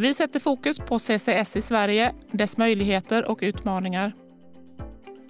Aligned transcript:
Vi 0.00 0.14
sätter 0.14 0.40
fokus 0.40 0.78
på 0.78 0.98
CCS 0.98 1.56
i 1.56 1.62
Sverige, 1.62 2.12
dess 2.32 2.56
möjligheter 2.56 3.30
och 3.30 3.38
utmaningar. 3.42 4.12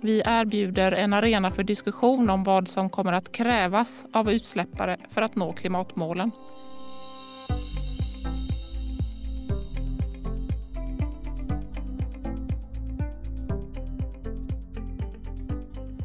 Vi 0.02 0.22
erbjuder 0.26 0.92
en 0.92 1.12
arena 1.12 1.50
för 1.50 1.62
diskussion 1.62 2.30
om 2.30 2.44
vad 2.44 2.68
som 2.68 2.90
kommer 2.90 3.12
att 3.12 3.32
krävas 3.32 4.04
av 4.12 4.30
utsläppare 4.30 4.96
för 5.10 5.22
att 5.22 5.36
nå 5.36 5.52
klimatmålen. 5.52 6.30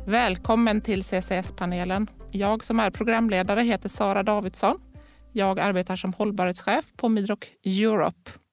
Välkommen 0.07 0.82
till 0.82 1.04
CCS-panelen. 1.04 2.09
Jag 2.32 2.63
som 2.63 2.79
är 2.79 2.89
programledare 2.89 3.63
heter 3.63 3.89
Sara 3.89 4.23
Davidsson. 4.23 4.79
Jag 5.32 5.59
arbetar 5.59 5.95
som 5.95 6.13
hållbarhetschef 6.13 6.85
på 6.95 7.09
Midrock 7.09 7.47
Europe. 7.63 8.45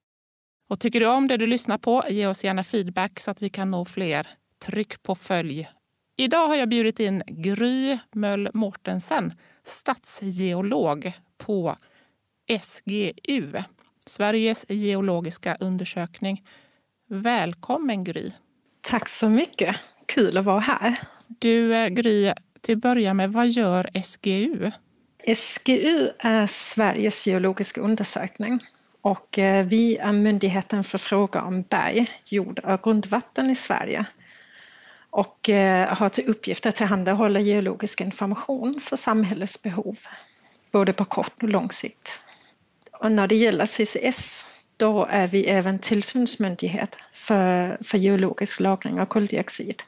Och 0.67 0.79
tycker 0.79 0.99
du 0.99 1.07
om 1.07 1.27
det 1.27 1.37
du 1.37 1.47
lyssnar 1.47 1.77
på, 1.77 2.03
ge 2.09 2.27
oss 2.27 2.43
gärna 2.43 2.63
feedback 2.63 3.19
så 3.19 3.31
att 3.31 3.41
vi 3.41 3.49
kan 3.49 3.71
nå 3.71 3.85
fler. 3.85 4.27
Tryck 4.65 5.03
på 5.03 5.15
följ. 5.15 5.69
Idag 6.17 6.47
har 6.47 6.55
jag 6.55 6.69
bjudit 6.69 6.99
in 6.99 7.23
Gry 7.27 7.97
Möll 8.11 8.49
Mortensen, 8.53 9.33
stadsgeolog 9.63 11.11
på 11.37 11.75
SGU, 12.61 13.63
Sveriges 14.05 14.65
geologiska 14.69 15.57
undersökning. 15.59 16.43
Välkommen 17.09 18.03
Gry! 18.03 18.31
Tack 18.81 19.09
så 19.09 19.29
mycket. 19.29 19.75
Kul 20.05 20.37
att 20.37 20.45
vara 20.45 20.59
här. 20.59 20.99
Du 21.27 21.75
eh, 21.75 21.87
Gry, 21.87 22.33
till 22.61 22.75
att 22.75 22.81
börja 22.81 23.13
med, 23.13 23.33
vad 23.33 23.49
gör 23.49 23.89
SGU? 24.03 24.71
SGU 25.35 26.09
är 26.19 26.47
Sveriges 26.47 27.27
geologiska 27.27 27.81
undersökning 27.81 28.59
och 29.03 29.39
eh, 29.39 29.65
vi 29.65 29.97
är 29.97 30.11
myndigheten 30.11 30.83
för 30.83 30.97
frågor 30.97 31.41
om 31.41 31.61
berg, 31.61 32.11
jord 32.25 32.59
och 32.59 32.83
grundvatten 32.83 33.49
i 33.49 33.55
Sverige 33.55 34.05
och 35.09 35.49
eh, 35.49 35.97
har 35.97 36.09
till 36.09 36.29
uppgift 36.29 36.65
att 36.65 36.75
tillhandahålla 36.75 37.39
geologisk 37.39 38.01
information 38.01 38.79
för 38.79 38.97
samhällets 38.97 39.63
behov, 39.63 39.97
både 40.71 40.93
på 40.93 41.05
kort 41.05 41.43
och 41.43 41.49
lång 41.49 41.71
sikt. 41.71 42.21
Och 42.91 43.11
när 43.11 43.27
det 43.27 43.35
gäller 43.35 43.65
CCS, 43.65 44.45
då 44.77 45.05
är 45.05 45.27
vi 45.27 45.45
även 45.45 45.79
tillsynsmyndighet 45.79 46.97
för, 47.11 47.77
för 47.83 47.97
geologisk 47.97 48.59
lagring 48.59 48.99
av 48.99 49.05
koldioxid. 49.05 49.83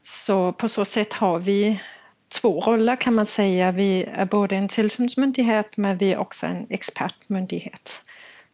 Så 0.00 0.52
på 0.52 0.68
så 0.68 0.84
sätt 0.84 1.12
har 1.12 1.38
vi 1.38 1.80
två 2.28 2.60
roller 2.60 2.96
kan 2.96 3.14
man 3.14 3.26
säga. 3.26 3.72
Vi 3.72 4.04
är 4.04 4.26
både 4.26 4.56
en 4.56 4.68
tillsynsmyndighet 4.68 5.76
men 5.76 5.98
vi 5.98 6.12
är 6.12 6.18
också 6.18 6.46
en 6.46 6.66
expertmyndighet. 6.70 8.02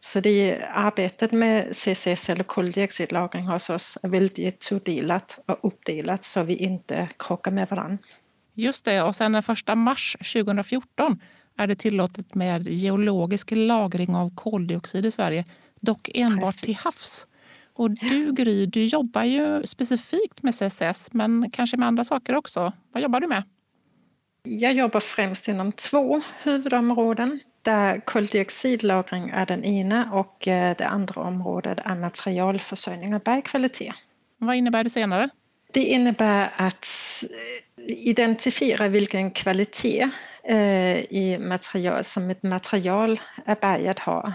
Så 0.05 0.19
det 0.19 0.65
arbetet 0.73 1.31
med 1.31 1.75
CCS 1.75 2.29
eller 2.29 2.43
koldioxidlagring 2.43 3.47
hos 3.47 3.69
oss 3.69 3.97
är 4.03 4.09
väldigt 4.09 4.59
tudelat 4.59 5.39
och 5.45 5.59
uppdelat 5.61 6.23
så 6.23 6.43
vi 6.43 6.55
inte 6.55 7.09
krockar 7.19 7.51
med 7.51 7.69
varandra. 7.69 7.97
Just 8.53 8.85
det, 8.85 9.01
och 9.01 9.15
sen 9.15 9.31
den 9.31 9.43
1 9.69 9.77
mars 9.77 10.15
2014 10.33 11.21
är 11.57 11.67
det 11.67 11.75
tillåtet 11.75 12.35
med 12.35 12.67
geologisk 12.67 13.51
lagring 13.51 14.15
av 14.15 14.35
koldioxid 14.35 15.05
i 15.05 15.11
Sverige, 15.11 15.45
dock 15.79 16.09
enbart 16.13 16.45
Precis. 16.45 16.61
till 16.61 16.75
havs. 16.83 17.27
Och 17.73 17.91
du 17.91 18.33
Gry, 18.33 18.65
du 18.65 18.85
jobbar 18.85 19.23
ju 19.23 19.63
specifikt 19.63 20.43
med 20.43 20.55
CCS 20.55 21.09
men 21.13 21.51
kanske 21.51 21.77
med 21.77 21.87
andra 21.87 22.03
saker 22.03 22.35
också. 22.35 22.73
Vad 22.91 23.03
jobbar 23.03 23.19
du 23.19 23.27
med? 23.27 23.43
Jag 24.43 24.73
jobbar 24.73 24.99
främst 24.99 25.47
inom 25.47 25.71
två 25.71 26.21
huvudområden 26.43 27.39
där 27.65 27.99
koldioxidlagring 27.99 29.29
är 29.29 29.45
den 29.45 29.63
ena 29.63 30.13
och 30.13 30.47
eh, 30.47 30.75
det 30.77 30.87
andra 30.87 31.21
området 31.21 31.79
är 31.85 31.95
materialförsörjning 31.95 33.15
och 33.15 33.21
bergkvalitet. 33.21 33.93
Vad 34.37 34.55
innebär 34.55 34.83
det 34.83 34.89
senare? 34.89 35.29
Det 35.73 35.83
innebär 35.83 36.53
att 36.55 36.87
eh, 37.23 37.85
identifiera 37.87 38.87
vilken 38.87 39.31
kvalitet 39.31 40.09
eh, 40.43 40.97
i 40.99 41.37
material, 41.41 42.03
som 42.03 42.29
ett 42.29 42.43
material 42.43 43.19
är 43.45 43.55
berget 43.55 43.99
har, 43.99 44.33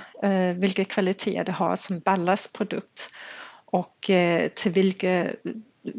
vilka 0.54 0.84
kvaliteter 0.84 1.44
det 1.44 1.52
har 1.52 1.76
som 1.76 1.98
ballastprodukt 1.98 3.10
och 3.64 4.10
till 4.54 4.72
vilka 4.72 5.26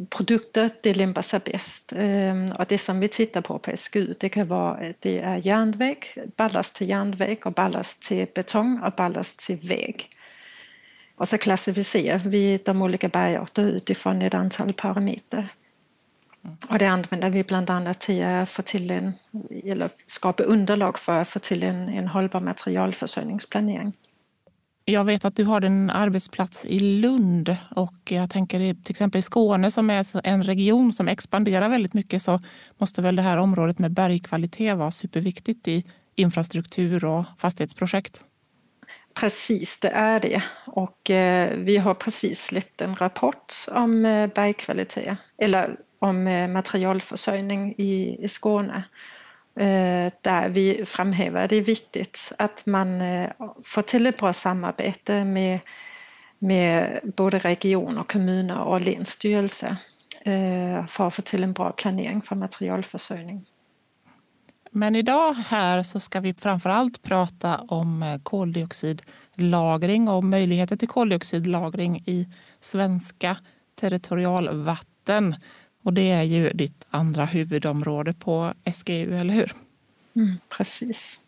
produkter 0.09 0.69
det 0.83 0.93
lämpar 0.93 1.21
sig 1.21 1.39
bäst. 1.45 1.93
Ehm, 1.95 2.51
och 2.51 2.65
det 2.67 2.77
som 2.77 2.99
vi 2.99 3.07
tittar 3.07 3.41
på 3.41 3.59
på 3.59 3.77
SGU 3.77 4.13
det 4.19 4.29
kan 4.29 4.47
vara 4.47 4.93
det 4.99 5.19
är 5.19 5.47
järnväg, 5.47 5.97
ballast 6.37 6.75
till 6.75 6.89
järnväg 6.89 7.37
och 7.45 7.53
ballast 7.53 8.01
till 8.01 8.27
betong 8.35 8.81
och 8.85 8.93
ballast 8.97 9.39
till 9.39 9.57
väg. 9.57 10.09
Och 11.15 11.29
så 11.29 11.37
klassificerar 11.37 12.19
vi 12.19 12.59
de 12.65 12.81
olika 12.81 13.09
bergarter 13.09 13.63
utifrån 13.63 14.21
ett 14.21 14.33
antal 14.33 14.73
parametrar. 14.73 15.53
Och 16.69 16.77
det 16.77 16.85
använder 16.85 17.29
vi 17.29 17.43
bland 17.43 17.69
annat 17.69 17.99
till 17.99 18.23
att 18.23 18.49
få 18.49 18.61
till 18.61 18.91
en, 18.91 19.13
eller 19.63 19.89
skapa 20.05 20.43
underlag 20.43 20.99
för 20.99 21.21
att 21.21 21.27
få 21.27 21.39
till 21.39 21.63
en, 21.63 21.89
en 21.89 22.07
hållbar 22.07 22.39
materialförsörjningsplanering. 22.39 23.93
Jag 24.85 25.03
vet 25.03 25.25
att 25.25 25.35
du 25.35 25.43
har 25.43 25.61
en 25.61 25.89
arbetsplats 25.89 26.65
i 26.65 26.79
Lund 26.79 27.57
och 27.75 28.11
jag 28.11 28.29
tänker 28.29 28.59
till 28.59 28.91
exempel 28.91 29.19
i 29.19 29.21
Skåne 29.21 29.71
som 29.71 29.89
är 29.89 30.27
en 30.27 30.43
region 30.43 30.93
som 30.93 31.07
expanderar 31.07 31.69
väldigt 31.69 31.93
mycket 31.93 32.21
så 32.21 32.39
måste 32.77 33.01
väl 33.01 33.15
det 33.15 33.21
här 33.21 33.37
området 33.37 33.79
med 33.79 33.91
bergkvalitet 33.91 34.77
vara 34.77 34.91
superviktigt 34.91 35.67
i 35.67 35.83
infrastruktur 36.15 37.05
och 37.05 37.25
fastighetsprojekt? 37.37 38.25
Precis, 39.13 39.79
det 39.79 39.89
är 39.89 40.19
det. 40.19 40.43
Och 40.65 41.09
eh, 41.09 41.57
vi 41.57 41.77
har 41.77 41.93
precis 41.93 42.43
släppt 42.43 42.81
en 42.81 42.95
rapport 42.95 43.53
om 43.71 44.05
eh, 44.05 44.27
bergkvalitet, 44.27 45.17
eller 45.37 45.75
om 45.99 46.27
eh, 46.27 46.47
materialförsörjning 46.47 47.75
i, 47.77 48.17
i 48.23 48.27
Skåne. 48.27 48.83
Eh, 49.55 50.11
där 50.21 50.49
vi 50.49 50.85
framhäver 50.85 51.43
att 51.43 51.49
det 51.49 51.55
är 51.55 51.61
viktigt 51.61 52.31
att 52.37 52.65
man 52.65 53.01
eh, 53.01 53.29
får 53.63 53.81
till 53.81 54.07
ett 54.07 54.17
bra 54.17 54.33
samarbete 54.33 55.25
med, 55.25 55.59
med 56.39 56.99
både 57.17 57.39
regioner, 57.39 58.03
kommuner 58.03 58.59
och 58.59 58.81
länsstyrelse 58.81 59.77
eh, 60.21 60.85
för 60.87 61.07
att 61.07 61.15
få 61.15 61.21
till 61.21 61.43
en 61.43 61.53
bra 61.53 61.71
planering 61.71 62.21
för 62.21 62.35
materialförsörjning. 62.35 63.45
Men 64.71 64.95
idag 64.95 65.33
här 65.33 65.83
så 65.83 65.99
ska 65.99 66.19
vi 66.19 66.33
framför 66.33 66.69
allt 66.69 67.01
prata 67.01 67.57
om 67.57 68.19
koldioxidlagring 68.23 70.09
och 70.09 70.23
möjligheter 70.23 70.75
till 70.75 70.87
koldioxidlagring 70.87 72.03
i 72.05 72.27
svenska 72.59 73.37
territorialvatten. 73.79 75.35
Och 75.83 75.93
det 75.93 76.11
är 76.11 76.23
ju 76.23 76.49
ditt 76.49 76.85
andra 76.89 77.25
huvudområde 77.25 78.13
på 78.13 78.53
SGU, 78.73 79.17
eller 79.17 79.33
hur? 79.33 79.53
Mm, 80.15 80.37
precis. 80.49 81.19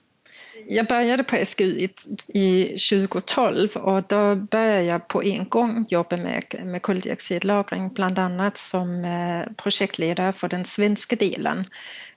Jag 0.68 0.88
började 0.88 1.24
på 1.24 1.46
SGU 1.46 1.66
i, 1.66 1.90
i 2.28 2.64
2012 2.64 3.78
och 3.78 4.04
då 4.08 4.36
började 4.36 4.84
jag 4.84 5.08
på 5.08 5.24
en 5.24 5.50
gång 5.50 5.86
jobba 5.90 6.18
med, 6.18 6.44
med 6.64 6.82
koldioxidlagring, 6.82 7.94
bland 7.94 8.20
annat 8.20 8.58
som 8.58 9.06
eh, 9.06 9.54
projektledare 9.56 10.32
för 10.32 10.50
den 10.50 10.66
svenska 10.66 11.16
delen 11.16 11.66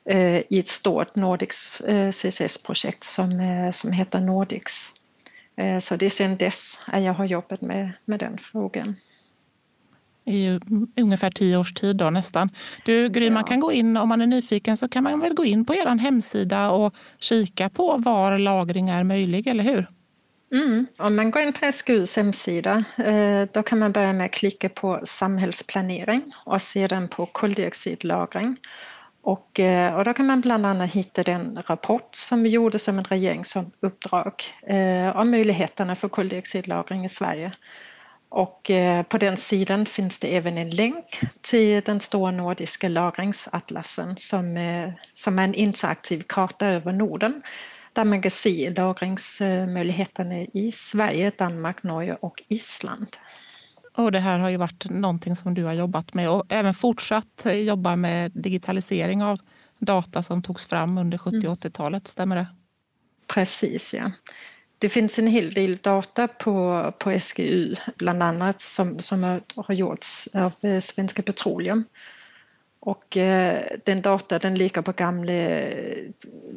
eh, 0.05 0.37
i 0.37 0.59
ett 0.59 0.69
stort 0.69 1.17
Nordics 1.17 1.81
eh, 1.81 2.11
CCS-projekt 2.11 3.05
som, 3.05 3.41
eh, 3.41 3.71
som 3.71 3.93
heter 3.93 4.21
Nordics. 4.21 4.93
Eh, 5.57 5.79
så 5.79 5.97
det 5.97 6.07
är 6.07 6.11
sedan 6.11 6.37
dess 6.37 6.79
jag 6.93 7.15
har 7.15 7.25
jobbat 7.25 7.61
med, 7.61 7.93
med 8.05 8.21
den 8.21 8.39
frågan 8.39 8.95
i 10.27 10.61
ungefär 10.97 11.31
tio 11.31 11.57
års 11.57 11.73
tid 11.75 11.97
då, 11.97 12.11
nästan. 12.11 12.51
Du 12.85 13.09
Gry, 13.09 13.27
ja. 13.27 13.33
man 13.33 13.45
kan 13.45 13.61
gå 13.61 13.73
in, 13.73 13.97
om 13.97 14.09
man 14.09 14.21
är 14.21 14.27
nyfiken 14.27 14.77
så 14.77 14.89
kan 14.89 15.05
man 15.05 15.21
väl 15.21 15.35
gå 15.35 15.45
in 15.45 15.65
på 15.65 15.75
er 15.75 15.99
hemsida 15.99 16.71
och 16.71 16.95
kika 17.19 17.69
på 17.69 17.97
var 17.97 18.39
lagring 18.39 18.89
är 18.89 19.05
möjlig, 19.05 19.47
eller 19.47 19.65
hur? 19.65 19.87
Mm. 20.53 20.87
Om 20.99 21.17
man 21.17 21.31
går 21.31 21.43
in 21.43 21.53
på 21.53 21.73
SGUs 21.73 22.17
hemsida 22.17 22.85
eh, 22.99 23.49
då 23.53 23.63
kan 23.63 23.79
man 23.79 23.93
börja 23.93 24.13
med 24.13 24.27
att 24.27 24.33
klicka 24.33 24.69
på 24.69 25.01
samhällsplanering 25.05 26.23
och 26.45 26.63
sedan 26.63 27.09
på 27.09 27.27
koldioxidlagring. 27.27 28.57
Och, 29.23 29.61
eh, 29.61 29.95
och 29.95 30.05
då 30.05 30.15
kan 30.15 30.27
man 30.27 30.41
bland 30.41 30.67
annat 30.67 30.93
hitta 30.93 31.23
den 31.23 31.63
rapport 31.67 32.09
som 32.15 32.43
vi 32.43 32.49
gjorde 32.49 32.79
som 32.79 32.99
ett 32.99 33.11
regeringsuppdrag 33.11 34.35
eh, 34.67 35.17
om 35.17 35.31
möjligheterna 35.31 35.97
för 35.97 36.09
koldioxidlagring 36.09 37.05
i 37.05 37.09
Sverige. 37.09 37.51
Och 38.29 38.71
eh, 38.71 39.03
på 39.03 39.19
den 39.19 39.37
sidan 39.37 39.87
finns 39.87 40.19
det 40.19 40.37
även 40.37 40.59
en 40.59 40.71
länk 40.71 41.21
till 41.41 41.83
den 41.85 42.01
stora 42.01 42.31
nordiska 42.31 42.89
lagringsatlasen 42.89 44.17
som, 44.17 44.57
eh, 44.57 44.91
som 45.15 45.39
är 45.39 45.45
en 45.45 45.55
interaktiv 45.55 46.23
karta 46.27 46.67
över 46.67 46.93
Norden 46.93 47.43
där 47.93 48.05
man 48.05 48.23
kan 48.23 48.31
se 48.31 48.71
lagringsmöjligheterna 48.71 50.35
i 50.37 50.73
Sverige, 50.73 51.33
Danmark, 51.39 51.83
Norge 51.83 52.17
och 52.21 52.43
Island. 52.49 53.09
Och 53.97 54.13
det 54.13 54.19
här 54.19 54.39
har 54.39 54.49
ju 54.49 54.57
varit 54.57 54.91
någonting 54.91 55.37
som 55.37 55.55
du 55.55 55.65
har 55.65 55.73
jobbat 55.73 56.15
med 56.15 56.31
och 56.31 56.45
även 56.49 56.75
fortsatt 56.75 57.47
jobba 57.55 57.97
med 57.97 58.33
digitalisering 58.35 59.23
av 59.23 59.41
data 59.79 60.23
som 60.23 60.43
togs 60.43 60.67
fram 60.67 60.99
under 60.99 61.19
70 61.19 61.49
och 61.49 61.59
80-talet, 61.59 62.09
stämmer 62.09 62.37
det? 62.37 62.47
Precis, 63.27 63.95
ja 63.95 64.11
det 64.79 64.89
finns 64.89 65.19
en 65.19 65.27
hel 65.27 65.55
del 65.55 65.77
data 65.77 66.29
på, 66.29 66.93
på 66.99 67.21
SGU, 67.21 67.75
bland 67.97 68.23
annat 68.23 68.61
som, 68.61 68.99
som 68.99 69.41
har 69.57 69.75
gjorts 69.75 70.29
av 70.35 70.53
eh, 70.63 70.81
Svenska 70.81 71.23
Petroleum. 71.23 71.85
Och 72.81 73.17
eh, 73.17 73.63
den 73.85 74.03
data 74.03 74.39
den 74.39 74.55
ligger 74.55 74.83
på 74.83 74.93
gamla 74.93 75.33
eh, 75.33 76.05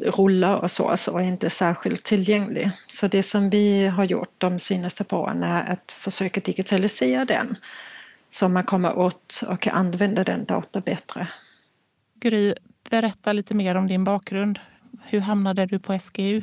rullar 0.01 0.57
och 0.57 0.71
så, 0.71 0.87
alltså, 0.87 1.11
och 1.11 1.21
är 1.21 1.25
inte 1.25 1.49
särskilt 1.49 2.03
tillgänglig. 2.03 2.71
Så 2.87 3.07
det 3.07 3.23
som 3.23 3.49
vi 3.49 3.87
har 3.87 4.03
gjort 4.03 4.33
de 4.37 4.59
senaste 4.59 5.15
åren 5.15 5.43
är 5.43 5.73
att 5.73 5.91
försöka 5.91 6.39
digitalisera 6.39 7.25
den 7.25 7.55
så 8.29 8.49
man 8.49 8.63
kommer 8.63 8.97
åt 8.97 9.43
och 9.47 9.59
kan 9.59 9.75
använda 9.75 10.23
den 10.23 10.45
data 10.45 10.81
bättre. 10.81 11.27
Gry, 12.15 12.53
berätta 12.89 13.33
lite 13.33 13.55
mer 13.55 13.75
om 13.75 13.87
din 13.87 14.03
bakgrund. 14.03 14.59
Hur 15.03 15.19
hamnade 15.19 15.65
du 15.65 15.79
på 15.79 15.99
SGU? 15.99 16.41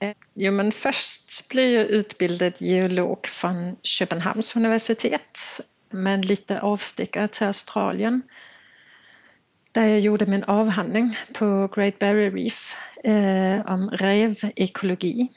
Eh, 0.00 0.14
jo, 0.34 0.52
men 0.52 0.72
först 0.72 1.48
blev 1.48 1.70
jag 1.70 1.86
utbildad 1.86 2.52
geolog 2.58 3.26
från 3.26 3.76
Köpenhamns 3.82 4.56
universitet 4.56 5.60
med 5.90 6.24
lite 6.24 6.60
avstickare 6.60 7.28
till 7.28 7.46
Australien 7.46 8.22
där 9.72 9.86
jag 9.86 10.00
gjorde 10.00 10.26
min 10.26 10.44
avhandling 10.44 11.16
på 11.32 11.68
Great 11.74 11.98
Barrier 11.98 12.30
Reef 12.30 12.76
eh, 13.04 13.72
om 13.72 13.90
rävekologi. 13.90 15.28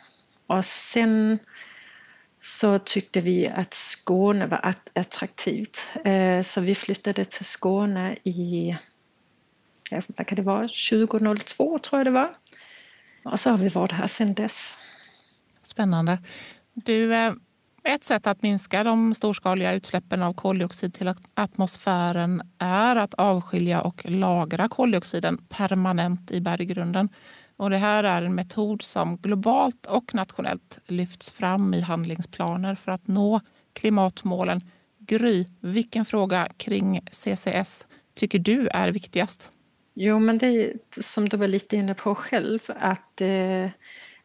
Och 0.47 0.65
sen 0.65 1.39
så 2.39 2.79
tyckte 2.79 3.21
vi 3.21 3.47
att 3.47 3.73
Skåne 3.73 4.47
var 4.47 4.75
attraktivt. 4.93 5.87
Eh, 6.05 6.41
så 6.41 6.61
vi 6.61 6.75
flyttade 6.75 7.25
till 7.25 7.45
Skåne 7.45 8.15
i, 8.23 8.77
vad 10.07 10.27
kan 10.27 10.35
det 10.35 10.41
vara, 10.41 10.67
2002 10.67 11.79
tror 11.79 11.99
jag 11.99 12.07
det 12.07 12.11
var. 12.11 12.35
Och 13.31 13.39
så 13.39 13.49
har 13.49 13.57
vi 13.57 13.69
varit 13.69 13.91
här 13.91 14.07
sedan 14.07 14.33
dess. 14.33 14.77
Spännande. 15.61 16.19
Du, 16.73 17.15
eh, 17.15 17.33
ett 17.83 18.03
sätt 18.03 18.27
att 18.27 18.41
minska 18.41 18.83
de 18.83 19.13
storskaliga 19.13 19.73
utsläppen 19.73 20.23
av 20.23 20.33
koldioxid 20.33 20.93
till 20.93 21.13
atmosfären 21.33 22.41
är 22.57 22.95
att 22.95 23.13
avskilja 23.13 23.81
och 23.81 24.05
lagra 24.05 24.69
koldioxiden 24.69 25.37
permanent 25.49 26.31
i 26.31 26.41
berggrunden. 26.41 27.09
Och 27.57 27.69
det 27.69 27.77
här 27.77 28.03
är 28.03 28.21
en 28.21 28.35
metod 28.35 28.81
som 28.81 29.17
globalt 29.17 29.85
och 29.85 30.13
nationellt 30.13 30.79
lyfts 30.87 31.31
fram 31.31 31.73
i 31.73 31.81
handlingsplaner 31.81 32.75
för 32.75 32.91
att 32.91 33.07
nå 33.07 33.41
klimatmålen. 33.73 34.61
Gry, 34.99 35.45
vilken 35.59 36.05
fråga 36.05 36.47
kring 36.57 37.01
CCS 37.11 37.87
tycker 38.15 38.39
du 38.39 38.67
är 38.67 38.91
viktigast? 38.91 39.51
Jo, 39.99 40.19
men 40.19 40.37
det 40.37 40.47
är 40.47 40.73
som 41.01 41.29
du 41.29 41.37
var 41.37 41.47
lite 41.47 41.75
inne 41.75 41.93
på 41.93 42.15
själv 42.15 42.59
att, 42.67 43.21
eh, 43.21 43.69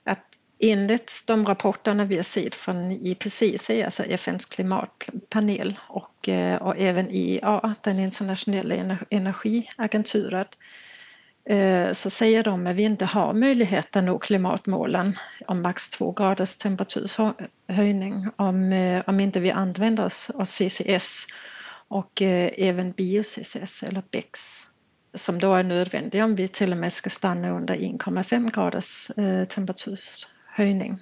att 0.05 0.27
enligt 0.59 1.25
de 1.27 1.47
rapporterna 1.47 2.05
vi 2.05 2.17
har 2.17 2.23
sett 2.23 2.55
från 2.55 2.91
IPCC, 2.91 3.71
alltså 3.85 4.03
FNs 4.03 4.47
klimatpanel 4.47 5.79
och, 5.89 6.29
eh, 6.29 6.63
och 6.63 6.75
även 6.79 7.11
IEA, 7.11 7.75
den 7.81 7.99
internationella 7.99 8.99
energiagenturen, 9.11 10.47
eh, 11.45 11.93
så 11.93 12.11
säger 12.11 12.43
de 12.43 12.67
att 12.67 12.77
vi 12.77 12.83
inte 12.83 13.05
har 13.05 13.35
möjlighet 13.35 13.97
att 13.97 14.05
nå 14.05 14.19
klimatmålen 14.19 15.17
om 15.47 15.63
max 15.63 15.89
två 15.89 16.13
graders 16.13 16.57
temperaturhöjning 16.57 18.29
om, 18.37 18.73
eh, 18.73 19.03
om 19.07 19.21
inte 19.21 19.41
vi 19.41 19.51
använder 19.51 20.05
oss 20.05 20.31
av 20.31 20.45
CCS 20.45 21.27
och 21.89 22.23
eh, 22.23 22.51
även 22.57 22.93
bio-CCS 22.93 23.83
eller 23.83 24.03
BECCS 24.11 24.72
som 25.15 25.39
då 25.39 25.55
är 25.55 25.63
nödvändig 25.63 26.25
om 26.25 26.35
vi 26.35 26.49
till 26.49 26.73
och 26.73 26.79
med 26.79 26.93
ska 26.93 27.11
stanna 27.11 27.51
under 27.51 27.75
1,5 27.75 28.51
graders 28.51 29.11
eh, 29.11 29.45
temperaturhöjning. 29.45 30.99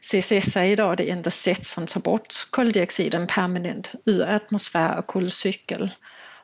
CCS 0.00 0.56
är 0.56 0.64
idag 0.64 0.96
det 0.96 1.10
enda 1.10 1.30
sätt 1.30 1.66
som 1.66 1.86
tar 1.86 2.00
bort 2.00 2.34
koldioxiden 2.50 3.26
permanent 3.26 3.92
ur 4.04 4.22
atmosfär 4.22 4.98
och 4.98 5.06
kolcykel 5.06 5.90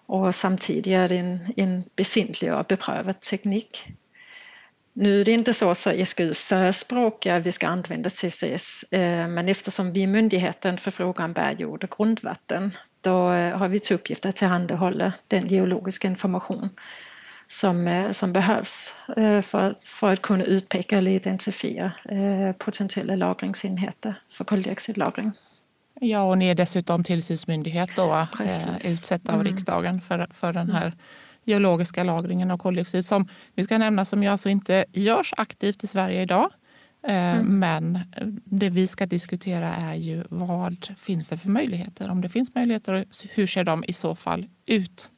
och 0.06 0.34
samtidigt 0.34 0.86
är 0.86 1.08
det 1.08 1.16
en, 1.16 1.52
en 1.56 1.84
befintlig 1.96 2.54
och 2.54 2.64
beprövad 2.64 3.20
teknik. 3.20 3.86
Nu 4.92 5.20
är 5.20 5.24
det 5.24 5.32
inte 5.32 5.54
så 5.54 5.70
att 5.70 6.08
SGU 6.08 6.34
förespråkar 6.34 7.36
att 7.36 7.46
vi 7.46 7.52
ska 7.52 7.66
använda 7.66 8.10
CCS, 8.10 8.92
eh, 8.92 9.28
men 9.28 9.48
eftersom 9.48 9.92
vi 9.92 10.02
är 10.02 10.06
myndigheten 10.06 10.78
för 10.78 10.90
frågan 10.90 11.32
berg, 11.32 11.56
jord 11.58 11.84
och 11.84 11.90
grundvatten 11.96 12.72
då 13.06 13.32
eh, 13.32 13.58
har 13.58 13.68
vi 13.68 13.80
till 13.80 13.96
uppgift 13.96 14.26
att 14.26 14.36
tillhandahålla 14.36 15.12
den 15.28 15.46
geologiska 15.46 16.08
information 16.08 16.68
som, 17.46 17.88
eh, 17.88 18.10
som 18.10 18.32
behövs 18.32 18.94
eh, 19.16 19.42
för, 19.42 19.74
för 19.84 20.12
att 20.12 20.22
kunna 20.22 20.44
utpeka 20.44 20.98
eller 20.98 21.10
identifiera 21.10 21.92
potentiella 22.58 23.16
lagringsenheter 23.16 24.14
för 24.30 24.44
koldioxidlagring. 24.44 25.32
Ja, 26.00 26.22
och 26.22 26.38
ni 26.38 26.48
är 26.48 26.54
dessutom 26.54 27.04
tillsynsmyndighet 27.04 27.90
då, 27.96 28.26
utsett 28.84 29.28
av 29.28 29.34
mm. 29.34 29.46
riksdagen 29.46 30.00
för, 30.00 30.28
för 30.32 30.52
den 30.52 30.70
här 30.70 30.92
geologiska 31.44 32.04
lagringen 32.04 32.50
av 32.50 32.58
koldioxid 32.58 33.04
som 33.04 33.28
vi 33.54 33.64
ska 33.64 33.78
nämna 33.78 34.04
som 34.04 34.22
ju 34.22 34.28
alltså 34.28 34.48
inte 34.48 34.84
görs 34.92 35.34
aktivt 35.36 35.84
i 35.84 35.86
Sverige 35.86 36.22
idag. 36.22 36.50
Eh, 37.08 37.36
mm. 37.36 37.58
Men 37.58 38.00
det 38.44 38.70
vi 38.70 38.86
ska 38.86 39.06
diskutera 39.06 39.74
är 39.74 39.94
ju 39.94 40.24
vad 40.28 40.94
finns 40.98 41.28
det 41.28 41.36
för 41.36 41.48
möjligheter? 41.48 42.10
Om 42.10 42.20
det 42.20 42.28
finns 42.28 42.54
möjligheter, 42.54 43.04
hur 43.30 43.46
ser 43.46 43.64
de 43.64 43.84
i 43.88 43.92
så 43.92 44.14
fall 44.14 44.46
ut? 44.66 45.10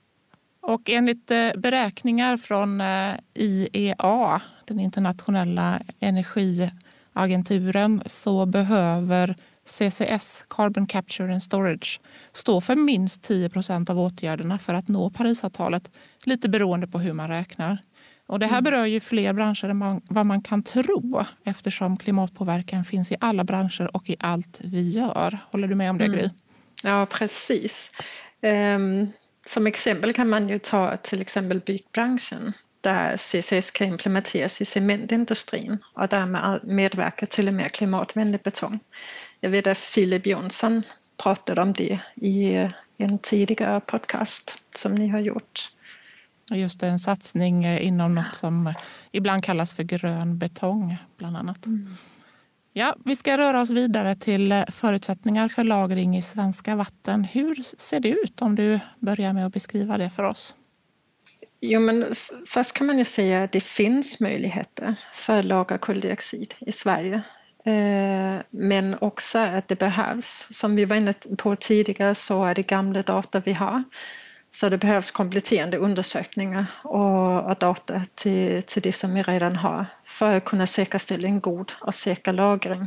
Och 0.60 0.90
enligt 0.90 1.30
eh, 1.30 1.50
beräkningar 1.56 2.36
från 2.36 2.80
eh, 2.80 3.14
IEA, 3.34 4.40
den 4.64 4.80
internationella 4.80 5.80
energiagenturen, 6.00 8.02
så 8.06 8.46
behöver 8.46 9.36
CCS, 9.64 10.44
Carbon 10.48 10.86
Capture 10.86 11.32
and 11.32 11.42
Storage, 11.42 12.00
stå 12.32 12.60
för 12.60 12.74
minst 12.74 13.22
10 13.22 13.50
procent 13.50 13.90
av 13.90 14.00
åtgärderna 14.00 14.58
för 14.58 14.74
att 14.74 14.88
nå 14.88 15.10
Parisavtalet, 15.10 15.90
lite 16.24 16.48
beroende 16.48 16.86
på 16.86 16.98
hur 16.98 17.12
man 17.12 17.28
räknar. 17.28 17.78
Och 18.28 18.38
det 18.38 18.46
här 18.46 18.58
mm. 18.58 18.64
berör 18.64 18.86
ju 18.86 19.00
fler 19.00 19.32
branscher 19.32 19.64
än 19.64 19.76
man, 19.76 20.00
vad 20.08 20.26
man 20.26 20.42
kan 20.42 20.62
tro 20.62 21.24
eftersom 21.44 21.96
klimatpåverkan 21.96 22.84
finns 22.84 23.12
i 23.12 23.16
alla 23.20 23.44
branscher 23.44 23.96
och 23.96 24.10
i 24.10 24.16
allt 24.20 24.60
vi 24.64 24.88
gör. 24.88 25.38
Håller 25.50 25.68
du 25.68 25.74
med 25.74 25.90
om 25.90 25.98
det, 25.98 26.06
Gry? 26.08 26.18
Mm. 26.18 26.30
Ja, 26.82 27.06
precis. 27.06 27.92
Um, 28.42 29.08
som 29.46 29.66
exempel 29.66 30.12
kan 30.12 30.28
man 30.28 30.48
ju 30.48 30.58
ta 30.58 30.96
till 30.96 31.20
exempel 31.20 31.60
byggbranschen 31.60 32.52
där 32.80 33.16
CCS 33.16 33.70
kan 33.70 33.86
implementeras 33.86 34.60
i 34.60 34.64
cementindustrin 34.64 35.78
och 35.94 36.08
därmed 36.08 36.60
medverka 36.64 37.26
till 37.26 37.48
en 37.48 37.56
mer 37.56 37.68
klimatvänlig 37.68 38.40
betong. 38.42 38.78
Jag 39.40 39.50
vet 39.50 39.66
att 39.66 39.78
Filip 39.78 40.26
Jonsson 40.26 40.82
pratade 41.22 41.62
om 41.62 41.72
det 41.72 41.98
i 42.14 42.68
en 42.98 43.18
tidigare 43.18 43.80
podcast 43.80 44.58
som 44.76 44.94
ni 44.94 45.08
har 45.08 45.20
gjort. 45.20 45.70
Just 46.50 46.82
en 46.82 46.98
satsning 46.98 47.64
eh, 47.64 47.86
inom 47.86 48.14
något 48.14 48.34
som 48.34 48.74
ibland 49.12 49.44
kallas 49.44 49.74
för 49.74 49.82
grön 49.82 50.38
betong, 50.38 50.96
bland 51.16 51.36
annat. 51.36 51.66
Mm. 51.66 51.96
Ja, 52.72 52.96
vi 53.04 53.16
ska 53.16 53.38
röra 53.38 53.60
oss 53.60 53.70
vidare 53.70 54.14
till 54.14 54.52
eh, 54.52 54.64
förutsättningar 54.68 55.48
för 55.48 55.64
lagring 55.64 56.16
i 56.16 56.22
svenska 56.22 56.76
vatten. 56.76 57.24
Hur 57.24 57.62
ser 57.78 58.00
det 58.00 58.08
ut 58.08 58.42
om 58.42 58.54
du 58.54 58.80
börjar 58.98 59.32
med 59.32 59.46
att 59.46 59.52
beskriva 59.52 59.98
det 59.98 60.10
för 60.10 60.22
oss? 60.22 60.54
Jo, 61.60 61.80
men 61.80 62.14
först 62.46 62.72
kan 62.72 62.86
man 62.86 62.98
ju 62.98 63.04
säga 63.04 63.42
att 63.42 63.52
det 63.52 63.60
finns 63.60 64.20
möjligheter 64.20 64.94
för 65.12 65.38
att 65.38 65.44
lagra 65.44 65.78
koldioxid 65.78 66.54
i 66.58 66.72
Sverige. 66.72 67.22
Eh, 67.64 68.42
men 68.50 68.96
också 69.00 69.38
att 69.38 69.68
det 69.68 69.78
behövs. 69.78 70.46
Som 70.50 70.76
vi 70.76 70.84
var 70.84 70.96
inne 70.96 71.12
på 71.38 71.56
tidigare 71.56 72.14
så 72.14 72.44
är 72.44 72.54
det 72.54 72.62
gamla 72.62 73.02
data 73.02 73.40
vi 73.40 73.52
har. 73.52 73.84
Så 74.50 74.68
det 74.68 74.78
behövs 74.78 75.10
kompletterande 75.10 75.76
undersökningar 75.76 76.66
och, 76.82 77.50
och 77.50 77.56
data 77.56 78.02
till, 78.14 78.62
till 78.62 78.82
det 78.82 78.92
som 78.92 79.14
vi 79.14 79.22
redan 79.22 79.56
har 79.56 79.86
för 80.04 80.36
att 80.36 80.44
kunna 80.44 80.66
säkerställa 80.66 81.28
en 81.28 81.40
god 81.40 81.72
och 81.80 81.94
säker 81.94 82.32
lagring. 82.32 82.86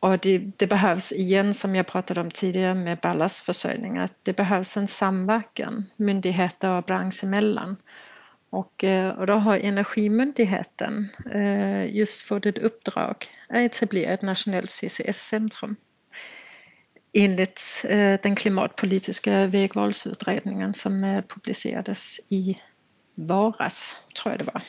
Och 0.00 0.18
det, 0.18 0.38
det, 0.56 0.66
behövs 0.66 1.12
igen, 1.12 1.54
som 1.54 1.74
jag 1.74 1.86
pratade 1.86 2.20
om 2.20 2.30
tidigare 2.30 2.74
med 2.74 2.98
ballastförsörjning, 2.98 3.98
att 3.98 4.14
det 4.22 4.36
behövs 4.36 4.76
en 4.76 4.88
samverkan 4.88 5.84
myndigheter 5.96 6.70
och 6.70 6.84
bransch 6.84 7.24
emellan. 7.24 7.76
Och, 8.50 8.84
eh, 8.84 9.18
och 9.18 9.26
då 9.26 9.32
har 9.32 9.58
Energimyndigheten 9.58 11.08
eh, 11.32 11.96
just 11.96 12.22
fått 12.22 12.46
ett 12.46 12.58
uppdrag 12.58 13.26
att 13.48 13.56
etablera 13.56 14.12
ett 14.12 14.22
nationellt 14.22 14.70
CCS-centrum 14.70 15.76
enligt 17.12 17.84
eh, 17.88 18.20
den 18.22 18.36
klimatpolitiska 18.36 19.46
vägvalsutredningen 19.46 20.74
som 20.74 21.22
publicerades 21.28 22.20
i 22.28 22.58
varas, 23.14 23.96
tror 24.14 24.32
jag 24.32 24.38
det 24.38 24.52
var. 24.54 24.62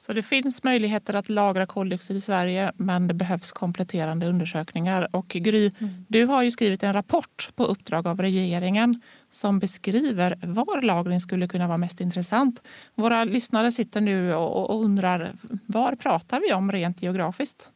Så 0.00 0.12
det 0.12 0.22
finns 0.22 0.62
möjligheter 0.62 1.14
att 1.14 1.28
lagra 1.28 1.66
koldioxid 1.66 2.16
i 2.16 2.20
Sverige 2.20 2.72
men 2.76 3.08
det 3.08 3.14
behövs 3.14 3.52
kompletterande 3.52 4.26
undersökningar. 4.26 5.08
Och 5.12 5.28
Gry, 5.28 5.72
mm. 5.78 6.06
du 6.08 6.24
har 6.24 6.42
ju 6.42 6.50
skrivit 6.50 6.82
en 6.82 6.92
rapport 6.92 7.50
på 7.54 7.64
uppdrag 7.64 8.06
av 8.06 8.20
regeringen 8.20 9.02
som 9.30 9.58
beskriver 9.58 10.38
var 10.42 10.82
lagring 10.82 11.20
skulle 11.20 11.48
kunna 11.48 11.66
vara 11.66 11.78
mest 11.78 12.00
intressant. 12.00 12.62
Våra 12.94 13.24
lyssnare 13.24 13.72
sitter 13.72 14.00
nu 14.00 14.34
och 14.34 14.84
undrar 14.84 15.32
var 15.66 15.94
pratar 15.94 16.40
vi 16.40 16.52
om 16.52 16.72
rent 16.72 17.02
geografiskt? 17.02 17.70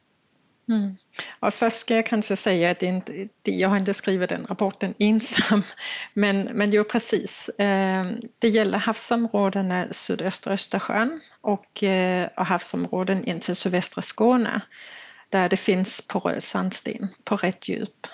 Mm. 0.68 0.96
Och 1.40 1.54
först 1.54 1.76
ska 1.76 1.94
jag 1.94 2.06
kanske 2.06 2.36
säga 2.36 2.70
att 2.70 2.82
inte, 2.82 3.28
jag 3.42 3.68
har 3.68 3.76
inte 3.76 3.94
skrivit 3.94 4.28
den 4.28 4.46
rapporten 4.46 4.94
ensam, 4.98 5.62
men, 6.14 6.42
men 6.42 6.70
jo 6.70 6.84
precis. 6.84 7.50
Ehm, 7.58 8.20
det 8.38 8.48
gäller 8.48 8.78
havsområdena 8.78 9.86
sydöstra 9.90 10.52
Östersjön 10.52 11.20
och, 11.40 11.82
eh, 11.82 12.28
och 12.36 12.46
havsområden 12.46 13.24
in 13.24 13.40
till 13.40 13.56
sydvästra 13.56 14.02
Skåne 14.02 14.60
där 15.28 15.48
det 15.48 15.56
finns 15.56 16.08
porös 16.08 16.44
sandsten 16.44 17.08
på 17.24 17.36
rätt 17.36 17.68
djup. 17.68 18.06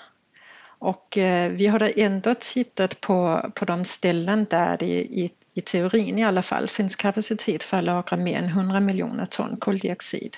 Och 0.79 1.17
eh, 1.17 1.51
vi 1.51 1.67
har 1.67 1.99
ändå 1.99 2.35
tittat 2.39 3.01
på, 3.01 3.49
på 3.55 3.65
de 3.65 3.85
ställen 3.85 4.45
där 4.49 4.77
det 4.77 4.85
i, 4.85 5.31
i 5.53 5.61
teorin 5.61 6.19
i 6.19 6.23
alla 6.23 6.41
fall 6.41 6.67
finns 6.67 6.95
kapacitet 6.95 7.63
för 7.63 7.77
att 7.77 7.83
lagra 7.83 8.17
mer 8.17 8.37
än 8.37 8.45
100 8.45 8.79
miljoner 8.79 9.25
ton 9.25 9.57
koldioxid. 9.57 10.37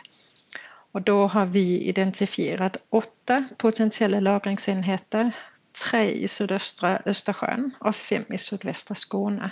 Och 0.93 1.01
då 1.01 1.27
har 1.27 1.45
vi 1.45 1.81
identifierat 1.81 2.77
åtta 2.89 3.45
potentiella 3.57 4.19
lagringsenheter, 4.19 5.35
tre 5.85 6.11
i 6.11 6.27
sydöstra 6.27 7.01
Östersjön 7.05 7.71
och 7.79 7.95
fem 7.95 8.23
i 8.29 8.37
sydvästra 8.37 8.95
Skåne. 8.95 9.51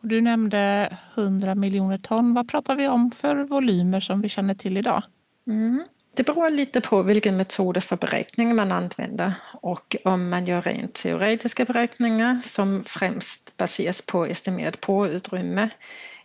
Du 0.00 0.20
nämnde 0.20 0.96
100 1.14 1.54
miljoner 1.54 1.98
ton. 1.98 2.34
Vad 2.34 2.48
pratar 2.48 2.76
vi 2.76 2.88
om 2.88 3.10
för 3.10 3.36
volymer 3.36 4.00
som 4.00 4.20
vi 4.20 4.28
känner 4.28 4.54
till 4.54 4.76
idag? 4.76 5.02
Mm. 5.46 5.84
Det 6.14 6.22
beror 6.22 6.50
lite 6.50 6.80
på 6.80 7.02
vilken 7.02 7.36
metod 7.36 7.84
för 7.84 7.96
beräkning 7.96 8.56
man 8.56 8.72
använder 8.72 9.34
och 9.52 9.96
om 10.04 10.30
man 10.30 10.46
gör 10.46 10.62
rent 10.62 10.94
teoretiska 10.94 11.64
beräkningar 11.64 12.40
som 12.40 12.84
främst 12.86 13.56
baseras 13.56 14.06
på 14.06 14.26
estimerat 14.26 14.80
påutrymme 14.80 15.68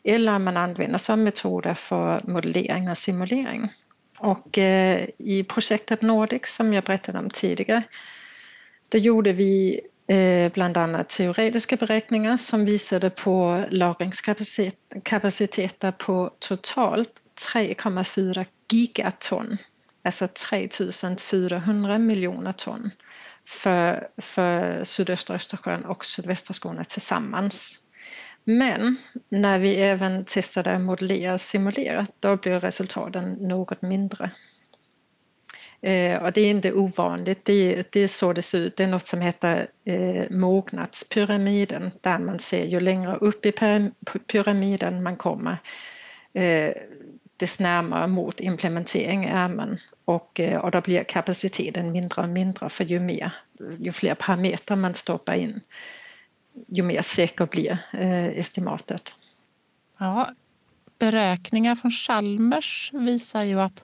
eller 0.03 0.35
om 0.35 0.43
man 0.43 0.57
använder 0.57 0.97
som 0.97 1.23
metoder 1.23 1.73
för 1.73 2.21
modellering 2.27 2.89
och 2.89 2.97
simulering. 2.97 3.69
Och 4.19 4.57
eh, 4.57 5.10
i 5.17 5.43
projektet 5.43 6.01
Nordic 6.01 6.41
som 6.45 6.74
jag 6.74 6.84
berättade 6.84 7.19
om 7.19 7.29
tidigare, 7.29 7.84
där 8.89 9.00
gjorde 9.00 9.34
vi 9.34 9.81
eh, 10.07 10.51
bland 10.51 10.77
annat 10.77 11.10
teoretiska 11.10 11.75
beräkningar 11.75 12.38
som 12.38 12.65
visade 12.65 13.10
på 13.10 13.65
lagringskapaciteter 13.69 15.91
på 15.91 16.31
totalt 16.39 17.22
3,4 17.53 18.45
gigaton, 18.72 19.57
alltså 20.03 20.27
3400 20.27 21.98
miljoner 21.98 22.51
ton 22.51 22.91
för, 23.48 24.07
för 24.17 24.84
sydöstra 24.84 25.36
Östersjön 25.36 25.86
och 25.86 26.05
sydvästra 26.05 26.53
Skåne 26.53 26.84
tillsammans. 26.84 27.84
Men 28.47 28.97
när 29.29 29.59
vi 29.59 29.75
även 29.75 30.25
testade 30.25 30.79
modellera 30.79 31.37
simulerat 31.37 32.11
då 32.19 32.35
blev 32.35 32.59
resultaten 32.59 33.33
något 33.33 33.81
mindre. 33.81 34.31
Eh, 35.81 36.23
och 36.23 36.31
det 36.31 36.41
är 36.41 36.49
inte 36.49 36.73
ovanligt, 36.73 37.45
det, 37.45 37.91
det 37.91 37.99
är 37.99 38.07
så 38.07 38.33
det 38.33 38.41
ser 38.41 38.59
ut. 38.59 38.77
Det 38.77 38.83
är 38.83 38.87
något 38.87 39.07
som 39.07 39.21
heter 39.21 39.67
eh, 39.85 40.23
mognadspyramiden 40.29 41.91
där 42.01 42.19
man 42.19 42.39
ser 42.39 42.65
ju 42.65 42.79
längre 42.79 43.15
upp 43.15 43.45
i 43.45 43.51
pyramiden 44.27 45.03
man 45.03 45.15
kommer 45.15 45.57
eh, 46.33 46.71
desto 47.37 47.63
närmare 47.63 48.07
mot 48.07 48.39
implementering 48.39 49.25
är 49.25 49.47
man 49.47 49.77
och, 50.05 50.39
eh, 50.39 50.59
och 50.59 50.71
då 50.71 50.81
blir 50.81 51.03
kapaciteten 51.03 51.91
mindre 51.91 52.21
och 52.21 52.29
mindre 52.29 52.69
för 52.69 52.83
ju, 52.83 52.99
mer, 52.99 53.33
ju 53.79 53.91
fler 53.91 54.15
parametrar 54.15 54.77
man 54.77 54.93
stoppar 54.93 55.33
in 55.33 55.61
ju 56.67 56.83
mer 56.83 57.01
säker 57.01 57.45
blir 57.45 57.79
eh, 57.93 58.25
estimatet. 58.25 59.15
Ja, 59.97 60.29
beräkningar 61.00 61.75
från 61.75 61.91
Chalmers 61.91 62.91
visar 62.93 63.43
ju 63.43 63.62
att 63.62 63.83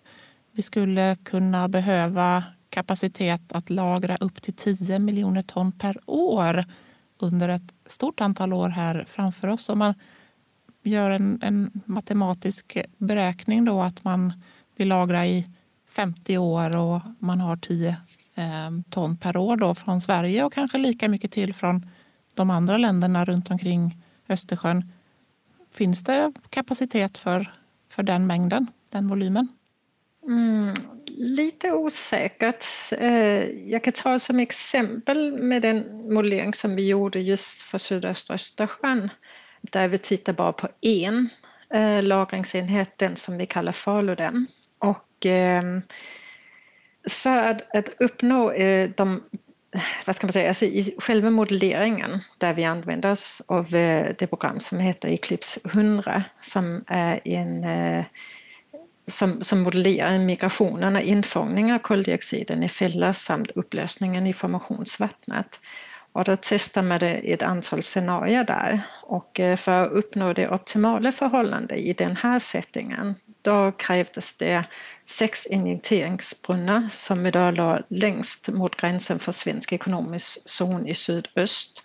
vi 0.51 0.61
skulle 0.61 1.17
kunna 1.23 1.67
behöva 1.67 2.43
kapacitet 2.69 3.51
att 3.51 3.69
lagra 3.69 4.17
upp 4.17 4.41
till 4.41 4.53
10 4.53 4.99
miljoner 4.99 5.41
ton 5.41 5.71
per 5.71 5.97
år 6.05 6.65
under 7.17 7.49
ett 7.49 7.73
stort 7.85 8.21
antal 8.21 8.53
år 8.53 8.69
här 8.69 9.05
framför 9.07 9.47
oss. 9.47 9.69
Om 9.69 9.79
man 9.79 9.93
gör 10.83 11.11
en, 11.11 11.39
en 11.43 11.71
matematisk 11.85 12.77
beräkning 12.97 13.65
då 13.65 13.81
att 13.81 14.03
man 14.03 14.33
vill 14.75 14.87
lagra 14.87 15.27
i 15.27 15.47
50 15.89 16.37
år 16.37 16.77
och 16.77 17.01
man 17.19 17.39
har 17.39 17.57
10 17.57 17.89
eh, 18.35 18.71
ton 18.89 19.17
per 19.17 19.37
år 19.37 19.57
då 19.57 19.75
från 19.75 20.01
Sverige 20.01 20.43
och 20.43 20.53
kanske 20.53 20.77
lika 20.77 21.09
mycket 21.09 21.31
till 21.31 21.53
från 21.53 21.89
de 22.33 22.49
andra 22.49 22.77
länderna 22.77 23.25
runt 23.25 23.51
omkring 23.51 23.97
Östersjön. 24.29 24.91
Finns 25.73 26.03
det 26.03 26.33
kapacitet 26.49 27.17
för, 27.17 27.51
för 27.89 28.03
den 28.03 28.27
mängden, 28.27 28.67
den 28.89 29.07
volymen? 29.07 29.47
Mm, 30.27 30.73
lite 31.07 31.71
osäkert. 31.71 32.65
Eh, 32.97 33.43
jag 33.69 33.83
kan 33.83 33.93
ta 33.93 34.19
som 34.19 34.39
exempel 34.39 35.37
med 35.37 35.61
den 35.61 36.07
modellering 36.13 36.53
som 36.53 36.75
vi 36.75 36.87
gjorde 36.87 37.19
just 37.19 37.61
för 37.61 37.77
sydöstra 37.77 38.33
Östersjön 38.33 39.09
där 39.61 39.87
vi 39.87 39.97
tittar 39.97 40.33
bara 40.33 40.53
på 40.53 40.67
en 40.81 41.29
eh, 41.73 42.03
lagringsenhet, 42.03 42.97
den 42.97 43.15
som 43.15 43.37
vi 43.37 43.45
kallar 43.45 43.71
Faluden. 43.71 44.47
Och 44.79 45.25
ehm, 45.25 45.81
för 47.09 47.59
att 47.73 47.89
uppnå 47.99 48.51
eh, 48.51 48.89
de 48.97 49.23
vad 50.05 50.15
ska 50.15 50.27
man 50.27 50.33
säga, 50.33 50.47
alltså 50.47 50.65
i 50.65 50.95
själva 50.97 51.29
modelleringen 51.29 52.19
där 52.37 52.53
vi 52.53 52.65
använder 52.65 53.11
oss 53.11 53.41
av 53.47 53.75
eh, 53.75 54.15
det 54.19 54.27
program 54.27 54.59
som 54.59 54.79
heter 54.79 55.09
Eclipse 55.09 55.59
100 55.65 56.23
som 56.41 56.83
är 56.87 57.19
en 57.27 57.63
eh, 57.63 58.05
som, 59.07 59.43
som 59.43 59.61
modellerar 59.61 60.19
migrationen 60.19 60.95
och 60.95 61.01
infångning 61.01 61.73
av 61.73 61.79
koldioxiden 61.79 62.63
i 62.63 62.69
fällor 62.69 63.13
samt 63.13 63.51
upplösningen 63.51 64.27
i 64.27 64.33
formationsvattnet. 64.33 65.59
Och 66.13 66.23
då 66.23 66.37
testar 66.41 66.81
man 66.81 66.99
ett 67.01 67.41
antal 67.41 67.83
scenarier 67.83 68.43
där 68.43 68.81
och 69.03 69.39
eh, 69.39 69.57
för 69.57 69.83
att 69.83 69.91
uppnå 69.91 70.33
det 70.33 70.49
optimala 70.49 71.11
förhållandet 71.11 71.77
i 71.77 71.93
den 71.93 72.15
här 72.15 72.39
settingen 72.39 73.15
då 73.41 73.71
krävdes 73.71 74.37
det 74.37 74.63
sex 75.05 75.45
injekteringsbrunnar 75.45 76.89
som 76.91 77.25
idag 77.25 77.57
låg 77.57 77.79
längst 77.87 78.49
mot 78.49 78.75
gränsen 78.75 79.19
för 79.19 79.31
svensk 79.31 79.73
ekonomisk 79.73 80.49
zon 80.49 80.87
i 80.87 80.95
sydöst. 80.95 81.83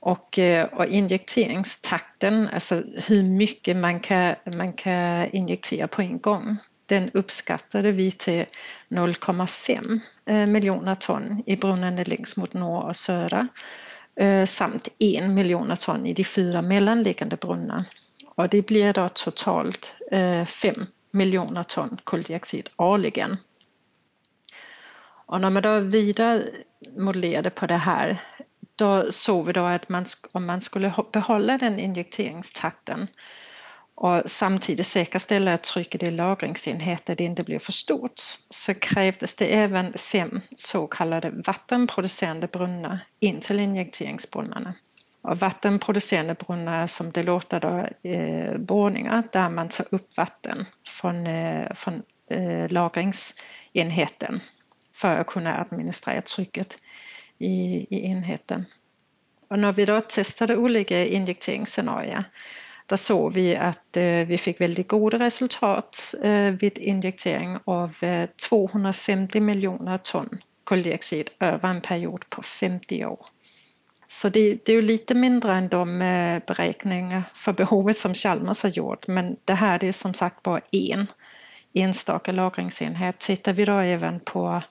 Och, 0.00 0.38
eh, 0.38 0.64
och 0.64 0.86
injekteringstakten, 0.86 2.48
alltså 2.48 2.82
hur 3.06 3.26
mycket 3.26 3.76
man 3.76 4.00
kan, 4.00 4.34
man 4.56 4.72
kan 4.72 5.30
injektera 5.32 5.88
på 5.88 6.02
en 6.02 6.20
gång, 6.20 6.56
den 6.86 7.10
uppskattade 7.10 7.92
vi 7.92 8.12
till 8.12 8.44
0,5 8.88 10.00
eh, 10.26 10.46
miljoner 10.46 10.94
ton 10.94 11.42
i 11.46 11.56
brunnarna 11.56 12.02
längst 12.06 12.36
mot 12.36 12.54
norr 12.54 12.88
och 12.88 12.96
södra 12.96 13.48
eh, 14.16 14.44
samt 14.44 14.88
en 14.98 15.34
miljoner 15.34 15.76
ton 15.76 16.06
i 16.06 16.12
de 16.12 16.24
fyra 16.24 16.62
mellanliggande 16.62 17.36
brunnarna. 17.36 17.84
Och 18.34 18.48
det 18.48 18.66
blir 18.66 18.92
då 18.92 19.08
totalt 19.08 19.94
eh, 20.10 20.44
5 20.44 20.86
miljoner 21.10 21.62
ton 21.62 22.00
koldioxid 22.04 22.70
årligen. 22.76 23.36
Och 25.26 25.40
när 25.40 25.50
man 25.50 25.62
då 25.62 25.80
vidare 25.80 26.44
modellerade 26.96 27.50
på 27.50 27.66
det 27.66 27.76
här 27.76 28.18
då 28.76 29.12
såg 29.12 29.46
vi 29.46 29.52
då 29.52 29.64
att 29.64 29.88
man, 29.88 30.06
om 30.32 30.46
man 30.46 30.60
skulle 30.60 30.94
behålla 31.12 31.58
den 31.58 31.78
injekteringstakten 31.78 33.08
och 33.94 34.22
samtidigt 34.26 34.86
säkerställa 34.86 35.54
att 35.54 35.62
trycket 35.62 36.02
i 36.02 36.10
lagringsenheten 36.10 37.18
inte 37.18 37.44
blir 37.44 37.58
för 37.58 37.72
stort 37.72 38.20
så 38.48 38.74
krävdes 38.74 39.34
det 39.34 39.46
även 39.46 39.98
fem 39.98 40.40
så 40.56 40.86
kallade 40.86 41.30
vattenproducerande 41.30 42.46
brunnar 42.46 42.98
in 43.20 43.40
till 43.40 43.60
injekteringsbrunnarna 43.60 44.74
av 45.22 45.38
vattenproducerande 45.38 46.34
brunnar 46.34 46.86
som 46.86 47.10
det 47.10 47.22
låter 47.22 47.60
då, 47.60 48.08
eh, 48.10 48.58
borrningar 48.58 49.22
där 49.32 49.50
man 49.50 49.68
tar 49.68 49.86
upp 49.90 50.16
vatten 50.16 50.66
från, 50.88 51.26
eh, 51.26 51.72
från 51.74 52.02
eh, 52.30 52.70
lagringsenheten 52.70 54.40
för 54.94 55.18
att 55.18 55.26
kunna 55.26 55.60
administrera 55.60 56.22
trycket 56.22 56.78
i, 57.38 57.86
i 57.90 58.06
enheten. 58.06 58.64
Och 59.48 59.58
när 59.58 59.72
vi 59.72 59.84
då 59.84 60.00
testade 60.00 60.56
olika 60.56 61.06
injekteringsscenarier 61.06 62.24
där 62.86 62.96
såg 62.96 63.32
vi 63.32 63.56
att 63.56 63.96
eh, 63.96 64.04
vi 64.04 64.38
fick 64.38 64.60
väldigt 64.60 64.88
goda 64.88 65.18
resultat 65.18 66.14
eh, 66.22 66.50
vid 66.50 66.78
injektering 66.78 67.58
av 67.64 67.96
eh, 68.00 68.28
250 68.48 69.40
miljoner 69.40 69.98
ton 69.98 70.38
koldioxid 70.64 71.30
över 71.40 71.68
en 71.68 71.80
period 71.80 72.30
på 72.30 72.42
50 72.42 73.04
år. 73.04 73.26
Så 74.12 74.28
det, 74.28 74.66
det, 74.66 74.72
är 74.72 74.82
lite 74.82 75.14
mindre 75.14 75.54
än 75.54 75.68
de 75.68 76.02
eh, 76.02 76.42
beräkningar 76.46 77.22
för 77.34 77.52
behovet 77.52 77.98
som 77.98 78.14
Chalmers 78.14 78.62
har 78.62 78.70
gjort, 78.70 79.06
men 79.06 79.36
det 79.44 79.54
här 79.54 79.84
är 79.84 79.92
som 79.92 80.14
sagt 80.14 80.42
bara 80.42 80.60
en 80.72 81.06
enstaka 81.72 82.32
lagringsenhet. 82.32 83.18
Tittar 83.18 83.52
vi 83.52 83.64
då 83.64 83.72
även 83.72 84.20
på 84.20 84.62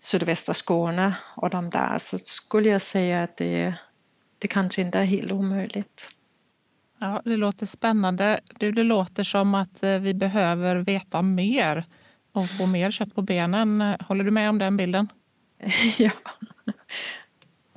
sydvästra 0.00 0.54
Skåne 0.54 1.14
och 1.36 1.50
de 1.50 1.70
där 1.70 1.98
så 1.98 2.18
skulle 2.18 2.68
jag 2.68 2.82
säga 2.82 3.22
att 3.22 3.36
det, 3.36 3.74
det 4.38 4.48
kanske 4.48 4.82
inte 4.82 4.98
är 4.98 5.04
helt 5.04 5.32
omöjligt. 5.32 6.08
Ja, 7.00 7.22
det 7.24 7.36
låter 7.36 7.66
spännande. 7.66 8.40
Det, 8.58 8.70
det 8.70 8.84
låter 8.84 9.24
som 9.24 9.54
att 9.54 9.82
eh, 9.82 9.98
vi 9.98 10.14
behöver 10.14 10.76
veta 10.76 11.22
mer 11.22 11.84
och 12.32 12.50
få 12.50 12.66
mer 12.66 12.90
kött 12.90 13.14
på 13.14 13.22
benen. 13.22 13.96
Håller 14.00 14.24
du 14.24 14.30
med 14.30 14.50
om 14.50 14.58
den 14.58 14.76
bilden? 14.76 15.08
ja. 15.98 16.10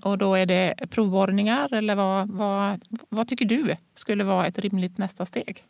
Och 0.03 0.17
då 0.17 0.35
är 0.35 0.45
det 0.45 0.75
provborrningar 0.89 1.73
eller 1.73 1.95
vad, 1.95 2.29
vad, 2.31 2.81
vad 3.09 3.27
tycker 3.27 3.45
du 3.45 3.75
skulle 3.95 4.23
vara 4.23 4.47
ett 4.47 4.59
rimligt 4.59 4.97
nästa 4.97 5.25
steg? 5.25 5.63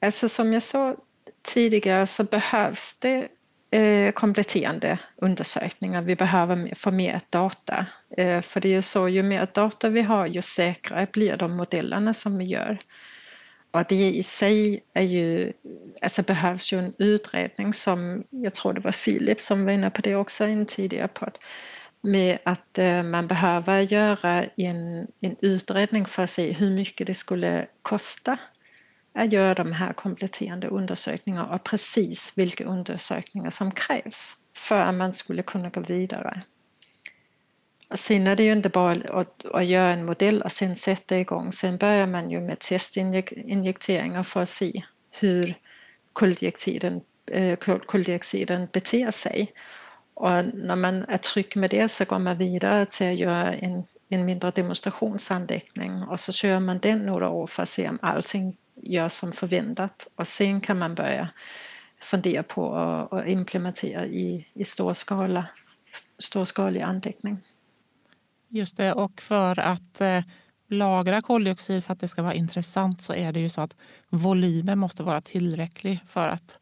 Alltså 0.00 0.28
som 0.28 0.52
jag 0.52 0.62
sa 0.62 0.96
tidigare 1.42 2.06
så 2.06 2.24
behövs 2.24 2.98
det 3.00 3.28
eh, 3.70 4.12
kompletterande 4.12 4.98
undersökningar. 5.16 6.02
Vi 6.02 6.16
behöver 6.16 6.74
få 6.74 6.90
mer 6.90 7.20
data. 7.30 7.86
Eh, 8.16 8.40
för 8.40 8.60
det 8.60 8.68
är 8.68 8.72
ju 8.72 8.82
så, 8.82 9.08
ju 9.08 9.22
mer 9.22 9.48
data 9.54 9.88
vi 9.88 10.02
har 10.02 10.26
ju 10.26 10.42
säkrare 10.42 11.06
blir 11.12 11.36
de 11.36 11.56
modellerna 11.56 12.14
som 12.14 12.38
vi 12.38 12.44
gör. 12.44 12.78
Och 13.72 13.84
det 13.88 13.94
i 13.94 14.22
sig 14.22 14.82
är 14.94 15.02
ju, 15.02 15.52
alltså 16.02 16.22
behövs 16.22 16.72
ju 16.72 16.78
en 16.78 16.94
utredning 16.98 17.72
som, 17.72 18.24
jag 18.30 18.54
tror 18.54 18.72
det 18.72 18.80
var 18.80 18.92
Filip 18.92 19.40
som 19.40 19.64
var 19.64 19.72
inne 19.72 19.90
på 19.90 20.02
det 20.02 20.16
också 20.16 20.46
i 20.46 20.52
en 20.52 20.66
tidigare 20.66 21.08
podd, 21.08 21.38
med 22.00 22.38
att 22.44 22.78
eh, 22.78 23.02
man 23.02 23.26
behöver 23.26 23.80
göra 23.80 24.44
en, 24.56 25.06
en 25.20 25.36
utredning 25.40 26.06
för 26.06 26.22
att 26.22 26.30
se 26.30 26.52
hur 26.52 26.70
mycket 26.70 27.06
det 27.06 27.14
skulle 27.14 27.66
kosta 27.82 28.38
att 29.14 29.32
göra 29.32 29.54
de 29.54 29.72
här 29.72 29.92
kompletterande 29.92 30.68
undersökningarna 30.68 31.54
och 31.54 31.64
precis 31.64 32.32
vilka 32.36 32.64
undersökningar 32.64 33.50
som 33.50 33.70
krävs 33.70 34.36
för 34.54 34.80
att 34.80 34.94
man 34.94 35.12
skulle 35.12 35.42
kunna 35.42 35.68
gå 35.68 35.80
vidare. 35.80 36.42
Och 37.88 37.98
sen 37.98 38.26
är 38.26 38.36
det 38.36 38.42
ju 38.42 38.52
inte 38.52 38.68
bara 38.68 38.92
att, 38.92 39.44
att 39.44 39.66
göra 39.66 39.92
en 39.92 40.04
modell 40.04 40.42
och 40.42 40.52
sen 40.52 40.76
sätta 40.76 41.18
igång. 41.18 41.52
Sen 41.52 41.76
börjar 41.76 42.06
man 42.06 42.30
ju 42.30 42.40
med 42.40 42.58
testinjekteringar 42.58 44.22
för 44.22 44.42
att 44.42 44.48
se 44.48 44.82
hur 45.10 45.54
koldioxiden, 46.12 47.00
eh, 47.30 47.56
koldioxiden 47.86 48.68
beter 48.72 49.10
sig. 49.10 49.52
Och 50.20 50.44
när 50.54 50.76
man 50.76 51.04
är 51.08 51.16
trygg 51.16 51.56
med 51.56 51.70
det 51.70 51.88
så 51.88 52.04
går 52.04 52.18
man 52.18 52.36
vidare 52.36 52.86
till 52.86 53.10
att 53.10 53.16
göra 53.16 53.54
en, 53.54 53.84
en 54.08 54.24
mindre 54.24 54.50
demonstrationsanläggning 54.50 56.02
och 56.02 56.20
så 56.20 56.32
kör 56.32 56.60
man 56.60 56.78
den 56.78 57.06
några 57.06 57.28
år 57.28 57.46
för 57.46 57.62
att 57.62 57.68
se 57.68 57.88
om 57.88 57.98
allting 58.02 58.56
görs 58.74 59.12
som 59.12 59.32
förväntat 59.32 60.08
och 60.14 60.28
sen 60.28 60.60
kan 60.60 60.78
man 60.78 60.94
börja 60.94 61.28
fundera 62.00 62.42
på 62.42 62.74
att 63.10 63.26
implementera 63.26 64.06
i, 64.06 64.46
i 64.54 64.64
storskala, 64.64 65.48
storskalig 66.18 66.80
anläggning. 66.80 67.38
Just 68.48 68.76
det, 68.76 68.92
och 68.92 69.20
för 69.20 69.58
att 69.58 70.00
eh, 70.00 70.22
lagra 70.68 71.22
koldioxid 71.22 71.84
för 71.84 71.92
att 71.92 72.00
det 72.00 72.08
ska 72.08 72.22
vara 72.22 72.34
intressant 72.34 73.02
så 73.02 73.14
är 73.14 73.32
det 73.32 73.40
ju 73.40 73.50
så 73.50 73.60
att 73.60 73.76
volymen 74.08 74.78
måste 74.78 75.02
vara 75.02 75.20
tillräcklig 75.20 76.00
för 76.06 76.28
att 76.28 76.59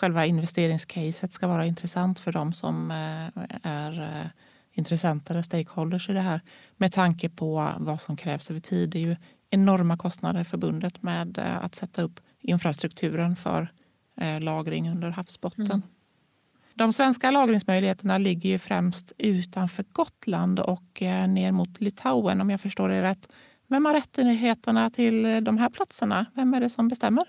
själva 0.00 0.26
investeringscaset 0.26 1.32
ska 1.32 1.46
vara 1.46 1.66
intressant 1.66 2.18
för 2.18 2.32
de 2.32 2.52
som 2.52 2.90
eh, 2.90 3.42
är 3.62 4.02
eh, 4.02 4.26
intressenter 4.72 5.36
och 5.36 5.44
stakeholders 5.44 6.08
i 6.08 6.12
det 6.12 6.20
här 6.20 6.40
med 6.76 6.92
tanke 6.92 7.28
på 7.28 7.72
vad 7.78 8.00
som 8.00 8.16
krävs 8.16 8.50
över 8.50 8.60
tid. 8.60 8.90
Det 8.90 8.98
är 8.98 9.02
ju 9.02 9.16
enorma 9.50 9.96
kostnader 9.96 10.44
förbundet 10.44 11.02
med 11.02 11.38
eh, 11.38 11.64
att 11.64 11.74
sätta 11.74 12.02
upp 12.02 12.20
infrastrukturen 12.40 13.36
för 13.36 13.68
lagring 14.40 14.90
under 14.90 15.10
havsbotten. 15.10 15.66
Mm. 15.66 15.82
De 16.74 16.92
svenska 16.92 17.30
lagringsmöjligheterna 17.30 18.18
ligger 18.18 18.48
ju 18.50 18.58
främst 18.58 19.12
utanför 19.18 19.84
Gotland 19.92 20.60
och 20.60 21.02
ner 21.28 21.52
mot 21.52 21.80
Litauen 21.80 22.40
om 22.40 22.50
jag 22.50 22.60
förstår 22.60 22.88
det 22.88 23.02
rätt. 23.02 23.34
Vem 23.66 23.84
har 23.84 23.94
rättigheterna 23.94 24.90
till 24.90 25.44
de 25.44 25.58
här 25.58 25.70
platserna? 25.70 26.26
Vem 26.34 26.54
är 26.54 26.60
det 26.60 26.70
som 26.70 26.88
bestämmer? 26.88 27.24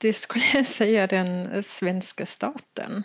Det 0.00 0.12
skulle 0.12 0.44
jag 0.54 0.66
säga 0.66 1.06
den 1.06 1.62
svenska 1.62 2.26
staten. 2.26 3.02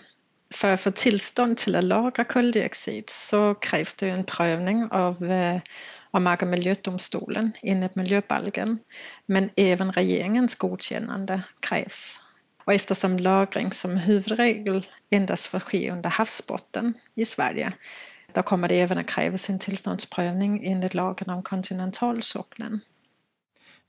För 0.53 0.73
att 0.73 0.82
få 0.82 0.91
tillstånd 0.91 1.58
till 1.58 1.75
att 1.75 1.84
lagra 1.84 2.23
koldioxid 2.23 3.10
så 3.10 3.56
krävs 3.56 3.93
det 3.93 4.10
en 4.10 4.23
prövning 4.23 4.88
av, 4.91 5.32
eh, 5.32 5.62
av 6.12 6.21
Mark 6.21 6.41
och 6.41 6.47
miljödomstolen 6.47 7.51
enligt 7.62 7.95
miljöbalken. 7.95 8.79
Men 9.25 9.49
även 9.56 9.91
regeringens 9.91 10.56
godkännande 10.56 11.41
krävs. 11.60 12.21
Och 12.65 12.73
eftersom 12.73 13.19
lagring 13.19 13.71
som 13.71 13.97
huvudregel 13.97 14.88
endast 15.10 15.47
får 15.47 15.60
ske 15.60 15.91
under 15.91 16.10
havsbotten 16.10 16.93
i 17.15 17.25
Sverige 17.25 17.73
då 18.34 18.43
kommer 18.43 18.67
det 18.67 18.82
även 18.82 18.97
att 18.97 19.08
krävas 19.08 19.49
en 19.49 19.60
tillståndsprövning 19.60 20.65
enligt 20.65 20.93
lagen 20.93 21.29
om 21.29 21.43
kontinentalsockeln. 21.43 22.79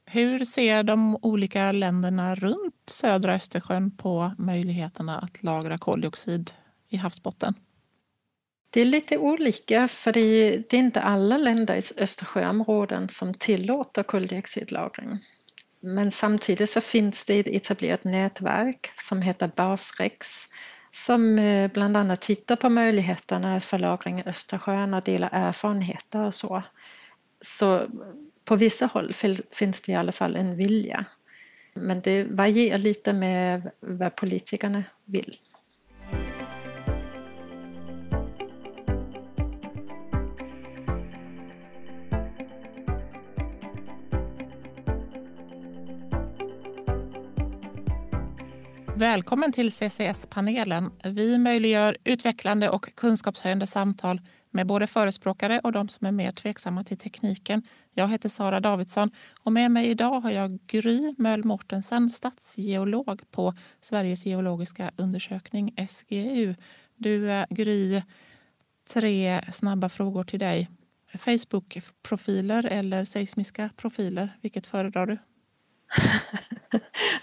Hur 0.06 0.44
ser 0.44 0.82
de 0.82 1.18
olika 1.22 1.72
länderna 1.72 2.34
runt 2.34 2.74
södra 2.86 3.34
Östersjön 3.34 3.96
på 3.96 4.32
möjligheterna 4.38 5.18
att 5.18 5.42
lagra 5.42 5.78
koldioxid 5.78 6.50
i 6.88 6.96
havsbotten? 6.96 7.54
Det 8.70 8.80
är 8.80 8.84
lite 8.84 9.18
olika 9.18 9.88
för 9.88 10.12
det 10.12 10.20
är, 10.20 10.74
inte 10.74 11.00
alla 11.00 11.38
länder 11.38 11.74
i 11.74 12.02
Östersjöområden 12.02 13.08
som 13.08 13.34
tillåter 13.34 14.02
koldioxidlagring. 14.02 15.18
Men 15.80 16.10
samtidigt 16.10 16.70
så 16.70 16.80
finns 16.80 17.24
det 17.24 17.38
ett 17.38 17.46
etablerat 17.46 18.04
nätverk 18.04 18.90
som 18.94 19.22
heter 19.22 19.50
Basrex 19.56 20.48
som 20.90 21.38
eh, 21.38 21.70
bland 21.70 21.96
annat 21.96 22.20
tittar 22.20 22.56
på 22.56 22.70
möjligheterna 22.70 23.60
för 23.60 23.78
lagring 23.78 24.20
i 24.20 24.22
Östersjön 24.26 24.94
och 24.94 25.02
delar 25.02 25.28
erfarenheter 25.32 26.20
och 26.20 26.34
så. 26.34 26.62
Så 27.40 27.82
på 28.44 28.56
vissa 28.56 28.86
håll 28.86 29.12
finns 29.50 29.80
det 29.80 29.92
i 29.92 29.94
alla 29.94 30.12
fall 30.12 30.36
en 30.36 30.56
vilja. 30.56 31.04
Men 31.74 32.00
det 32.00 32.24
varierar 32.24 32.78
lite 32.78 33.12
med 33.12 33.70
vad 33.80 34.16
politikerna 34.16 34.84
vill. 35.04 35.38
Välkommen 48.96 49.52
till 49.52 49.72
CCS-panelen. 49.72 50.90
Vi 51.04 51.38
möjliggör 51.38 51.96
utvecklande 52.04 52.68
och 52.68 52.94
kunskapshöjande 52.94 53.66
samtal 53.66 54.20
med 54.54 54.66
både 54.66 54.86
förespråkare 54.86 55.60
och 55.60 55.72
de 55.72 55.88
som 55.88 56.06
är 56.06 56.12
mer 56.12 56.32
tveksamma 56.32 56.84
till 56.84 56.98
tekniken. 56.98 57.62
Jag 57.94 58.08
heter 58.08 58.28
Sara 58.28 58.60
Davidsson 58.60 59.10
och 59.40 59.52
med 59.52 59.70
mig 59.70 59.86
idag 59.86 60.20
har 60.20 60.30
jag 60.30 60.58
Gry 60.66 61.14
Möll 61.18 61.44
Mortensen, 61.44 62.10
stadsgeolog 62.10 63.22
på 63.30 63.52
Sveriges 63.80 64.26
geologiska 64.26 64.90
undersökning, 64.96 65.74
SGU. 65.88 66.54
Du, 66.96 67.30
eh, 67.30 67.46
Gry, 67.50 68.02
tre 68.92 69.44
snabba 69.52 69.88
frågor 69.88 70.24
till 70.24 70.40
dig. 70.40 70.68
Facebook-profiler 71.18 72.66
eller 72.66 73.04
seismiska 73.04 73.70
profiler? 73.76 74.38
Vilket 74.40 74.66
föredrar 74.66 75.06
du? 75.06 75.18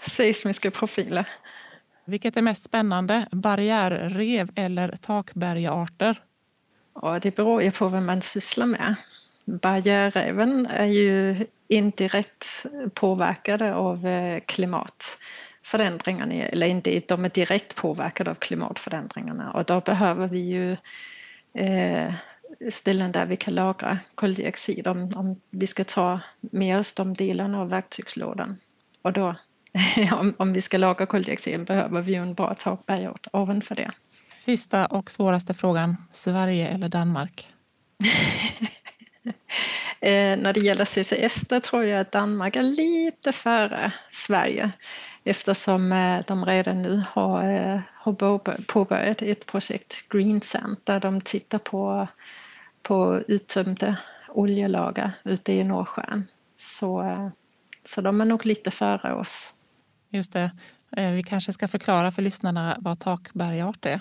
seismiska 0.00 0.70
profiler. 0.70 1.28
Vilket 2.04 2.36
är 2.36 2.42
mest 2.42 2.64
spännande, 2.64 3.28
barriärrev 3.32 4.50
eller 4.54 4.88
takbergarter? 4.88 6.22
Ja, 6.94 7.18
det 7.22 7.36
beror 7.36 7.62
ju 7.62 7.70
på 7.70 7.88
vad 7.88 8.02
man 8.02 8.22
sysslar 8.22 8.66
med. 8.66 8.94
Barriärreven 9.44 10.66
är 10.66 10.86
ju 10.86 11.46
indirekt 11.68 12.66
påverkade 12.94 13.74
av 13.74 14.06
eh, 14.06 14.40
klimatförändringarna, 14.46 16.34
eller 16.34 16.66
inte, 16.66 17.00
de 17.08 17.24
är 17.24 17.28
direkt 17.28 17.74
påverkade 17.74 18.30
av 18.30 18.34
klimatförändringarna 18.34 19.52
och 19.52 19.64
då 19.64 19.80
behöver 19.80 20.28
vi 20.28 20.38
ju 20.38 20.76
eh, 21.54 22.12
ställen 22.70 23.12
där 23.12 23.26
vi 23.26 23.36
kan 23.36 23.54
lagra 23.54 23.98
koldioxid 24.14 24.86
om, 24.86 25.12
om 25.16 25.40
vi 25.50 25.66
ska 25.66 25.84
ta 25.84 26.20
med 26.40 26.78
oss 26.78 26.92
de 26.92 27.14
delarna 27.14 27.60
av 27.60 27.68
verktygslådan. 27.70 28.56
Och 29.02 29.12
då, 29.12 29.34
om, 30.12 30.34
om 30.36 30.52
vi 30.52 30.60
ska 30.60 30.78
lagra 30.78 31.06
koldioxid 31.06 31.64
behöver 31.64 32.02
vi 32.02 32.12
ju 32.12 32.18
en 32.18 32.34
bra 32.34 32.54
takbergart 32.54 33.26
ovanför 33.32 33.74
det. 33.74 33.90
Sista 34.42 34.86
och 34.86 35.10
svåraste 35.10 35.54
frågan. 35.54 35.96
Sverige 36.12 36.68
eller 36.68 36.88
Danmark? 36.88 37.48
eh, 40.00 40.38
när 40.38 40.52
det 40.52 40.60
gäller 40.60 40.84
CCS 40.84 41.48
där 41.48 41.60
tror 41.60 41.84
jag 41.84 42.00
att 42.00 42.12
Danmark 42.12 42.56
är 42.56 42.62
lite 42.62 43.32
före 43.32 43.92
Sverige 44.10 44.70
eftersom 45.24 45.92
eh, 45.92 46.24
de 46.26 46.44
redan 46.44 46.82
nu 46.82 47.02
har, 47.08 47.52
eh, 47.52 47.80
har 47.94 48.38
påbörjat 48.62 49.22
ett 49.22 49.46
projekt 49.46 50.08
Green 50.08 50.40
Sand 50.40 50.76
där 50.84 51.00
de 51.00 51.20
tittar 51.20 51.58
på, 51.58 52.08
på 52.82 53.22
uttömda 53.28 53.96
oljelager 54.28 55.12
ute 55.24 55.52
i 55.52 55.64
Nordsjön. 55.64 56.26
Så, 56.56 57.16
så 57.84 58.00
de 58.00 58.20
är 58.20 58.24
nog 58.24 58.46
lite 58.46 58.70
före 58.70 59.14
oss. 59.14 59.54
Just 60.10 60.32
det. 60.32 60.50
Eh, 60.96 61.10
vi 61.10 61.22
kanske 61.22 61.52
ska 61.52 61.68
förklara 61.68 62.12
för 62.12 62.22
lyssnarna 62.22 62.76
vad 62.80 63.00
takbergart 63.00 63.86
är. 63.86 64.00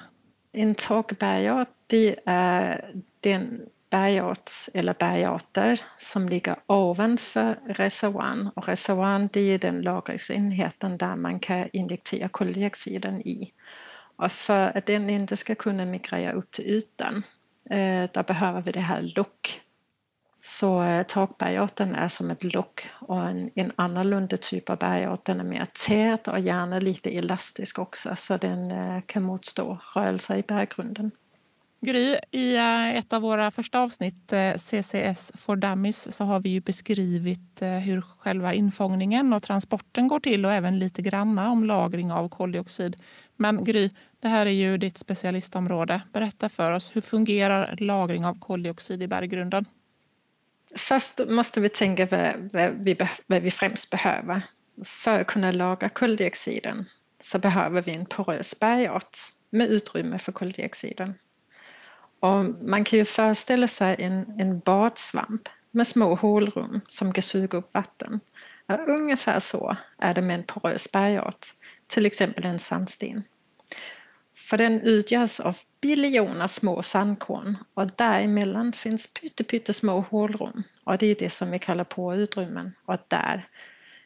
En 0.54 0.76
takbergart 0.76 1.70
det 1.88 2.20
är 2.26 2.94
den 3.20 3.70
bergart 3.90 4.52
eller 4.74 4.94
bergarter 4.94 5.82
som 5.98 6.30
ligger 6.30 6.56
ovanför 6.68 7.60
reservoaren. 7.66 8.50
Och 8.56 8.68
reservoaren 8.68 9.30
det 9.34 9.42
är 9.42 9.60
den 9.60 9.82
lagringsenheten 9.82 10.98
där 10.98 11.16
man 11.16 11.40
kan 11.40 11.70
injektera 11.74 12.30
koldioxiden 12.30 13.22
i. 13.22 13.52
Och 14.16 14.32
för 14.32 14.78
att 14.78 14.86
den 14.86 15.10
inte 15.10 15.38
ska 15.38 15.56
kunna 15.56 15.86
migrera 15.86 16.32
upp 16.32 16.52
till 16.52 16.66
ytan, 16.66 17.24
eh, 17.70 18.10
då 18.14 18.24
behöver 18.24 18.62
vi 18.62 18.72
det 18.72 18.80
här 18.80 19.02
lock. 19.02 19.62
Så 20.44 20.84
eh, 20.84 21.04
takbergarten 21.04 21.96
är 21.96 22.08
som 22.08 22.32
ett 22.32 22.54
lock 22.54 22.88
och 23.00 23.22
en, 23.22 23.50
en 23.56 23.72
annorlunda 23.76 24.38
typ 24.38 24.70
av 24.70 24.78
bergart, 24.78 25.26
den 25.26 25.40
är 25.40 25.44
mer 25.44 25.68
tät 25.88 26.28
och 26.28 26.40
gärna 26.40 26.80
lite 26.80 27.10
elastisk 27.10 27.80
också 27.80 28.16
så 28.18 28.38
den 28.38 28.72
eh, 28.72 29.02
kan 29.06 29.24
motstå 29.24 29.82
rörelser 29.96 30.38
i 30.38 30.42
berggrunden. 30.42 31.12
Gry, 31.86 32.16
i 32.32 32.56
eh, 32.56 32.98
ett 32.98 33.14
av 33.14 33.22
våra 33.22 33.52
första 33.52 33.80
avsnitt, 33.80 34.34
eh, 34.34 34.54
CCS 34.54 35.32
for 35.36 35.56
Dummies, 35.56 36.16
så 36.16 36.24
har 36.24 36.40
vi 36.40 36.50
ju 36.50 36.62
beskrivit 36.62 37.62
eh, 37.62 37.70
hur 37.70 38.02
själva 38.02 38.54
infångningen 38.54 39.34
och 39.34 39.44
transporten 39.44 40.08
går 40.08 40.20
till 40.20 40.46
och 40.46 40.54
även 40.54 40.80
lite 40.80 41.02
granna 41.02 41.52
om 41.52 41.64
lagring 41.64 42.12
av 42.12 42.30
koldioxid. 42.30 42.96
Men 43.36 43.64
Gry, 43.64 43.90
det 44.20 44.28
här 44.28 44.46
är 44.46 44.52
ju 44.52 44.78
ditt 44.78 44.98
specialistområde. 44.98 46.02
Berätta 46.14 46.50
för 46.50 46.72
oss, 46.72 46.96
hur 46.96 47.02
fungerar 47.02 47.76
lagring 47.80 48.26
av 48.26 48.40
koldioxid 48.40 49.04
i 49.04 49.08
berggrunden? 49.08 49.66
Först 50.76 51.30
måste 51.30 51.62
vi 51.62 51.70
tänka 51.70 52.08
på 52.08 52.32
vad 52.54 52.72
vi, 52.72 52.98
vad 53.28 53.42
vi 53.42 53.52
främst 53.52 53.90
behöver. 53.90 54.42
För 54.86 55.20
att 55.20 55.28
kunna 55.28 55.52
lagra 55.52 55.90
koldioxiden 55.90 56.86
så 57.24 57.40
behöver 57.40 57.82
vi 57.82 57.96
en 57.96 58.06
porös 58.06 58.60
bergart 58.60 59.18
med 59.50 59.68
utrymme 59.68 60.20
för 60.20 60.32
koldioxiden. 60.32 61.14
Och 62.20 62.46
man 62.62 62.84
kan 62.84 63.00
ju 63.00 63.06
föreställa 63.06 63.68
sig 63.68 63.96
en, 64.00 64.40
en 64.40 64.60
badsvamp 64.60 65.50
med 65.72 65.88
små 65.88 66.16
hålrum 66.16 66.82
som 66.88 67.14
kan 67.14 67.22
suga 67.22 67.58
upp 67.58 67.74
vatten. 67.74 68.20
ungefär 68.88 69.40
så 69.40 69.78
är 69.98 70.14
det 70.14 70.22
med 70.22 70.36
en 70.36 70.44
porös 70.44 70.92
bergart, 70.92 71.46
till 71.88 72.06
exempel 72.06 72.46
en 72.46 72.60
sandsten. 72.60 73.24
För 74.52 74.58
den 74.58 74.82
utgörs 74.82 75.40
av 75.40 75.58
biljoner 75.82 76.48
små 76.48 76.84
sandkorn 76.84 77.58
och 77.74 77.88
däremellan 77.96 78.74
finns 78.74 79.14
pyttesmå 79.48 80.00
hålrum 80.00 80.64
och 80.84 80.98
det 80.98 81.06
är 81.06 81.16
det 81.20 81.30
som 81.30 81.52
vi 81.52 81.60
kallar 81.60 81.84
porutrymmen 81.84 82.72
och 82.86 82.98
där 83.08 83.48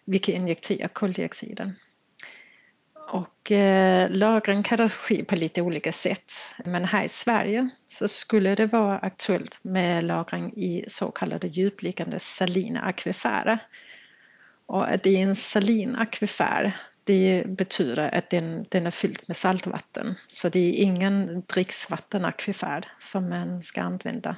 vi 0.05 0.19
kan 0.19 0.35
injektera 0.35 0.87
koldioxiden. 0.87 1.75
Och 3.11 3.51
eh, 3.51 4.09
lagren 4.09 4.63
kan 4.63 4.89
ske 4.89 5.25
på 5.25 5.35
lite 5.35 5.61
olika 5.61 5.91
sätt. 5.91 6.31
Men 6.65 6.85
här 6.85 7.03
i 7.03 7.09
Sverige 7.09 7.69
så 7.87 8.07
skulle 8.07 8.55
det 8.55 8.65
vara 8.65 8.97
aktuellt 8.97 9.59
med 9.61 10.03
lagring 10.03 10.53
i 10.55 10.85
så 10.87 11.11
kallade 11.11 11.47
djupliggande 11.47 12.19
salina 12.19 12.81
akvifärer. 12.81 13.59
Och 14.65 14.85
det 15.03 15.09
är 15.09 15.19
en 15.19 15.35
salin 15.35 15.95
akvifär 15.95 16.75
det 17.05 17.43
betyder 17.47 18.15
att 18.15 18.29
den, 18.29 18.65
den 18.69 18.87
är 18.87 18.91
fylld 18.91 19.21
med 19.27 19.37
saltvatten. 19.37 20.15
Så 20.27 20.49
det 20.49 20.59
är 20.59 20.83
ingen 20.83 21.43
dricksvattenakvifär 21.53 22.91
som 22.99 23.29
man 23.29 23.63
ska 23.63 23.81
använda. 23.81 24.35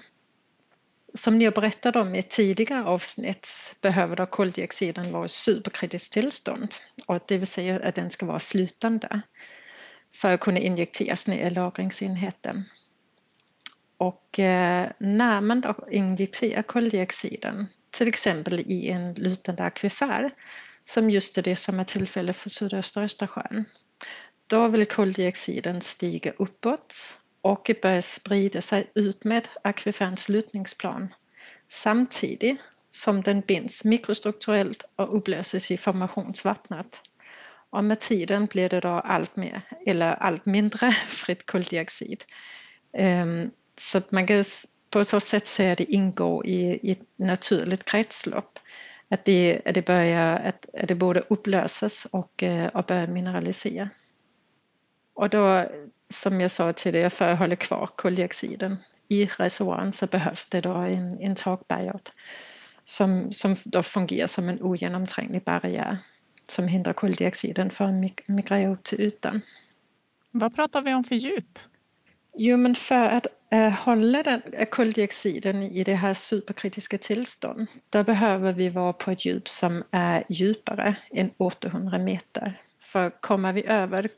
Som 1.13 1.41
jag 1.41 1.53
berättade 1.53 1.99
om 1.99 2.15
i 2.15 2.23
tidigare 2.23 2.83
avsnitt 2.83 3.75
behöver 3.81 4.15
då 4.15 4.25
koldioxiden 4.25 5.11
vara 5.11 5.25
i 5.25 5.29
superkritiskt 5.29 6.13
tillstånd. 6.13 6.75
Och 7.05 7.19
det 7.27 7.37
vill 7.37 7.47
säga 7.47 7.79
att 7.83 7.95
den 7.95 8.09
ska 8.09 8.25
vara 8.25 8.39
flytande 8.39 9.21
för 10.15 10.33
att 10.33 10.39
kunna 10.39 10.59
injekteras 10.59 11.27
ner 11.27 11.47
i 11.47 11.49
lagringsenheten. 11.49 12.63
Och 13.97 14.39
eh, 14.39 14.91
när 14.99 15.41
man 15.41 15.61
då 15.61 15.87
injekterar 15.91 16.61
koldioxiden, 16.61 17.67
till 17.91 18.07
exempel 18.07 18.59
i 18.59 18.89
en 18.89 19.13
lutande 19.13 19.63
akvifär, 19.63 20.31
som 20.87 21.09
just 21.09 21.37
är 21.37 21.41
det 21.41 21.55
som 21.55 21.79
är 21.79 21.83
tillfälle 21.83 22.33
för 22.33 22.49
sydöstra 22.49 23.03
Östersjön. 23.03 23.65
Då 24.47 24.67
vill 24.67 24.85
koldioxiden 24.85 25.81
stiga 25.81 26.31
uppåt 26.37 27.17
och 27.41 27.71
börja 27.81 28.01
sprida 28.01 28.61
sig 28.61 28.91
ut 28.95 29.23
med 29.23 29.47
akviferns 29.63 30.29
lutningsplan 30.29 31.13
samtidigt 31.69 32.59
som 32.91 33.21
den 33.21 33.41
binds 33.41 33.83
mikrostrukturellt 33.83 34.83
och 34.95 35.17
upplöses 35.17 35.71
i 35.71 35.77
formationsvattnet. 35.77 37.01
Och 37.69 37.83
med 37.83 37.99
tiden 37.99 38.45
blir 38.45 38.69
det 38.69 38.79
då 38.79 38.89
allt 38.89 39.35
mer, 39.35 39.61
eller 39.85 40.13
allt 40.13 40.45
mindre 40.45 40.91
fritt 41.07 41.45
koldioxid. 41.45 42.23
Ehm, 42.97 43.51
så 43.75 44.01
man 44.09 44.27
kan 44.27 44.43
på 44.89 45.05
så 45.05 45.19
sätt 45.19 45.47
säga 45.47 45.71
att 45.71 45.77
det 45.77 45.91
ingår 45.91 46.45
i 46.45 46.91
ett 46.91 47.01
naturligt 47.15 47.85
kretslopp 47.85 48.59
att 49.09 49.25
det, 49.25 49.61
det, 49.73 49.85
börjar, 49.85 50.35
att, 50.35 50.65
det 50.87 50.95
borde 50.95 51.19
upplösas 51.19 52.07
och, 52.11 52.43
eh, 52.43 52.67
och 52.67 52.85
börja 52.85 53.07
mineralisera. 53.07 53.89
Och 55.13 55.29
då, 55.29 55.65
som 56.09 56.41
jag 56.41 56.51
sa 56.51 56.73
tidigare, 56.73 57.09
för 57.09 57.29
att 57.29 57.39
hålla 57.39 57.55
kvar 57.55 57.89
koldioxiden 57.95 58.77
i 59.07 59.25
reservoaren 59.25 59.93
så 59.93 60.07
behövs 60.07 60.47
det 60.47 60.61
då 60.61 60.73
en, 60.73 61.19
en 61.19 61.35
takbergart 61.35 62.11
som, 62.83 63.31
som 63.31 63.55
då 63.63 63.83
fungerar 63.83 64.27
som 64.27 64.49
en 64.49 64.61
ogenomtränglig 64.61 65.43
barriär 65.43 65.97
som 66.47 66.67
hindrar 66.67 66.93
koldioxiden 66.93 67.69
från 67.69 68.03
att 68.05 68.27
migrera 68.27 68.71
upp 68.71 68.83
till 68.83 69.01
ytan. 69.01 69.41
Vad 70.31 70.55
pratar 70.55 70.81
vi 70.81 70.93
om 70.93 71.03
för 71.03 71.15
djup? 71.15 71.59
Jo, 72.37 72.57
men 72.57 72.75
för 72.75 73.09
att 73.09 73.27
Eh, 73.49 73.69
hålla 73.69 74.23
den, 74.23 74.41
eh, 74.53 74.65
koldioxiden 74.69 75.55
i 75.63 75.83
det 75.83 75.95
här 75.95 76.13
superkritiska 76.13 76.97
tillstånd, 76.97 77.67
då 77.89 78.03
behöver 78.03 78.53
vi 78.53 78.69
vara 78.69 78.93
på 78.93 79.11
ett 79.11 79.25
djup 79.25 79.49
som 79.49 79.83
är 79.91 80.23
djupare 80.29 80.95
än 81.11 81.31
800 81.37 81.97
meter. 81.97 82.53
För 82.79 83.09
kommer 83.09 83.53
vi 83.53 83.65
över, 83.65 84.09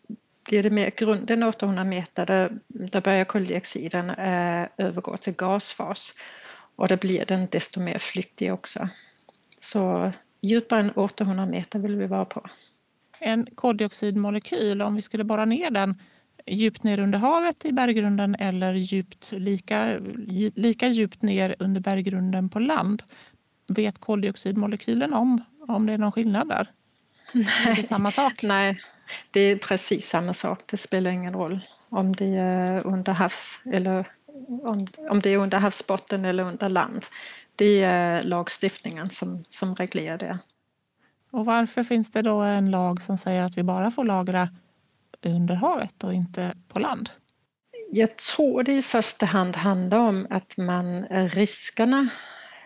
blir 0.44 0.64
det 0.64 0.70
mer 0.70 0.92
grund 0.98 1.32
än 1.32 1.44
800 1.44 1.84
meter, 1.84 2.26
då, 2.26 2.56
då 2.68 3.02
börjar 3.02 3.26
koldioxiden 3.26 4.10
eh, 4.10 4.68
övergå 4.78 5.18
till 5.18 5.34
gasfas 5.34 6.16
och 6.76 6.88
då 6.88 6.98
blir 6.98 7.26
den 7.26 7.48
desto 7.52 7.80
mer 7.80 7.98
flyktig 7.98 8.54
också. 8.54 8.90
Så 9.60 10.12
djupare 10.42 10.80
än 10.80 10.92
800 10.92 11.46
meter 11.46 11.80
vill 11.80 11.96
vi 11.96 12.08
vara 12.08 12.26
på. 12.26 12.50
En 13.20 13.48
koldioxidmolekyl, 13.56 14.82
om 14.82 14.96
vi 14.96 15.02
skulle 15.02 15.24
borra 15.24 15.46
ner 15.46 15.70
den, 15.72 15.96
djupt 16.50 16.84
ner 16.84 17.00
under 17.00 17.20
havet 17.20 17.66
i 17.66 17.72
berggrunden 17.72 18.36
eller 18.36 18.74
djupt, 18.74 19.32
lika, 19.32 20.00
lika 20.56 20.88
djupt 20.88 21.22
ner 21.22 21.56
under 21.60 21.82
berggrunden 21.82 22.50
på 22.50 22.60
land. 22.60 23.04
Vet 23.68 24.00
koldioxidmolekylen 24.00 25.14
om, 25.14 25.44
om 25.68 25.86
det 25.86 25.94
är 25.94 25.98
någon 25.98 26.12
skillnad 26.12 26.48
där? 26.48 26.72
Nej. 27.34 27.48
Är 27.68 27.76
det 27.76 27.84
samma 27.84 28.12
sak? 28.12 28.44
Nej, 28.44 28.80
det 29.32 29.40
är 29.40 29.56
precis 29.56 30.06
samma 30.06 30.34
sak. 30.34 30.60
Det 30.66 30.78
spelar 30.78 31.12
ingen 31.12 31.34
roll 31.34 31.60
om 31.90 32.14
det 32.14 32.36
är 32.36 32.88
under 32.88 33.14
havs 33.14 33.62
eller 33.66 34.08
om, 34.64 34.88
om 35.10 35.20
det 35.20 35.30
är 35.30 35.38
under 35.38 35.60
havsbotten 35.60 36.26
eller 36.26 36.44
under 36.44 36.70
land. 36.70 37.06
Det 37.56 37.84
är 37.84 38.24
lagstiftningen 38.24 39.10
som, 39.10 39.44
som 39.50 39.76
reglerar 39.76 40.18
det. 40.18 40.40
Och 41.32 41.46
varför 41.46 41.84
finns 41.84 42.12
det 42.12 42.22
då 42.22 42.42
en 42.42 42.72
lag 42.72 43.02
som 43.02 43.18
säger 43.18 43.44
att 43.44 43.58
vi 43.58 43.64
bara 43.64 43.92
får 43.92 44.06
lagra 44.06 44.50
under 45.26 45.56
havet 45.56 46.04
och 46.04 46.14
inte 46.14 46.54
på 46.68 46.80
land? 46.80 47.10
Jag 47.92 48.18
tror 48.18 48.64
det 48.64 48.74
i 48.74 48.82
första 48.82 49.26
hand 49.26 49.56
handlar 49.56 49.98
om 50.00 50.28
att 50.30 50.58
man 50.58 51.04
eh, 51.04 51.30
riskerna 51.30 52.10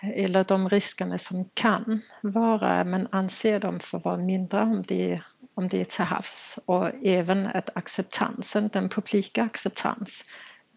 eller 0.02 0.44
de 0.44 0.70
riskerna 0.70 1.18
som 1.18 1.50
kan 1.54 2.02
vara, 2.22 2.84
man 2.84 3.08
anser 3.12 3.60
dem 3.60 3.80
för 3.80 3.98
att 3.98 4.06
vara 4.06 4.18
mindre 4.18 4.62
om 4.62 4.84
det, 4.88 5.22
om 5.56 5.68
det 5.68 5.82
är 5.82 5.86
till 5.86 6.06
havs 6.06 6.60
och 6.66 6.90
även 7.04 7.48
att 7.48 7.78
acceptansen, 7.78 8.70
den 8.74 8.90
publika 8.90 9.44
acceptans 9.44 10.26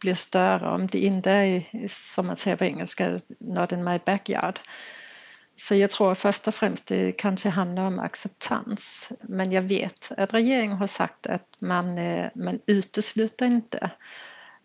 blir 0.01 0.15
större 0.15 0.69
om 0.69 0.87
det 0.87 0.99
inte 0.99 1.31
är, 1.31 1.63
som 1.89 2.27
man 2.27 2.37
säger 2.37 2.57
på 2.57 2.65
engelska, 2.65 3.19
not 3.41 3.73
in 3.73 3.85
my 3.85 3.99
backyard. 4.07 4.61
Så 5.59 5.75
jag 5.75 5.91
tror 5.91 6.15
först 6.15 6.49
och 6.49 6.55
främst 6.55 6.87
det 6.87 7.13
kanske 7.13 7.49
handlar 7.49 7.83
om 7.83 7.99
acceptans. 7.99 9.13
Men 9.21 9.53
jag 9.53 9.63
vet 9.63 10.13
att 10.17 10.35
regeringen 10.35 10.77
har 10.77 10.87
sagt 10.87 11.27
att 11.27 11.49
man, 11.59 11.99
eh, 11.99 12.29
man 12.35 12.61
utesluter 12.67 13.47
inte 13.47 13.91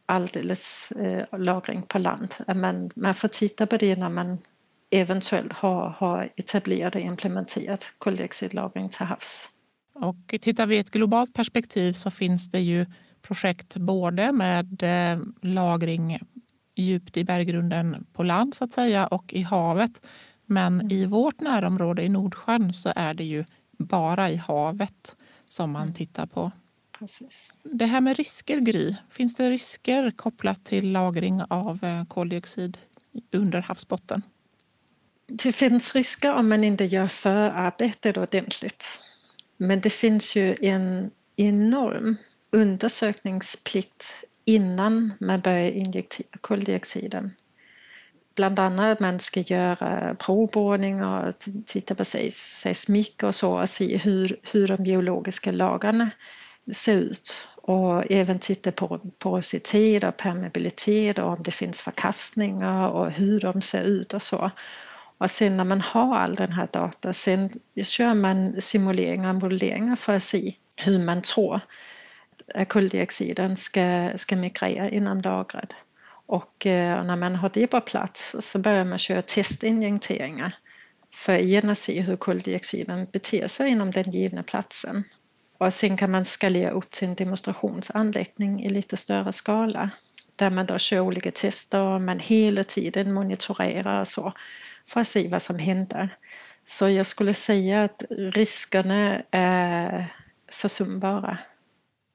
alldeles 0.06 0.92
eh, 0.92 1.40
lagring 1.40 1.82
på 1.82 2.00
land. 2.00 2.36
Man, 2.56 2.92
man 2.96 3.16
får 3.16 3.28
titta 3.28 3.68
på 3.68 3.78
det 3.78 3.96
när 3.96 4.10
man 4.10 4.38
eventuellt 4.90 5.54
har, 5.54 5.90
har 5.90 6.30
etablerat 6.36 6.96
och 6.96 7.02
implementerat 7.02 7.94
koldioxidlagring 7.98 8.90
till 8.90 9.06
havs. 9.06 9.50
Och 9.94 10.34
tittar 10.42 10.66
vi 10.66 10.76
i 10.76 10.80
ett 10.80 10.92
globalt 10.92 11.34
perspektiv 11.34 11.94
så 11.94 12.12
finns 12.12 12.50
det 12.50 12.60
ju 12.60 12.86
projekt 13.22 13.78
både 13.78 14.32
med 14.32 14.84
eh, 14.84 15.20
lagring 15.42 16.20
djupt 16.76 17.18
i 17.18 17.24
berggrunden 17.24 18.06
på 18.14 18.24
land 18.24 18.56
så 18.56 18.64
att 18.64 18.74
säga 18.74 19.08
och 19.08 19.34
i 19.34 19.42
havet. 19.42 20.08
Men 20.52 20.74
mm. 20.74 20.92
i 20.92 21.06
vårt 21.06 21.40
närområde 21.40 22.04
i 22.04 22.10
Nordsjön 22.10 22.74
så 22.74 22.94
är 22.96 23.14
det 23.14 23.24
ju 23.24 23.46
bara 23.78 24.30
i 24.30 24.36
havet 24.36 25.16
som 25.48 25.72
man 25.72 25.82
mm. 25.82 25.94
tittar 25.94 26.26
på. 26.26 26.52
Precis. 27.00 27.54
Det 27.64 27.86
här 27.86 28.02
med 28.02 28.18
risker, 28.18 28.60
Gry. 28.60 28.96
Finns 29.10 29.36
det 29.36 29.50
risker 29.50 30.12
kopplat 30.12 30.64
till 30.64 30.92
lagring 30.92 31.42
av 31.50 31.84
eh, 31.84 32.06
koldioxid 32.06 32.78
under 33.32 33.62
havsbotten? 33.62 34.22
Det 35.28 35.52
finns 35.52 35.96
risker 35.96 36.34
om 36.34 36.50
man 36.50 36.64
inte 36.64 36.86
gör 36.86 37.08
förarbetet 37.08 38.18
ordentligt. 38.18 39.02
Men 39.58 39.82
det 39.82 39.90
finns 39.90 40.36
ju 40.36 40.56
en 40.62 41.12
enorm 41.36 42.16
undersökningsplikt 42.52 44.24
innan 44.46 45.14
man 45.20 45.42
börjar 45.42 45.72
injektera 45.72 46.38
koldioxiden. 46.42 47.32
Bland 48.42 48.60
annat 48.60 48.92
att 48.92 49.00
man 49.00 49.20
ska 49.20 49.40
göra 49.40 50.16
provborrning 50.16 51.04
och 51.04 51.34
titta 51.66 51.96
på 51.96 52.06
seismik 52.06 53.24
och 53.24 53.36
så 53.36 53.62
och 53.62 53.70
se 53.70 53.98
hur, 53.98 54.40
hur 54.52 54.68
de 54.68 54.86
geologiska 54.86 55.52
lagarna 55.52 56.10
ser 56.74 56.96
ut 56.96 57.48
och 57.56 58.12
även 58.12 58.40
titta 58.40 58.72
på 58.72 59.00
porositet 59.20 60.04
och 60.04 60.18
permeabilitet 60.18 61.20
och 61.20 61.28
om 61.28 61.44
det 61.44 61.52
finns 61.52 61.82
förkastningar 61.82 62.90
och 62.90 63.12
hur 63.12 63.40
de 63.40 63.62
ser 63.62 63.84
ut 63.84 64.14
och 64.14 64.24
så. 64.24 64.52
Och 65.18 65.32
sen 65.32 65.58
när 65.58 65.64
man 65.64 65.82
har 65.82 66.16
all 66.16 66.36
den 66.36 66.52
här 66.52 66.68
data, 66.72 67.14
sen 67.14 67.50
kör 67.84 68.14
man 68.14 68.62
simuleringar 68.62 69.30
och 69.30 69.36
modelleringar 69.36 69.96
för 69.96 70.16
att 70.16 70.24
se 70.24 70.56
hur 70.76 71.00
man 71.00 71.22
tror 71.22 71.60
att 72.56 72.70
koldioxiden 72.70 73.56
ska, 73.56 74.10
ska 74.16 74.36
migrera 74.36 74.90
inom 74.90 75.22
lagret. 75.22 75.74
Och 76.32 76.66
eh, 76.66 77.04
när 77.04 77.16
man 77.16 77.36
har 77.36 77.52
det 77.54 77.68
på 77.68 77.82
plats 77.82 78.36
så 78.40 78.60
börjar 78.60 78.86
man 78.86 78.98
köra 78.98 79.22
testinjekteringar 79.22 80.56
för 81.14 81.36
att 81.36 81.46
gärna 81.46 81.76
se 81.76 82.02
hur 82.02 82.16
koldioxiden 82.16 83.08
beter 83.12 83.48
sig 83.48 83.70
inom 83.70 83.92
den 83.92 84.12
givna 84.12 84.44
platsen. 84.44 85.04
Och 85.58 85.74
sen 85.74 85.98
kan 85.98 86.12
man 86.12 86.26
skalera 86.26 86.72
upp 86.72 86.92
till 86.92 87.08
en 87.08 87.16
demonstrationsanläggning 87.16 88.64
i 88.64 88.70
lite 88.70 88.98
större 88.98 89.34
skala 89.34 89.90
där 90.36 90.50
man 90.50 90.66
då 90.66 90.78
kör 90.78 91.00
olika 91.00 91.32
tester 91.32 91.82
och 91.82 92.02
man 92.02 92.20
hela 92.20 92.64
tiden 92.64 93.14
monitorerar 93.14 94.02
och 94.02 94.08
så 94.08 94.34
för 94.86 95.02
att 95.02 95.08
se 95.08 95.28
vad 95.28 95.42
som 95.42 95.60
händer. 95.60 96.10
Så 96.66 96.90
jag 96.90 97.06
skulle 97.06 97.34
säga 97.34 97.84
att 97.84 98.04
riskerna 98.10 99.22
är 99.32 100.06
försumbara. 100.52 101.38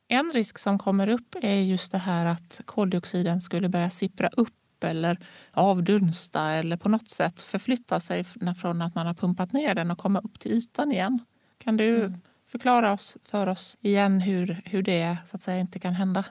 En 0.09 0.33
risk 0.35 0.59
som 0.59 0.79
kommer 0.79 1.09
upp 1.09 1.37
är 1.43 1.61
just 1.61 1.93
det 1.93 1.99
här 1.99 2.27
att 2.27 2.61
koldioxiden 2.65 3.41
skulle 3.41 3.69
börja 3.69 3.91
sippra 3.91 4.29
upp 4.29 4.85
eller 4.85 5.19
avdunsta 5.53 6.51
eller 6.51 6.77
på 6.77 6.89
något 6.89 7.09
sätt 7.09 7.43
förflytta 7.43 8.01
sig 8.01 8.25
från 8.61 8.83
att 8.83 8.95
man 8.95 9.07
har 9.07 9.15
pumpat 9.15 9.53
ner 9.53 9.75
den 9.75 9.91
och 9.91 9.99
komma 9.99 10.21
upp 10.21 10.41
till 10.41 10.53
ytan 10.53 10.93
igen. 10.93 11.19
Kan 11.59 11.77
du 11.77 11.97
mm. 11.97 12.21
förklara 12.51 12.93
oss, 12.93 13.17
för 13.23 13.47
oss 13.47 13.77
igen 13.81 14.21
hur, 14.21 14.63
hur 14.65 14.83
det 14.83 15.17
så 15.27 15.37
att 15.37 15.43
säga 15.43 15.59
inte 15.59 15.79
kan 15.79 15.95
hända? 15.95 16.25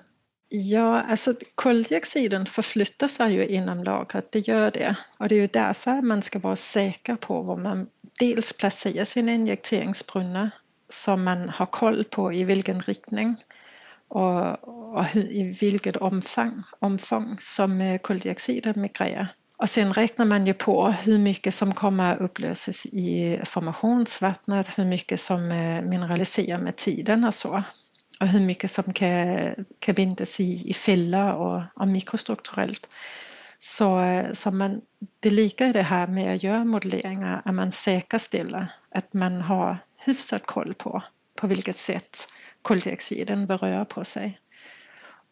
Ja, 0.49 1.01
alltså 1.01 1.33
koldioxiden 1.55 2.45
förflyttar 2.45 3.07
sig 3.07 3.33
ju 3.33 3.47
inom 3.47 3.83
lagret, 3.83 4.31
det 4.31 4.47
gör 4.47 4.71
det. 4.71 4.95
Och 5.17 5.27
det 5.27 5.35
är 5.35 5.39
ju 5.39 5.47
därför 5.47 6.01
man 6.01 6.21
ska 6.21 6.39
vara 6.39 6.55
säker 6.55 7.15
på 7.15 7.41
var 7.41 7.57
man 7.57 7.87
dels 8.19 8.57
placerar 8.57 9.05
sina 9.05 9.31
injekteringsbrunnar 9.31 10.51
som 10.89 11.23
man 11.23 11.49
har 11.49 11.65
koll 11.65 12.03
på 12.03 12.33
i 12.33 12.43
vilken 12.43 12.81
riktning 12.81 13.35
och, 14.07 14.63
och 14.95 15.05
hur, 15.05 15.31
i 15.31 15.43
vilket 15.43 15.97
omfång, 15.97 16.63
omfång 16.79 17.37
som 17.39 17.81
eh, 17.81 17.97
koldioxiden 17.97 18.81
migrerar. 18.81 19.27
Och 19.57 19.69
sen 19.69 19.93
räknar 19.93 20.25
man 20.25 20.47
ju 20.47 20.53
på 20.53 20.87
hur 20.87 21.17
mycket 21.17 21.55
som 21.55 21.73
kommer 21.73 22.13
att 22.13 22.21
upplösas 22.21 22.85
i 22.85 23.39
formationsvattnet, 23.45 24.77
hur 24.77 24.85
mycket 24.85 25.19
som 25.19 25.51
eh, 25.51 25.81
mineraliserar 25.81 26.57
med 26.57 26.75
tiden 26.75 27.23
och 27.23 27.35
så 27.35 27.63
och 28.19 28.27
hur 28.27 28.39
mycket 28.39 28.71
som 28.71 28.93
kan, 28.93 29.65
kan 29.79 29.95
bindas 29.95 30.39
i, 30.39 30.69
i 30.69 30.73
fällor 30.73 31.31
och, 31.31 31.61
och 31.75 31.87
mikrostrukturellt. 31.87 32.87
Så, 33.59 33.99
eh, 33.99 34.31
så 34.33 34.51
man, 34.51 34.81
det 35.19 35.29
lika 35.29 35.67
i 35.67 35.71
det 35.71 35.81
här 35.81 36.07
med 36.07 36.35
att 36.35 36.43
göra 36.43 36.65
modelleringar 36.65 37.41
att 37.45 37.55
man 37.55 37.71
säkerställer 37.71 38.67
att 38.89 39.13
man 39.13 39.41
har 39.41 39.77
hyfsat 39.97 40.45
koll 40.45 40.73
på 40.73 41.01
på 41.35 41.47
vilket 41.47 41.77
sätt 41.77 42.17
koldioxiden 42.65 43.45
berör 43.45 43.85
på 43.85 44.05
sig. 44.05 44.39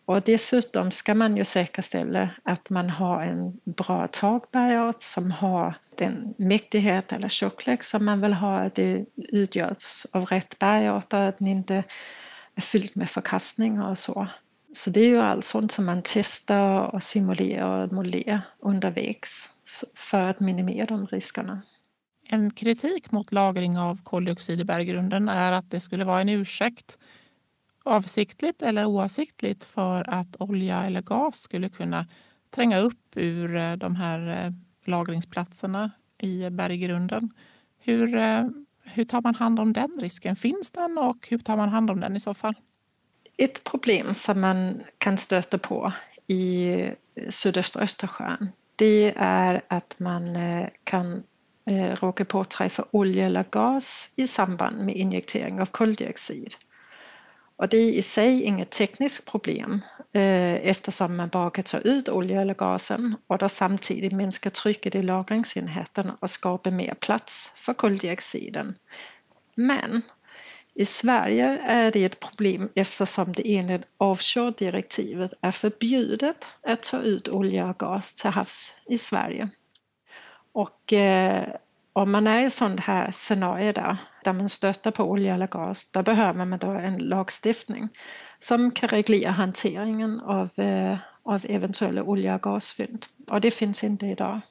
Och 0.06 0.22
dessutom 0.22 0.92
ska 0.92 1.14
man 1.14 1.38
ju 1.38 1.44
säkerställa 1.44 2.30
att 2.44 2.70
man 2.70 2.90
har 2.90 3.24
en 3.24 3.60
bra 3.64 4.08
takbergart 4.08 5.02
som 5.02 5.32
har 5.32 5.74
den 5.96 6.34
mäktighet 6.38 7.12
eller 7.12 7.30
tjocklek 7.30 7.84
som 7.84 8.06
man 8.06 8.22
vill 8.22 8.34
ha. 8.34 8.58
Att 8.58 8.76
det 8.76 9.06
utgörs 9.16 10.06
av 10.12 10.26
rätt 10.26 10.60
bergart 10.60 11.14
och 11.14 11.20
att 11.20 11.38
den 11.38 11.48
inte 11.48 11.84
är 12.56 12.62
fylld 12.62 12.92
med 12.98 13.10
förkastningar 13.10 13.90
och 13.90 13.98
så. 13.98 14.28
Så 14.76 14.90
det 14.90 15.02
är 15.02 15.08
ju 15.08 15.18
allt 15.18 15.46
sånt 15.46 15.72
som 15.72 15.86
man 15.86 16.02
testar 16.04 16.96
och 16.96 17.04
simulerar 17.04 17.84
och 17.84 17.94
modellerar 17.94 18.42
undervägs 18.60 19.52
för 19.96 20.30
att 20.30 20.40
minimera 20.40 20.86
de 20.86 21.08
riskerna. 21.08 21.62
En 22.28 22.52
kritik 22.52 23.12
mot 23.12 23.32
lagring 23.32 23.78
av 23.78 24.04
koldioxid 24.04 24.60
i 24.60 24.64
berggrunden 24.64 25.30
är 25.30 25.52
att 25.52 25.72
det 25.72 25.80
skulle 25.80 26.06
vara 26.06 26.22
en 26.22 26.30
ursäkt 26.30 26.98
avsiktligt 27.84 28.62
eller 28.62 28.86
oavsiktligt 28.86 29.64
för 29.64 30.10
att 30.10 30.36
olja 30.40 30.84
eller 30.84 31.02
gas 31.02 31.40
skulle 31.40 31.70
kunna 31.70 32.06
tränga 32.50 32.80
upp 32.80 33.18
ur 33.18 33.56
eh, 33.56 33.74
de 33.74 33.96
här 33.96 34.46
eh, 34.46 34.52
lagringsplatserna 34.86 35.92
i 36.18 36.50
berggrunden. 36.50 37.34
Hur 37.80 38.16
eh, 38.16 38.48
hur 38.86 39.06
tar 39.06 39.22
man 39.22 39.36
hand 39.36 39.60
om 39.60 39.74
den 39.74 40.00
risken? 40.00 40.36
Finns 40.36 40.72
den 40.72 40.98
och 40.98 41.28
hur 41.30 41.38
tar 41.38 41.58
man 41.58 41.70
hand 41.70 41.92
om 41.92 42.00
den 42.00 42.16
i 42.16 42.20
så 42.20 42.34
fall? 42.34 42.54
Ett 43.38 43.64
problem 43.64 44.14
som 44.14 44.42
man 44.42 44.82
kan 44.98 45.18
stöta 45.18 45.58
på 45.58 45.94
i 46.28 46.76
sydöstra 47.30 47.84
Östersjön 47.84 48.48
det 48.76 49.14
är 49.18 49.62
att 49.68 49.96
man 50.00 50.38
kan 50.84 51.24
råka 52.00 52.26
påträffa 52.26 52.86
olja 52.92 53.26
eller 53.26 53.46
gas 53.50 54.14
i 54.16 54.28
samband 54.28 54.86
med 54.86 54.96
injektering 54.96 55.62
av 55.62 55.66
koldioxid. 55.66 56.56
Och 57.56 57.70
det 57.70 57.78
är 57.78 57.92
i 57.92 58.02
sig 58.02 58.44
inget 58.44 58.72
tekniskt 58.72 59.32
problem 59.32 59.82
eh, 60.14 60.54
eftersom 60.54 61.16
man 61.16 61.30
bara 61.30 61.50
kan 61.50 61.64
ta 61.64 61.78
ut 61.78 62.10
olja 62.10 62.42
eller 62.42 62.54
gasen 62.54 63.16
och 63.28 63.38
då 63.38 63.50
samtidigt 63.50 64.12
minska 64.12 64.50
trycket 64.50 64.96
i 64.96 65.02
lagringsenheten 65.02 66.12
och 66.20 66.30
skapa 66.30 66.72
mer 66.72 66.94
plats 66.94 67.54
för 67.56 67.74
koldioxiden. 67.74 68.76
Men 69.56 70.02
i 70.76 70.86
Sverige 70.86 71.60
är 71.60 71.92
det 71.92 72.04
ett 72.04 72.20
problem 72.20 72.70
eftersom 72.76 73.34
det 73.34 73.56
enligt 73.56 73.82
offshore-direktivet 73.98 75.34
är 75.42 75.52
förbjudet 75.52 76.48
att 76.68 76.84
ta 76.84 77.02
ut 77.02 77.28
olja 77.28 77.70
och 77.70 77.78
gas 77.78 78.14
till 78.14 78.30
havs 78.30 78.76
i 78.86 78.98
Sverige. 78.98 79.50
Och 80.52 80.94
eh, 80.94 81.48
om 81.94 82.12
man 82.12 82.28
är 82.28 82.46
i 82.46 82.50
sånt 82.50 82.80
här 82.80 83.12
scenario 83.12 83.74
där, 83.74 83.98
där 84.24 84.34
man 84.34 84.50
stöter 84.50 84.92
på 84.92 85.04
olja 85.04 85.34
eller 85.34 85.48
gas, 85.48 85.92
då 85.92 86.04
behöver 86.04 86.46
man 86.46 86.60
då 86.60 86.70
en 86.70 86.98
lagstiftning 86.98 87.90
som 88.40 88.72
kan 88.72 88.90
reglera 88.90 89.32
hanteringen 89.32 90.20
av, 90.20 90.50
eh, 90.60 90.98
av 91.24 91.46
eventuella 91.50 92.04
olja 92.04 92.36
och 92.36 92.42
gasfynd. 92.42 93.06
Och 93.32 93.42
det 93.42 93.52
finns 93.52 93.84
inte 93.84 94.06
idag. 94.06 94.42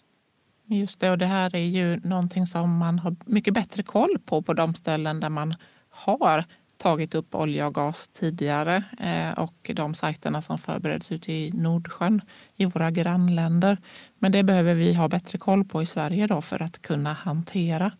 Just 0.66 1.00
det, 1.00 1.10
och 1.10 1.18
det 1.18 1.26
här 1.26 1.56
är 1.56 1.64
ju 1.64 2.00
någonting 2.00 2.46
som 2.46 2.76
man 2.76 2.98
har 2.98 3.16
mycket 3.26 3.54
bättre 3.54 3.82
koll 3.82 4.18
på 4.24 4.42
på 4.42 4.52
de 4.52 4.74
ställen 4.74 5.20
där 5.20 5.28
man 5.28 5.54
har 5.90 6.44
tagit 6.82 7.14
upp 7.14 7.34
olja 7.34 7.66
och 7.66 7.74
gas 7.74 8.08
tidigare 8.08 8.84
eh, 9.00 9.38
och 9.38 9.70
de 9.74 9.94
sajterna 9.94 10.42
som 10.42 10.58
förbereds 10.58 11.12
ute 11.12 11.32
i 11.32 11.50
Nordsjön 11.54 12.20
i 12.56 12.64
våra 12.64 12.90
grannländer. 12.90 13.78
Men 14.18 14.32
det 14.32 14.42
behöver 14.42 14.74
vi 14.74 14.94
ha 14.94 15.08
bättre 15.08 15.38
koll 15.38 15.64
på 15.64 15.82
i 15.82 15.86
Sverige 15.86 16.26
då 16.26 16.40
för 16.40 16.62
att 16.62 16.82
kunna 16.82 17.12
hantera. 17.12 17.92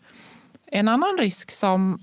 En 0.65 0.87
annan 0.87 1.17
risk 1.19 1.51
som 1.51 1.99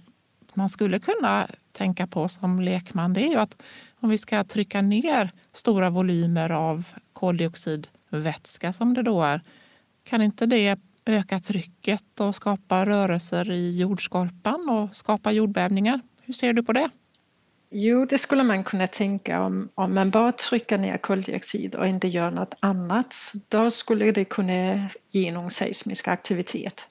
man 0.54 0.68
skulle 0.68 0.98
kunna 0.98 1.48
tänka 1.72 2.06
på 2.06 2.28
som 2.28 2.60
lekman 2.60 3.12
det 3.12 3.20
är 3.20 3.28
ju 3.28 3.36
att 3.36 3.62
om 4.00 4.08
vi 4.08 4.18
ska 4.18 4.44
trycka 4.44 4.82
ner 4.82 5.30
stora 5.52 5.90
volymer 5.90 6.50
av 6.50 6.86
koldioxidvätska 7.12 8.72
som 8.72 8.94
det 8.94 9.02
då 9.02 9.22
är, 9.22 9.40
kan 10.04 10.22
inte 10.22 10.46
det 10.46 10.80
öka 11.04 11.40
trycket 11.40 12.20
och 12.20 12.34
skapa 12.34 12.86
rörelser 12.86 13.50
i 13.50 13.78
jordskorpan 13.78 14.68
och 14.68 14.96
skapa 14.96 15.32
jordbävningar? 15.32 16.00
Hur 16.30 16.34
ser 16.34 16.52
du 16.52 16.62
på 16.62 16.72
det? 16.72 16.90
Jo, 17.70 18.04
det 18.04 18.18
skulle 18.18 18.42
man 18.42 18.64
kunna 18.64 18.86
tänka 18.86 19.42
om, 19.42 19.68
om 19.74 19.94
man 19.94 20.10
bara 20.10 20.32
trycker 20.32 20.78
ner 20.78 20.96
koldioxid 20.96 21.74
och 21.74 21.86
inte 21.86 22.08
gör 22.08 22.30
något 22.30 22.54
annat. 22.60 23.32
Då 23.48 23.70
skulle 23.70 24.12
det 24.12 24.24
kunna 24.24 24.88
ge 25.12 25.32
någon 25.32 25.50
seismisk 25.50 26.08
aktivitet. 26.08 26.86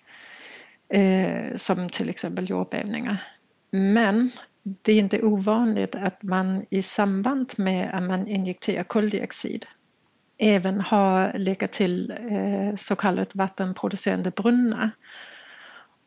Eh, 0.94 1.56
som 1.56 1.90
till 1.90 2.10
exempel 2.10 2.50
jordbävningar. 2.50 3.18
Men 3.72 4.32
det 4.64 4.92
är 4.92 5.00
inte 5.00 5.22
ovanligt 5.22 5.96
att 5.96 6.24
man 6.24 6.66
i 6.70 6.82
samband 6.82 7.54
med 7.58 7.96
att 7.96 8.04
man 8.04 8.28
injekterar 8.28 8.84
koldioxid 8.84 9.66
även 10.38 10.82
har 10.82 11.34
legat 11.38 11.72
till 11.72 12.12
eh, 12.12 12.76
så 12.76 12.96
kallade 12.96 13.30
vattenproducerande 13.34 14.32
brunnar. 14.32 14.92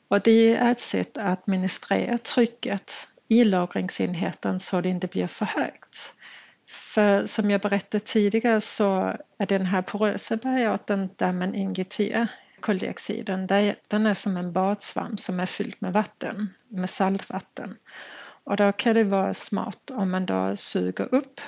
Och 0.09 0.21
det 0.21 0.55
är 0.55 0.73
ett 0.73 0.81
sätt 0.81 1.19
att 1.19 1.39
administrera 1.39 2.19
trycket 2.19 3.09
i 3.33 3.45
lagringsenheten 3.45 4.61
så 4.61 4.81
det 4.81 4.89
inte 4.89 5.07
blir 5.07 5.27
för 5.27 5.45
högt. 5.45 6.15
För 6.69 7.27
som 7.27 7.51
jag 7.51 7.61
berättade 7.61 8.05
tidigare 8.05 8.61
så 8.61 9.17
är 9.39 9.47
den 9.47 9.67
här 9.67 9.83
porösa 9.83 10.37
bergarten 10.37 11.09
där 11.17 11.33
man 11.33 11.55
injicterar 11.55 12.27
koldioxiden, 12.61 13.47
den 13.89 14.07
är 14.07 14.15
som 14.15 14.37
en 14.37 14.53
badsvamp 14.53 15.21
som 15.21 15.41
är 15.41 15.47
fylld 15.47 15.75
med 15.79 15.93
vatten, 15.93 16.49
med 16.69 16.91
saltvatten. 16.91 17.77
Och 18.45 18.57
då 18.57 18.73
kan 18.73 18.95
det 18.95 19.05
vara 19.05 19.35
smart 19.35 19.91
om 19.91 20.11
man 20.11 20.27
då 20.27 20.57
suger 20.57 21.15
upp 21.15 21.41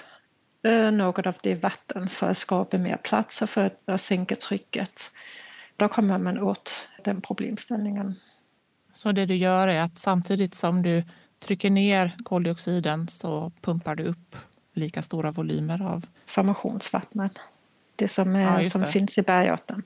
eh, 0.62 0.90
något 0.90 1.26
av 1.26 1.34
det 1.42 1.54
vatten 1.54 2.08
för 2.08 2.30
att 2.30 2.36
skapa 2.36 2.78
mer 2.78 2.96
plats 2.96 3.42
och 3.42 3.50
för 3.50 3.70
att 3.84 4.00
sänka 4.00 4.36
trycket. 4.36 5.10
Då 5.76 5.88
kommer 5.88 6.18
man 6.18 6.38
åt 6.38 6.88
den 7.04 7.20
problemställningen. 7.20 8.14
Så 8.92 9.12
det 9.12 9.26
du 9.26 9.36
gör 9.36 9.68
är 9.68 9.80
att 9.80 9.98
samtidigt 9.98 10.54
som 10.54 10.82
du 10.82 11.04
trycker 11.44 11.70
ner 11.70 12.16
koldioxiden 12.24 13.08
så 13.08 13.52
pumpar 13.60 13.94
du 13.94 14.04
upp 14.04 14.36
lika 14.74 15.02
stora 15.02 15.30
volymer 15.30 15.82
av 15.82 16.06
formationsvattnet. 16.26 17.38
Det 17.96 18.08
som, 18.08 18.36
är, 18.36 18.58
ja, 18.58 18.64
som 18.64 18.80
det. 18.80 18.86
finns 18.86 19.18
i 19.18 19.22
bergarten. 19.22 19.82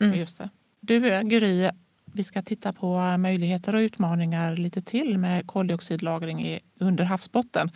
Mm. 0.00 0.18
Just 0.18 0.38
det. 0.38 0.48
Du, 0.80 1.22
Gry, 1.22 1.70
vi 2.04 2.24
ska 2.24 2.42
titta 2.42 2.72
på 2.72 3.16
möjligheter 3.18 3.74
och 3.74 3.78
utmaningar 3.78 4.56
lite 4.56 4.82
till 4.82 5.18
med 5.18 5.46
koldioxidlagring 5.46 6.60
under 6.78 7.04
havsbotten. 7.04 7.70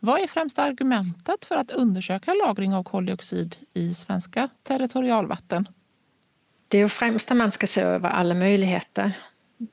Vad 0.00 0.20
är 0.20 0.26
främsta 0.26 0.62
argumentet 0.62 1.44
för 1.44 1.56
att 1.56 1.70
undersöka 1.70 2.34
lagring 2.34 2.74
av 2.74 2.82
koldioxid 2.82 3.56
i 3.74 3.94
svenska 3.94 4.48
territorialvatten? 4.62 5.68
Det 6.68 6.78
är 6.78 6.88
främst 6.88 7.30
att 7.30 7.36
man 7.36 7.52
ska 7.52 7.66
se 7.66 7.80
över 7.80 8.10
alla 8.10 8.34
möjligheter. 8.34 9.12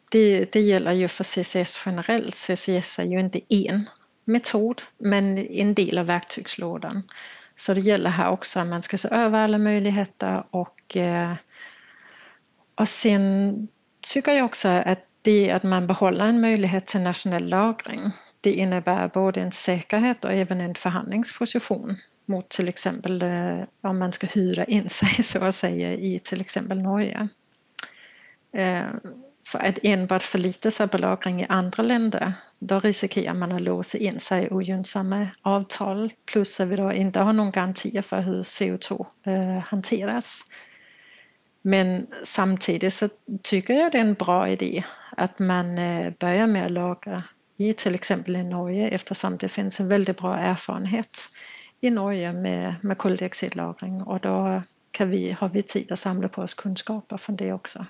Det, 0.10 0.52
det 0.52 0.62
gäller 0.62 0.92
ju 0.92 1.08
för 1.08 1.24
CCS 1.24 1.82
generellt. 1.86 2.36
CCS 2.36 3.00
är 3.00 3.04
ju 3.04 3.20
inte 3.20 3.40
en 3.50 3.90
metod, 4.26 4.82
men 4.98 5.38
en 5.38 5.74
del 5.74 5.98
av 5.98 6.06
verktygslådan. 6.06 7.04
Så 7.56 7.74
det 7.74 7.80
gäller 7.80 8.10
här 8.10 8.30
också 8.30 8.60
att 8.60 8.68
man 8.68 8.82
ska 8.82 8.98
se 8.98 9.08
över 9.12 9.44
alla 9.44 9.58
möjligheter 9.58 10.44
och, 10.50 10.98
eh, 10.98 11.34
och 12.76 12.90
sen 12.90 13.68
tycker 14.02 14.32
jag 14.34 14.46
också 14.46 14.68
att 14.68 15.06
det 15.22 15.52
att 15.52 15.64
man 15.64 15.88
behåller 15.88 16.26
en 16.26 16.42
möjlighet 16.42 16.86
till 16.86 17.02
nationell 17.02 17.50
lagring, 17.50 18.12
det 18.42 18.54
innebär 18.54 19.08
både 19.08 19.42
en 19.42 19.52
säkerhet 19.52 20.26
och 20.26 20.32
även 20.32 20.62
en 20.62 20.76
förhandlingsposition 20.76 21.98
mot 22.26 22.50
till 22.50 22.70
exempel 22.70 23.22
eh, 23.22 23.60
om 23.82 24.00
man 24.00 24.12
ska 24.12 24.28
hyra 24.28 24.64
in 24.64 24.90
sig 24.90 25.10
så 25.24 25.44
att 25.44 25.56
säga 25.56 25.94
i 25.94 26.20
till 26.20 26.42
exempel 26.42 26.82
Norge. 26.82 27.28
Eh, 28.54 28.84
för 29.48 29.60
att 29.60 29.80
enbart 29.84 30.24
förlita 30.24 30.72
sig 30.72 30.88
på 30.88 30.98
lagring 30.98 31.42
i 31.42 31.46
andra 31.50 31.84
länder, 31.84 32.34
då 32.60 32.80
riskerar 32.80 33.34
man 33.34 33.52
att 33.52 33.62
låsa 33.62 33.98
in 33.98 34.20
sig 34.20 34.46
i 34.46 34.50
ogynnsamma 34.50 35.28
avtal 35.42 36.14
plus 36.26 36.60
att 36.60 36.68
vi 36.68 36.76
då 36.76 36.94
inte 36.94 37.20
har 37.20 37.34
någon 37.34 37.52
garanti 37.52 38.02
för 38.02 38.22
hur 38.22 38.44
CO2 38.44 39.06
eh, 39.26 39.64
hanteras. 39.70 40.42
Men 41.62 42.08
samtidigt 42.24 42.94
så 42.94 43.10
tycker 43.44 43.74
jag 43.74 43.92
det 43.92 43.98
är 43.98 44.02
en 44.02 44.14
bra 44.14 44.50
idé 44.50 44.84
att 45.18 45.40
man 45.40 45.78
eh, 45.78 46.14
börjar 46.20 46.48
med 46.48 46.66
att 46.66 46.72
lagra 46.72 47.24
i 47.58 47.74
till 47.74 47.96
exempel 47.96 48.36
i 48.36 48.44
Norge 48.44 48.88
eftersom 48.88 49.38
det 49.38 49.48
finns 49.48 49.80
en 49.80 49.88
väldigt 49.88 50.18
bra 50.18 50.38
erfarenhet 50.38 51.20
i 51.82 51.90
Norge 51.90 52.32
med, 52.32 52.76
med 52.82 52.98
koldioxidlagring 52.98 54.02
och 54.02 54.20
då 54.20 54.64
kan 54.92 55.10
vi, 55.10 55.32
har 55.32 55.50
vi 55.50 55.62
tid 55.62 55.92
att 55.92 56.00
samla 56.00 56.30
på 56.30 56.42
oss 56.42 56.54
kunskaper 56.54 57.18
från 57.18 57.36
det 57.36 57.54
också. 57.54 57.86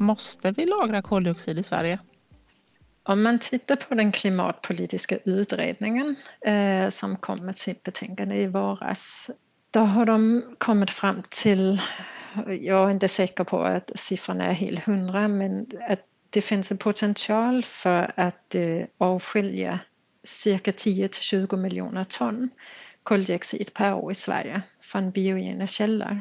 Måste 0.00 0.50
vi 0.50 0.66
lagra 0.66 1.02
koldioxid 1.02 1.58
i 1.58 1.62
Sverige? 1.62 1.98
Om 3.02 3.22
man 3.22 3.38
tittar 3.38 3.76
på 3.76 3.94
den 3.94 4.12
klimatpolitiska 4.12 5.18
utredningen 5.24 6.16
eh, 6.46 6.88
som 6.88 7.16
kom 7.16 7.46
med 7.46 7.56
sitt 7.56 7.82
betänkande 7.82 8.36
i 8.36 8.46
våras, 8.46 9.30
då 9.70 9.80
har 9.80 10.06
de 10.06 10.42
kommit 10.58 10.90
fram 10.90 11.22
till, 11.30 11.82
jag 12.46 12.88
är 12.88 12.90
inte 12.90 13.08
säker 13.08 13.44
på 13.44 13.62
att 13.62 13.90
siffran 13.94 14.40
är 14.40 14.52
helt 14.52 14.84
hundra, 14.84 15.28
men 15.28 15.66
att 15.88 16.00
det 16.30 16.42
finns 16.42 16.70
en 16.70 16.78
potential 16.78 17.64
för 17.64 18.12
att 18.16 18.54
eh, 18.54 18.84
avskilja 18.98 19.78
cirka 20.24 20.72
10 20.72 21.08
till 21.08 21.22
20 21.22 21.56
miljoner 21.56 22.04
ton 22.04 22.50
koldioxid 23.02 23.74
per 23.74 23.94
år 23.94 24.12
i 24.12 24.14
Sverige 24.14 24.62
från 24.80 25.10
biogena 25.10 25.66
källor. 25.66 26.20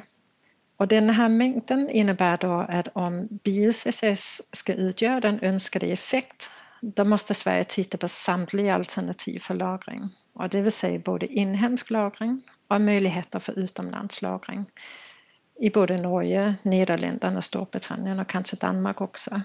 Och 0.79 0.87
den 0.87 1.09
här 1.09 1.29
mängden 1.29 1.89
innebär 1.89 2.37
då 2.37 2.65
att 2.69 2.87
om 2.93 3.27
bio-CCS 3.43 4.41
ska 4.51 4.73
utgöra 4.73 5.19
den 5.19 5.39
önskade 5.39 5.87
effekt 5.87 6.49
då 6.81 7.05
måste 7.05 7.33
Sverige 7.33 7.63
titta 7.63 7.97
på 7.97 8.07
samtliga 8.07 8.75
alternativ 8.75 9.39
för 9.39 9.53
lagring. 9.53 10.09
Och 10.33 10.49
det 10.49 10.61
vill 10.61 10.71
säga 10.71 10.99
både 10.99 11.27
inhemsk 11.27 11.89
lagring 11.89 12.41
och 12.67 12.81
möjligheter 12.81 13.39
för 13.39 13.59
utomlandslagring 13.59 14.65
i 15.59 15.69
både 15.69 15.97
Norge, 15.97 16.55
Nederländerna, 16.61 17.41
Storbritannien 17.41 18.19
och 18.19 18.29
kanske 18.29 18.55
Danmark 18.55 19.01
också. 19.01 19.41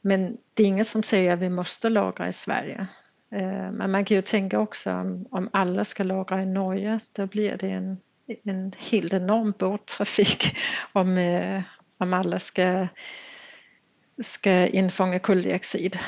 Men 0.00 0.38
det 0.54 0.62
är 0.62 0.66
inget 0.66 0.88
som 0.88 1.02
säger 1.02 1.32
att 1.32 1.38
vi 1.38 1.50
måste 1.50 1.88
lagra 1.88 2.28
i 2.28 2.32
Sverige. 2.32 2.86
Eh, 3.30 3.72
men 3.72 3.90
man 3.90 4.04
kan 4.04 4.14
ju 4.14 4.22
tänka 4.22 4.58
också 4.58 4.92
om, 4.92 5.26
om 5.30 5.48
alla 5.52 5.84
ska 5.84 6.02
lagra 6.02 6.42
i 6.42 6.46
Norge, 6.46 7.00
då 7.12 7.26
blir 7.26 7.56
det 7.56 7.70
en 7.70 7.98
en 8.44 8.72
helt 8.78 9.12
enorm 9.12 9.54
båttrafik 9.58 10.56
om, 10.92 11.18
eh, 11.18 11.62
om 11.98 12.14
alla 12.14 12.38
ska, 12.38 12.88
ska 14.22 14.66
infånga 14.66 15.18
koldioxid 15.18 15.98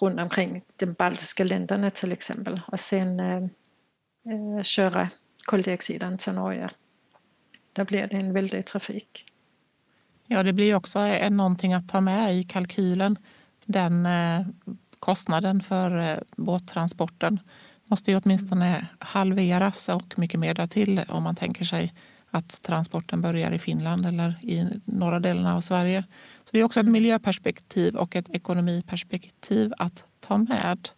runt 0.00 0.20
omkring 0.20 0.62
de 0.76 0.86
baltiska 0.86 1.44
länderna 1.44 1.90
till 1.90 2.12
exempel 2.12 2.60
och 2.66 2.80
sen 2.80 3.20
eh, 3.20 3.36
eh 3.36 4.62
köra 4.62 5.10
koldioxiden 5.44 6.18
till 6.18 6.32
Norge. 6.32 6.68
Då 7.72 7.84
blir 7.84 8.06
det 8.06 8.16
en 8.16 8.32
väldig 8.32 8.66
trafik. 8.66 9.26
Ja, 10.26 10.42
det 10.42 10.52
blir 10.52 10.74
också 10.74 10.98
eh, 10.98 11.30
någonting 11.30 11.74
att 11.74 11.88
ta 11.88 12.00
med 12.00 12.36
i 12.36 12.42
kalkylen. 12.42 13.16
Den 13.64 14.06
eh, 14.06 14.46
kostnaden 14.98 15.62
för 15.62 15.98
eh, 15.98 16.18
båttransporten 16.36 17.40
måste 17.86 18.10
ju 18.10 18.20
åtminstone 18.24 18.86
halveras 18.98 19.88
och 19.88 20.18
mycket 20.18 20.40
mer 20.40 20.54
därtill 20.54 21.02
om 21.08 21.22
man 21.22 21.34
tänker 21.34 21.64
sig 21.64 21.92
att 22.30 22.62
transporten 22.62 23.22
börjar 23.22 23.50
i 23.50 23.58
Finland 23.58 24.06
eller 24.06 24.34
i 24.42 24.80
norra 24.84 25.20
delarna 25.20 25.56
av 25.56 25.60
Sverige. 25.60 26.04
Så 26.44 26.50
Det 26.52 26.58
är 26.58 26.64
också 26.64 26.80
ett 26.80 26.86
miljöperspektiv 26.86 27.96
och 27.96 28.16
ett 28.16 28.30
ekonomiperspektiv 28.30 29.72
att 29.78 30.04
ta 30.20 30.36
med. 30.36 30.88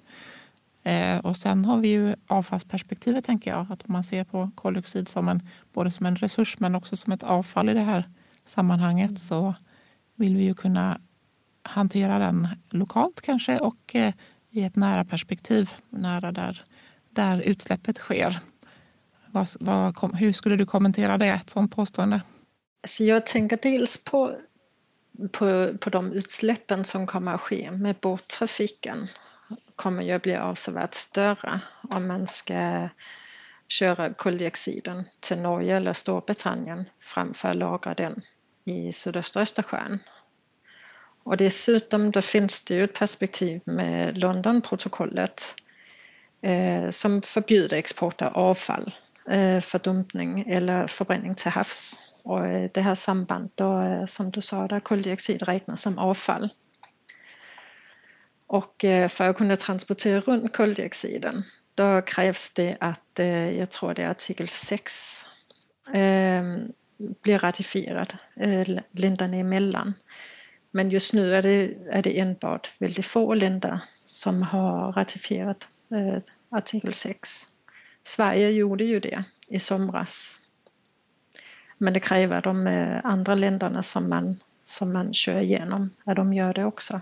Eh, 0.82 1.18
och 1.18 1.36
sen 1.36 1.64
har 1.64 1.78
vi 1.78 1.88
ju 1.88 2.14
avfallsperspektivet, 2.26 3.24
tänker 3.24 3.50
jag. 3.50 3.66
Att 3.70 3.82
om 3.82 3.92
man 3.92 4.04
ser 4.04 4.24
på 4.24 4.50
koldioxid 4.54 5.08
som 5.08 5.28
en, 5.28 5.48
både 5.72 5.90
som 5.90 6.06
en 6.06 6.16
resurs 6.16 6.58
men 6.58 6.74
också 6.74 6.96
som 6.96 7.12
ett 7.12 7.22
avfall 7.22 7.68
i 7.68 7.74
det 7.74 7.80
här 7.80 8.04
sammanhanget 8.44 9.18
så 9.18 9.54
vill 10.14 10.36
vi 10.36 10.44
ju 10.44 10.54
kunna 10.54 11.00
hantera 11.62 12.18
den 12.18 12.48
lokalt 12.70 13.20
kanske 13.20 13.58
och 13.58 13.94
eh, 13.94 14.14
i 14.50 14.64
ett 14.64 14.76
nära 14.76 15.04
perspektiv, 15.04 15.70
nära 15.90 16.32
där 16.32 16.62
där 17.18 17.40
utsläppet 17.40 17.98
sker. 17.98 18.40
Vad, 19.26 19.48
vad, 19.60 20.16
hur 20.16 20.32
skulle 20.32 20.56
du 20.56 20.66
kommentera 20.66 21.18
det, 21.18 21.26
ett 21.26 21.50
sådant 21.50 21.76
påstående? 21.76 22.20
Så 22.86 23.04
jag 23.04 23.26
tänker 23.26 23.58
dels 23.62 24.04
på, 24.04 24.36
på, 25.32 25.72
på 25.80 25.90
de 25.90 26.12
utsläppen 26.12 26.84
som 26.84 27.06
kommer 27.06 27.34
att 27.34 27.40
ske 27.40 27.70
med 27.70 27.96
båttrafiken 28.00 29.08
kommer 29.76 30.02
ju 30.02 30.12
att 30.12 30.22
bli 30.22 30.36
avsevärt 30.36 30.94
större 30.94 31.60
om 31.90 32.06
man 32.06 32.26
ska 32.26 32.88
köra 33.68 34.14
koldioxiden 34.14 35.04
till 35.20 35.38
Norge 35.38 35.76
eller 35.76 35.92
Storbritannien 35.92 36.84
framför 36.98 37.48
att 37.48 37.56
lagra 37.56 37.94
den 37.94 38.22
i 38.64 38.92
sydöstra 38.92 39.42
Östersjön. 39.42 39.98
Och 41.22 41.36
dessutom 41.36 42.10
då 42.10 42.22
finns 42.22 42.64
det 42.64 42.74
ju 42.74 42.84
ett 42.84 42.94
perspektiv 42.94 43.60
med 43.64 44.18
Londonprotokollet 44.18 45.54
Eh, 46.42 46.90
som 46.90 47.22
förbjuder 47.22 47.76
export 47.76 48.22
av 48.22 48.36
avfall 48.36 48.94
eh, 49.30 49.60
för 49.60 49.78
dumpning 49.78 50.44
eller 50.48 50.86
förbränning 50.86 51.34
till 51.34 51.50
havs. 51.50 52.00
Och 52.22 52.46
eh, 52.46 52.70
det 52.74 52.80
här 52.80 52.94
sambandet, 52.94 53.52
då, 53.54 53.80
eh, 53.80 54.04
som 54.04 54.30
du 54.30 54.40
sa, 54.40 54.68
där 54.68 54.80
koldioxid 54.80 55.42
räknas 55.42 55.82
som 55.82 55.98
avfall. 55.98 56.48
Och 58.46 58.74
för 59.08 59.22
att 59.22 59.36
kunna 59.36 59.56
transportera 59.56 60.20
runt 60.20 60.56
koldioxiden 60.56 61.44
då 61.74 62.02
krävs 62.02 62.54
det 62.54 62.76
att, 62.80 63.18
jag 63.58 63.70
tror 63.70 63.94
det 63.94 64.02
är 64.02 64.10
artikel 64.10 64.48
6, 64.48 65.26
blir 67.22 67.38
ratifierad 67.38 68.14
länderna 68.90 69.36
emellan. 69.36 69.94
Men 70.70 70.90
just 70.90 71.12
nu 71.12 71.34
är 71.34 71.42
det, 71.42 71.74
är 71.90 72.02
det 72.02 72.18
enbart 72.20 72.70
väldigt 72.78 73.06
få 73.06 73.34
länder 73.34 73.80
som 74.06 74.42
har 74.42 74.92
ratificerat 74.92 75.66
Eh, 75.90 76.22
artikel 76.50 76.92
6. 76.92 77.46
Sverige 78.02 78.50
gjorde 78.50 78.84
ju 78.84 79.00
det 79.00 79.24
i 79.48 79.58
somras. 79.58 80.40
Men 81.78 81.92
det 81.92 82.00
kräver 82.00 82.42
de 82.42 82.66
eh, 82.66 83.00
andra 83.04 83.34
länderna 83.34 83.82
som 83.82 84.08
man, 84.08 84.36
som 84.64 84.92
man 84.92 85.14
kör 85.14 85.40
igenom, 85.40 85.90
att 86.04 86.16
de 86.16 86.34
gör 86.34 86.54
det 86.54 86.64
också. 86.64 87.00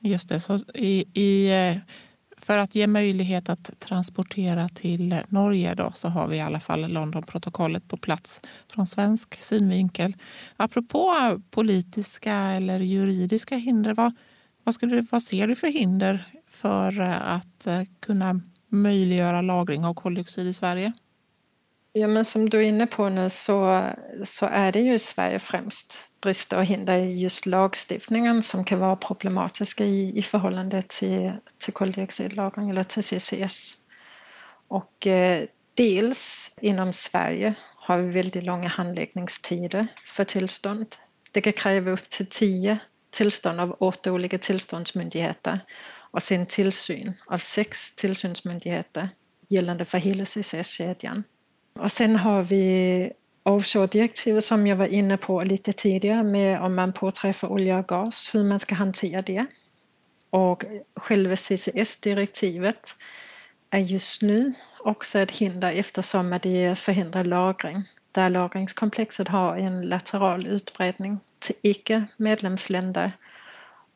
Just 0.00 0.28
det, 0.28 0.40
så 0.40 0.58
i, 0.74 1.04
i, 1.14 1.50
eh, 1.50 1.76
för 2.36 2.58
att 2.58 2.74
ge 2.74 2.86
möjlighet 2.86 3.48
att 3.48 3.80
transportera 3.80 4.68
till 4.68 5.20
Norge 5.28 5.74
då, 5.74 5.92
så 5.94 6.08
har 6.08 6.28
vi 6.28 6.36
i 6.36 6.40
alla 6.40 6.60
fall 6.60 6.92
Londonprotokollet 6.92 7.88
på 7.88 7.96
plats 7.96 8.40
från 8.68 8.86
svensk 8.86 9.40
synvinkel. 9.40 10.14
Apropå 10.56 11.12
politiska 11.50 12.34
eller 12.34 12.78
juridiska 12.78 13.56
hinder, 13.56 13.94
vad, 13.94 14.12
vad, 14.64 14.74
skulle, 14.74 15.06
vad 15.10 15.22
ser 15.22 15.46
du 15.46 15.54
för 15.54 15.68
hinder 15.68 16.31
för 16.52 17.00
eh, 17.00 17.28
att 17.28 17.66
eh, 17.66 17.82
kunna 18.00 18.40
möjliggöra 18.68 19.42
lagring 19.42 19.84
av 19.84 19.94
koldioxid 19.94 20.46
i 20.46 20.52
Sverige? 20.52 20.92
Ja, 21.92 22.08
men 22.08 22.24
som 22.24 22.50
du 22.50 22.58
är 22.58 22.62
inne 22.62 22.86
på 22.86 23.08
nu 23.08 23.30
så, 23.30 23.88
så 24.24 24.46
är 24.46 24.72
det 24.72 24.80
ju 24.80 24.94
i 24.94 24.98
Sverige 24.98 25.38
främst 25.38 26.08
brister 26.20 26.56
och 26.56 26.64
hinder 26.64 26.98
i 26.98 27.20
just 27.20 27.46
lagstiftningen 27.46 28.42
som 28.42 28.64
kan 28.64 28.78
vara 28.78 28.96
problematiska 28.96 29.84
i, 29.84 30.18
i 30.18 30.22
förhållande 30.22 30.82
till, 30.82 31.32
till 31.58 31.72
koldioxidlagring 31.72 32.70
eller 32.70 32.84
till 32.84 33.02
CCS. 33.02 33.74
Och 34.68 35.06
eh, 35.06 35.44
dels 35.74 36.54
inom 36.60 36.92
Sverige 36.92 37.54
har 37.76 37.98
vi 37.98 38.12
väldigt 38.12 38.44
långa 38.44 38.68
handläggningstider 38.68 39.86
för 40.04 40.24
tillstånd. 40.24 40.86
Det 41.32 41.40
kan 41.40 41.52
kräva 41.52 41.90
upp 41.90 42.08
till 42.08 42.26
tio 42.26 42.78
tillstånd 43.10 43.60
av 43.60 43.76
åtta 43.78 44.12
olika 44.12 44.38
tillståndsmyndigheter 44.38 45.60
och 46.12 46.22
sen 46.22 46.46
tillsyn 46.46 47.12
av 47.26 47.38
sex 47.38 47.94
tillsynsmyndigheter 47.94 49.08
gällande 49.48 49.84
för 49.84 49.98
hela 49.98 50.24
CCS-kedjan. 50.24 51.24
Och 51.74 51.92
sen 51.92 52.16
har 52.16 52.42
vi 52.42 53.12
offshore-direktivet 53.42 54.44
som 54.44 54.66
jag 54.66 54.76
var 54.76 54.86
inne 54.86 55.16
på 55.16 55.42
lite 55.42 55.72
tidigare 55.72 56.22
med 56.22 56.60
om 56.60 56.74
man 56.74 56.92
påträffar 56.92 57.48
olja 57.48 57.78
och 57.78 57.88
gas, 57.88 58.30
hur 58.34 58.44
man 58.44 58.58
ska 58.58 58.74
hantera 58.74 59.22
det. 59.22 59.46
Och 60.30 60.64
själva 60.96 61.36
CCS-direktivet 61.36 62.96
är 63.70 63.78
just 63.78 64.22
nu 64.22 64.52
också 64.78 65.18
ett 65.18 65.30
hinder 65.30 65.72
eftersom 65.72 66.38
det 66.42 66.78
förhindrar 66.78 67.24
lagring 67.24 67.82
där 68.12 68.30
lagringskomplexet 68.30 69.28
har 69.28 69.56
en 69.56 69.82
lateral 69.82 70.46
utbredning 70.46 71.20
till 71.38 71.54
icke-medlemsländer. 71.62 73.12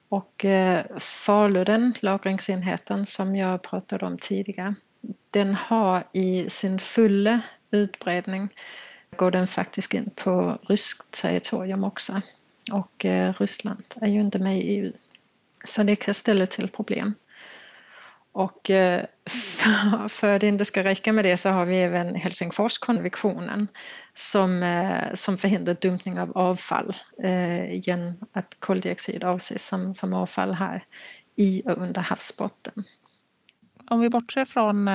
Och 0.09 0.45
eh, 0.45 0.85
Faluden, 0.99 1.95
lagringsenheten 2.01 3.07
som 3.07 3.37
jag 3.37 3.63
pratade 3.63 4.07
om 4.07 4.19
tidigare, 4.19 4.75
den 5.31 5.55
har 5.55 6.05
i 6.13 6.51
sin 6.51 6.79
fulla 6.79 7.41
utbredning 7.71 8.49
går 9.17 9.31
den 9.31 9.47
faktiskt 9.47 9.95
in 9.95 10.11
på 10.15 10.59
ryskt 10.63 11.23
territorium 11.23 11.85
också. 11.85 12.21
Och 12.73 13.05
eh, 13.05 13.35
Ryssland 13.39 13.85
är 14.01 14.09
ju 14.09 14.21
inte 14.21 14.39
med 14.39 14.59
i 14.59 14.61
EU. 14.61 14.93
Så 15.65 15.83
det 15.83 15.97
kan 15.97 16.15
ställa 16.15 16.47
till 16.47 16.69
problem. 16.69 17.15
Och 18.37 18.71
eh, 18.71 19.05
för 20.09 20.35
att 20.35 20.41
det 20.41 20.49
inte 20.49 20.65
ska 20.65 20.85
räcka 20.85 21.13
med 21.13 21.25
det 21.25 21.37
så 21.37 21.49
har 21.49 21.67
vi 21.67 21.77
även 21.77 22.15
Helsingforskonventionen 22.15 23.69
som, 24.15 24.63
eh, 24.63 25.15
som 25.15 25.39
förhindrar 25.39 25.77
dumpning 25.81 26.21
av 26.21 26.39
avfall 26.39 26.97
eh, 27.23 27.75
genom 27.81 28.15
att 28.33 28.57
koldioxid 28.59 29.25
avses 29.25 29.67
som, 29.67 29.95
som 29.95 30.15
avfall 30.15 30.55
här 30.55 30.85
i 31.37 31.63
och 31.65 31.79
under 31.79 32.01
havsbotten. 32.01 32.85
Om 33.91 34.01
vi 34.01 34.09
bortser 34.09 34.45
från 34.45 34.89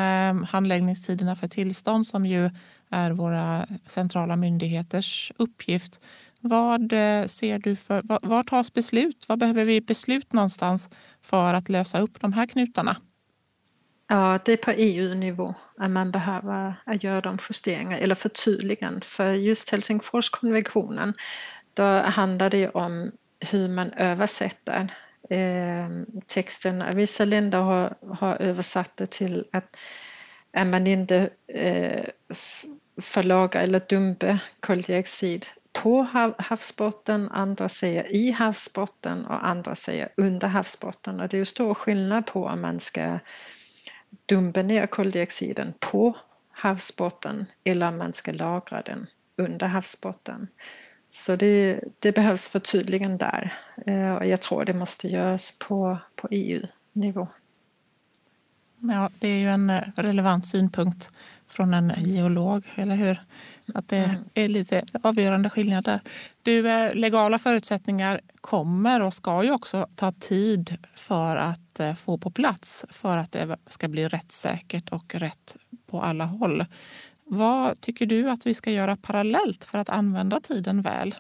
handläggningstiderna 0.45 1.35
för 1.35 1.47
tillstånd 1.47 2.07
som 2.07 2.25
ju 2.25 2.49
är 2.89 3.11
våra 3.11 3.65
centrala 3.85 4.35
myndigheters 4.35 5.31
uppgift. 5.37 5.99
Vad 6.41 6.91
ser 7.27 7.59
du 7.59 7.75
för, 7.75 8.01
var 8.27 8.43
tas 8.43 8.73
beslut? 8.73 9.25
Var 9.27 9.37
behöver 9.37 9.65
vi 9.65 9.81
beslut 9.81 10.33
någonstans 10.33 10.89
för 11.21 11.53
att 11.53 11.69
lösa 11.69 11.99
upp 11.99 12.21
de 12.21 12.33
här 12.33 12.45
knutarna? 12.45 12.97
Ja, 14.11 14.39
det 14.45 14.51
är 14.51 14.57
på 14.57 14.71
EU-nivå 14.71 15.53
att 15.77 15.91
man 15.91 16.11
behöver 16.11 16.75
göra 17.01 17.21
de 17.21 17.37
justeringar 17.49 17.97
eller 17.97 18.15
förtydliganden. 18.15 19.01
För 19.01 19.33
just 19.33 19.69
Helsingforskonventionen, 19.69 21.13
då 21.73 21.83
handlar 21.99 22.49
det 22.49 22.69
om 22.69 23.11
hur 23.51 23.67
man 23.67 23.93
översätter 23.93 24.93
eh, 25.29 25.89
texten. 26.27 26.83
Vissa 26.93 27.25
länder 27.25 27.59
har, 27.59 27.95
har 28.15 28.35
översatt 28.35 28.97
det 28.97 29.11
till 29.11 29.45
att 29.51 29.77
är 30.51 30.65
man 30.65 30.87
inte 30.87 31.29
eh, 31.47 32.05
förlaga 33.01 33.61
eller 33.61 33.81
dumpa 33.89 34.39
koldioxid 34.59 35.45
på 35.73 36.07
havsbotten, 36.37 37.29
andra 37.29 37.69
säger 37.69 38.13
i 38.15 38.31
havsbotten 38.31 39.25
och 39.25 39.47
andra 39.47 39.75
säger 39.75 40.09
under 40.17 40.47
havsbotten. 40.47 41.19
Och 41.19 41.29
det 41.29 41.37
är 41.37 41.39
ju 41.39 41.45
stor 41.45 41.73
skillnad 41.73 42.25
på 42.25 42.45
om 42.45 42.61
man 42.61 42.79
ska 42.79 43.19
dumpa 44.25 44.61
ner 44.61 44.87
koldioxiden 44.87 45.73
på 45.79 46.17
havsbotten 46.51 47.45
eller 47.63 47.87
om 47.87 47.97
man 47.97 48.13
ska 48.13 48.31
lagra 48.31 48.81
den 48.81 49.07
under 49.35 49.67
havsbotten. 49.67 50.47
Så 51.09 51.35
det, 51.35 51.83
det 51.99 52.11
behövs 52.11 52.47
förtydliganden 52.47 53.17
där 53.17 53.53
eh, 53.85 54.15
och 54.15 54.25
jag 54.25 54.41
tror 54.41 54.65
det 54.65 54.73
måste 54.73 55.07
göras 55.07 55.59
på, 55.59 55.97
på 56.15 56.27
EU-nivå. 56.31 57.27
Ja, 58.79 59.09
det 59.19 59.27
är 59.27 59.37
ju 59.37 59.49
en 59.49 59.69
eh, 59.69 59.83
relevant 59.95 60.47
synpunkt 60.47 61.09
från 61.47 61.73
en 61.73 61.93
geolog, 61.97 62.63
eller 62.75 62.95
hur? 62.95 63.21
Att 63.73 63.87
det 63.87 63.97
mm. 63.97 64.23
är 64.33 64.47
lite 64.47 64.83
avgörande 65.03 65.49
skillnader. 65.49 66.01
Du, 66.41 66.69
eh, 66.69 66.95
legala 66.95 67.39
förutsättningar 67.39 68.21
kommer 68.41 69.01
och 69.01 69.13
ska 69.13 69.43
ju 69.43 69.51
också 69.51 69.87
ta 69.95 70.11
tid 70.11 70.77
för 70.95 71.35
att 71.35 71.79
eh, 71.79 71.93
få 71.93 72.17
på 72.17 72.31
plats 72.31 72.85
för 72.89 73.17
att 73.17 73.31
det 73.31 73.57
ska 73.67 73.87
bli 73.87 74.07
rättssäkert 74.07 74.89
och 74.89 75.15
rätt 75.15 75.55
på 75.87 76.01
alla 76.01 76.25
håll. 76.25 76.65
Vad 77.23 77.81
tycker 77.81 78.05
du 78.05 78.29
att 78.29 78.45
vi 78.45 78.53
ska 78.53 78.71
göra 78.71 78.97
parallellt 78.97 79.63
för 79.63 79.77
att 79.77 79.89
använda 79.89 80.39
tiden 80.39 80.81
väl? 80.81 81.15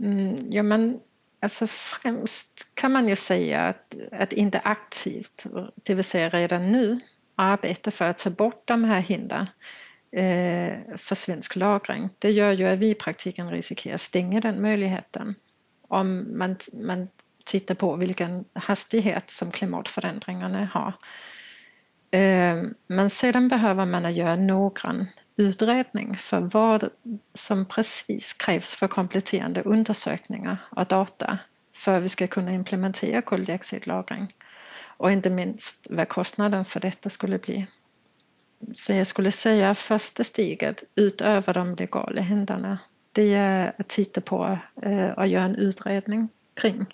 Mm, 0.00 0.36
ja, 0.50 0.62
men 0.62 1.00
alltså 1.42 1.66
främst 1.66 2.74
kan 2.74 2.92
man 2.92 3.08
ju 3.08 3.16
säga 3.16 3.60
att, 3.60 3.94
att 4.12 4.32
inte 4.32 4.58
aktivt, 4.58 5.46
det 5.74 5.94
vill 5.94 6.04
säga 6.04 6.28
redan 6.28 6.72
nu, 6.72 7.00
arbeta 7.34 7.90
för 7.90 8.04
att 8.04 8.18
ta 8.18 8.30
bort 8.30 8.62
de 8.64 8.84
här 8.84 9.00
hindren 9.00 9.46
Eh, 10.10 10.96
för 10.96 11.14
svensk 11.14 11.56
lagring. 11.56 12.08
Det 12.18 12.30
gör 12.30 12.52
ju 12.52 12.68
att 12.68 12.78
vi 12.78 12.90
i 12.90 12.94
praktiken 12.94 13.50
riskerar 13.50 13.94
att 13.94 14.00
stänga 14.00 14.40
den 14.40 14.62
möjligheten 14.62 15.34
om 15.88 16.38
man, 16.38 16.56
man 16.72 17.08
tittar 17.44 17.74
på 17.74 17.96
vilken 17.96 18.44
hastighet 18.52 19.30
som 19.30 19.50
klimatförändringarna 19.50 20.68
har. 20.72 20.92
Eh, 22.10 22.62
men 22.86 23.10
sedan 23.10 23.48
behöver 23.48 23.86
man 23.86 24.14
göra 24.14 24.36
noggrann 24.36 25.06
utredning 25.36 26.16
för 26.16 26.40
vad 26.40 26.90
som 27.34 27.64
precis 27.64 28.32
krävs 28.32 28.74
för 28.74 28.88
kompletterande 28.88 29.62
undersökningar 29.62 30.58
och 30.70 30.86
data 30.86 31.38
för 31.74 31.94
att 31.94 32.02
vi 32.02 32.08
ska 32.08 32.26
kunna 32.26 32.52
implementera 32.52 33.22
koldioxidlagring 33.22 34.34
och 34.96 35.12
inte 35.12 35.30
minst 35.30 35.86
vad 35.90 36.08
kostnaden 36.08 36.64
för 36.64 36.80
detta 36.80 37.10
skulle 37.10 37.38
bli. 37.38 37.66
Så 38.74 38.92
jag 38.92 39.06
skulle 39.06 39.32
säga 39.32 39.74
första 39.74 40.24
steget 40.24 40.84
utöver 40.94 41.54
de 41.54 41.74
legala 41.74 42.20
hindren 42.20 42.76
det 43.12 43.34
är 43.34 43.72
att 43.78 43.88
titta 43.88 44.20
på 44.20 44.58
eh, 44.82 45.10
och 45.10 45.26
göra 45.26 45.44
en 45.44 45.54
utredning 45.54 46.28
kring 46.54 46.86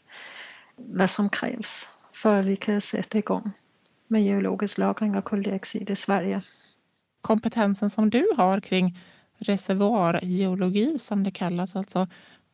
vad 0.77 1.11
som 1.11 1.29
krävs 1.29 1.89
för 2.13 2.41
att 2.41 2.47
vi 2.47 2.57
kan 2.57 2.81
sätta 2.81 3.19
igång 3.19 3.51
med 4.09 4.25
geologisk 4.25 4.79
lagring 4.79 5.17
av 5.17 5.23
koldioxid 5.23 5.91
i 5.91 5.97
Sverige. 5.97 6.43
Kompetensen 7.21 7.91
som 7.91 8.11
du 8.11 8.27
har 8.37 8.61
kring 8.61 8.99
reservoargeologi 9.39 10.99
som 10.99 11.25
det 11.25 11.31
kallas, 11.31 11.77
alltså 11.77 12.09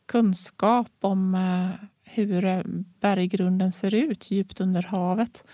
kunskap 0.07 0.91
om 1.01 1.35
eh, 1.35 1.87
hur 2.05 2.45
eh, 2.45 2.63
berggrunden 3.01 3.73
ser 3.73 3.95
ut 3.95 4.31
djupt 4.31 4.61
under 4.61 4.83
havet. 4.83 5.45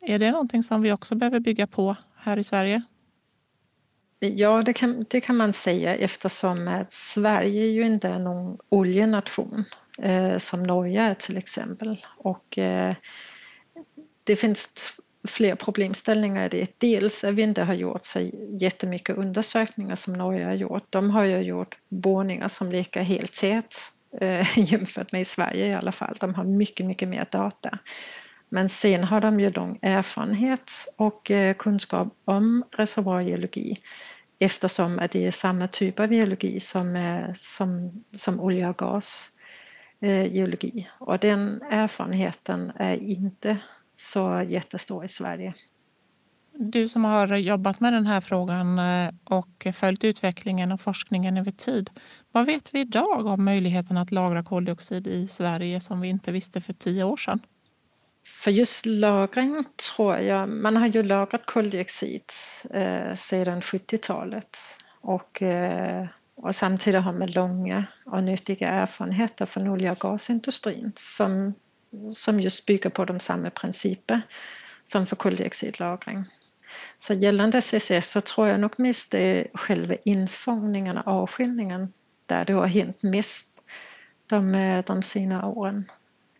Är 0.00 0.18
det 0.18 0.30
någonting 0.30 0.62
som 0.62 0.82
vi 0.82 0.92
också 0.92 1.14
behöver 1.14 1.40
bygga 1.40 1.66
på 1.66 1.96
här 2.16 2.36
i 2.36 2.44
Sverige? 2.44 2.82
Ja, 4.18 4.62
det 4.62 4.72
kan, 4.72 5.04
det 5.10 5.20
kan 5.20 5.36
man 5.36 5.52
säga 5.52 5.96
eftersom 5.96 6.84
Sverige 6.90 7.66
ju 7.66 7.82
inte 7.82 8.08
är 8.08 8.18
någon 8.18 8.58
oljenation 8.68 9.64
eh, 10.02 10.38
som 10.38 10.62
Norge 10.62 11.02
är 11.02 11.14
till 11.14 11.36
exempel. 11.36 12.04
Och 12.16 12.58
eh, 12.58 12.94
det 14.24 14.36
finns 14.36 14.92
fler 15.28 15.54
problemställningar 15.54 16.44
i 16.44 16.48
det. 16.48 16.78
Dels 16.78 17.24
att 17.24 17.34
vi 17.34 17.42
inte 17.42 17.62
har 17.62 17.74
gjort 17.74 18.04
så 18.04 18.30
jättemycket 18.60 19.16
undersökningar 19.16 19.96
som 19.96 20.12
Norge 20.12 20.44
har 20.44 20.54
gjort. 20.54 20.86
De 20.90 21.10
har 21.10 21.24
ju 21.24 21.38
gjort 21.38 21.78
borrningar 21.88 22.48
som 22.48 22.72
ligger 22.72 23.02
helt 23.02 23.32
tätt 23.32 23.74
eh, 24.20 24.58
jämfört 24.72 25.12
med 25.12 25.20
i 25.20 25.24
Sverige 25.24 25.66
i 25.66 25.74
alla 25.74 25.92
fall. 25.92 26.16
De 26.20 26.34
har 26.34 26.44
mycket, 26.44 26.86
mycket 26.86 27.08
mer 27.08 27.26
data. 27.30 27.78
Men 28.48 28.68
sen 28.68 29.04
har 29.04 29.20
de 29.20 29.40
ju 29.40 29.50
lång 29.50 29.78
erfarenhet 29.82 30.72
och 30.96 31.30
eh, 31.30 31.54
kunskap 31.54 32.08
om 32.24 32.64
reservoargeologi 32.72 33.78
eftersom 34.38 34.98
att 34.98 35.10
det 35.10 35.26
är 35.26 35.30
samma 35.30 35.68
typ 35.68 36.00
av 36.00 36.12
geologi 36.12 36.60
som, 36.60 36.96
eh, 36.96 37.32
som, 37.34 37.92
som 38.14 38.40
olja 38.40 38.70
och 38.70 38.76
gasgeologi. 40.00 40.78
Eh, 40.78 41.06
och 41.06 41.18
den 41.18 41.62
erfarenheten 41.62 42.72
är 42.76 42.94
inte 42.96 43.58
så 43.94 44.44
jättestor 44.48 45.04
i 45.04 45.08
Sverige. 45.08 45.54
Du 46.58 46.88
som 46.88 47.04
har 47.04 47.36
jobbat 47.36 47.80
med 47.80 47.92
den 47.92 48.06
här 48.06 48.20
frågan 48.20 48.80
och 49.24 49.66
följt 49.74 50.04
utvecklingen 50.04 50.72
och 50.72 50.80
forskningen 50.80 51.36
över 51.36 51.50
tid. 51.50 51.90
Vad 52.32 52.46
vet 52.46 52.74
vi 52.74 52.80
idag 52.80 53.26
om 53.26 53.44
möjligheten 53.44 53.96
att 53.96 54.12
lagra 54.12 54.44
koldioxid 54.44 55.06
i 55.06 55.28
Sverige 55.28 55.80
som 55.80 56.00
vi 56.00 56.08
inte 56.08 56.32
visste 56.32 56.60
för 56.60 56.72
tio 56.72 57.04
år 57.04 57.16
sedan? 57.16 57.40
För 58.26 58.50
just 58.50 58.86
lagring 58.86 59.64
tror 59.94 60.16
jag, 60.18 60.48
man 60.48 60.76
har 60.76 60.86
ju 60.86 61.02
lagrat 61.02 61.46
koldioxid 61.46 62.22
eh, 62.70 63.14
sedan 63.14 63.60
70-talet 63.60 64.58
och, 65.00 65.42
eh, 65.42 66.06
och 66.34 66.54
samtidigt 66.54 67.02
har 67.02 67.12
man 67.12 67.30
långa 67.30 67.84
och 68.04 68.22
nyttiga 68.22 68.68
erfarenheter 68.68 69.46
från 69.46 69.68
olja 69.68 69.92
och 69.92 69.98
gasindustrin 69.98 70.92
som, 70.96 71.54
som 72.12 72.40
just 72.40 72.66
bygger 72.66 72.90
på 72.90 73.04
de 73.04 73.20
samma 73.20 73.50
principer 73.50 74.22
som 74.84 75.06
för 75.06 75.16
koldioxidlagring. 75.16 76.24
Så 76.98 77.14
gällande 77.14 77.60
CCS 77.60 78.10
så 78.10 78.20
tror 78.20 78.48
jag 78.48 78.60
nog 78.60 78.80
mest 78.80 79.10
det 79.10 79.18
är 79.18 79.48
själva 79.54 79.94
infångningen 80.04 80.98
och 80.98 81.06
avskiljningen 81.06 81.92
där 82.26 82.44
det 82.44 82.52
har 82.52 82.66
hänt 82.66 83.02
mest 83.02 83.62
de, 84.26 84.54
eh, 84.54 84.84
de 84.84 85.02
senare 85.02 85.46
åren. 85.46 85.84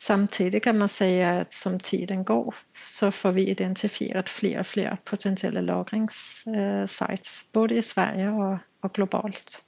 Samtidigt 0.06 0.64
kan 0.64 0.78
man 0.78 0.88
säga 0.88 1.40
att 1.40 1.52
som 1.52 1.78
tiden 1.78 2.24
går 2.24 2.54
så 2.84 3.10
får 3.10 3.32
vi 3.32 3.48
identifierat 3.48 4.28
fler 4.28 4.60
och 4.60 4.66
fler 4.66 4.96
potentiella 5.04 5.60
lagringssites 5.60 7.44
både 7.52 7.74
i 7.74 7.82
Sverige 7.82 8.30
och, 8.30 8.58
och 8.82 8.92
globalt. 8.92 9.62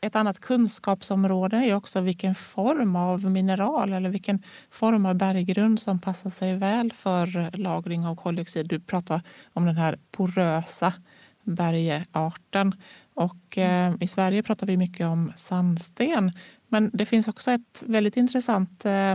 Ett 0.00 0.16
annat 0.16 0.40
kunskapsområde 0.40 1.56
är 1.56 1.74
också 1.74 2.00
vilken 2.00 2.34
form 2.34 2.96
av 2.96 3.24
mineral 3.30 3.92
eller 3.92 4.10
vilken 4.10 4.42
form 4.70 5.06
av 5.06 5.14
berggrund 5.14 5.80
som 5.80 5.98
passar 5.98 6.30
sig 6.30 6.56
väl 6.56 6.92
för 6.92 7.56
lagring 7.56 8.06
av 8.06 8.16
koldioxid. 8.16 8.68
Du 8.68 8.80
pratar 8.80 9.22
om 9.52 9.66
den 9.66 9.76
här 9.76 9.98
porösa 10.10 10.92
bergarten. 11.44 12.74
Och, 13.14 13.58
eh, 13.58 13.94
I 14.00 14.08
Sverige 14.08 14.42
pratar 14.42 14.66
vi 14.66 14.76
mycket 14.76 15.06
om 15.06 15.32
sandsten. 15.36 16.32
Men 16.68 16.90
det 16.92 17.06
finns 17.06 17.28
också 17.28 17.50
ett 17.50 17.82
väldigt 17.86 18.16
intressant 18.16 18.84
eh, 18.84 19.14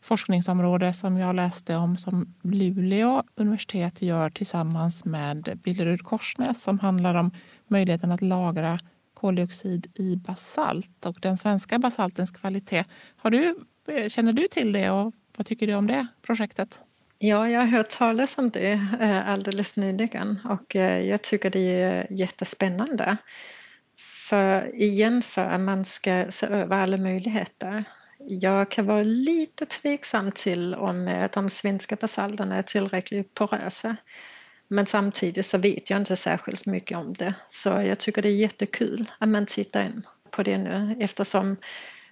forskningsområde 0.00 0.92
som 0.92 1.18
jag 1.18 1.36
läste 1.36 1.76
om 1.76 1.96
som 1.96 2.34
Luleå 2.42 3.22
universitet 3.34 4.02
gör 4.02 4.30
tillsammans 4.30 5.04
med 5.04 5.60
Billerud 5.64 6.02
Korsnäs 6.02 6.62
som 6.62 6.78
handlar 6.78 7.14
om 7.14 7.30
möjligheten 7.66 8.12
att 8.12 8.22
lagra 8.22 8.78
koldioxid 9.14 9.86
i 9.94 10.16
basalt 10.16 11.06
och 11.06 11.18
den 11.20 11.36
svenska 11.36 11.78
basaltens 11.78 12.30
kvalitet. 12.30 12.84
Har 13.16 13.30
du, 13.30 13.54
känner 14.08 14.32
du 14.32 14.48
till 14.48 14.72
det 14.72 14.90
och 14.90 15.14
vad 15.36 15.46
tycker 15.46 15.66
du 15.66 15.74
om 15.74 15.86
det 15.86 16.06
projektet? 16.22 16.80
Ja, 17.18 17.48
jag 17.48 17.60
har 17.60 17.66
hört 17.66 17.90
talas 17.90 18.38
om 18.38 18.50
det 18.50 18.72
eh, 19.00 19.28
alldeles 19.28 19.76
nyligen 19.76 20.38
och 20.44 20.76
eh, 20.76 21.06
jag 21.08 21.22
tycker 21.22 21.50
det 21.50 21.82
är 21.82 22.06
jättespännande. 22.10 23.16
För 24.28 24.76
igen, 24.82 25.22
för 25.22 25.44
att 25.44 25.60
man 25.60 25.84
ska 25.84 26.24
se 26.28 26.46
över 26.46 26.76
alla 26.76 26.96
möjligheter. 26.96 27.84
Jag 28.30 28.70
kan 28.70 28.86
vara 28.86 29.02
lite 29.02 29.66
tveksam 29.66 30.32
till 30.32 30.74
om 30.74 31.08
eh, 31.08 31.30
de 31.34 31.50
svenska 31.50 31.96
basalterna 31.96 32.56
är 32.56 32.62
tillräckligt 32.62 33.34
porösa. 33.34 33.96
Men 34.68 34.86
samtidigt 34.86 35.46
så 35.46 35.58
vet 35.58 35.90
jag 35.90 36.00
inte 36.00 36.16
särskilt 36.16 36.66
mycket 36.66 36.98
om 36.98 37.12
det. 37.12 37.34
Så 37.48 37.68
jag 37.68 37.98
tycker 37.98 38.22
det 38.22 38.28
är 38.28 38.36
jättekul 38.36 39.10
att 39.18 39.28
man 39.28 39.46
tittar 39.46 39.82
in 39.82 40.06
på 40.30 40.42
det 40.42 40.58
nu 40.58 40.96
eftersom 41.00 41.56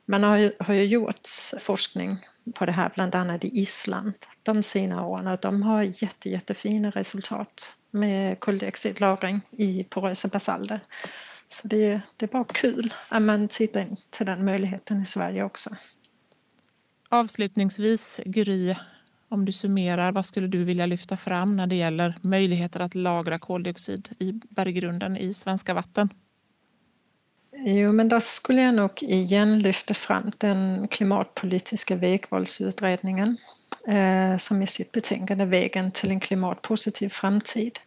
man 0.06 0.22
har 0.22 0.36
ju, 0.36 0.52
har 0.58 0.74
ju 0.74 0.84
gjort 0.84 1.28
forskning 1.60 2.16
på 2.54 2.66
det 2.66 2.72
här 2.72 2.90
bland 2.94 3.14
annat 3.14 3.44
i 3.44 3.60
Island 3.60 4.12
de 4.42 4.62
senare 4.62 5.06
åren 5.06 5.26
och 5.26 5.38
de 5.40 5.62
har 5.62 5.82
jätte, 5.82 6.30
jättefina 6.30 6.90
resultat 6.90 7.76
med 7.90 8.40
koldioxidlagring 8.40 9.40
i 9.50 9.84
porösa 9.84 10.28
basalter. 10.28 10.80
Så 11.48 11.68
det, 11.68 12.00
det 12.16 12.26
är 12.26 12.30
bara 12.30 12.44
kul 12.44 12.94
att 13.08 13.22
man 13.22 13.48
tittar 13.48 13.80
in 13.80 13.96
till 14.10 14.26
den 14.26 14.44
möjligheten 14.44 15.02
i 15.02 15.06
Sverige 15.06 15.44
också. 15.44 15.70
Avslutningsvis, 17.08 18.20
Gry, 18.24 18.74
om 19.28 19.44
du 19.44 19.52
summerar, 19.52 20.12
vad 20.12 20.26
skulle 20.26 20.46
du 20.46 20.64
vilja 20.64 20.86
lyfta 20.86 21.16
fram 21.16 21.56
när 21.56 21.66
det 21.66 21.74
gäller 21.74 22.14
möjligheter 22.20 22.80
att 22.80 22.94
lagra 22.94 23.38
koldioxid 23.38 24.08
i 24.18 24.32
berggrunden 24.32 25.16
i 25.16 25.34
svenska 25.34 25.74
vatten? 25.74 26.08
Jo, 27.58 27.92
men 27.92 28.08
då 28.08 28.20
skulle 28.20 28.62
jag 28.62 28.74
nog 28.74 29.02
igen 29.02 29.58
lyfta 29.58 29.94
fram 29.94 30.32
den 30.38 30.88
klimatpolitiska 30.88 31.96
vägvalsutredningen 31.96 33.36
eh, 33.88 34.38
som 34.38 34.62
i 34.62 34.66
sitt 34.66 34.92
betänkande 34.92 35.44
Vägen 35.44 35.90
till 35.90 36.10
en 36.10 36.20
klimatpositiv 36.20 37.08
framtid 37.08 37.78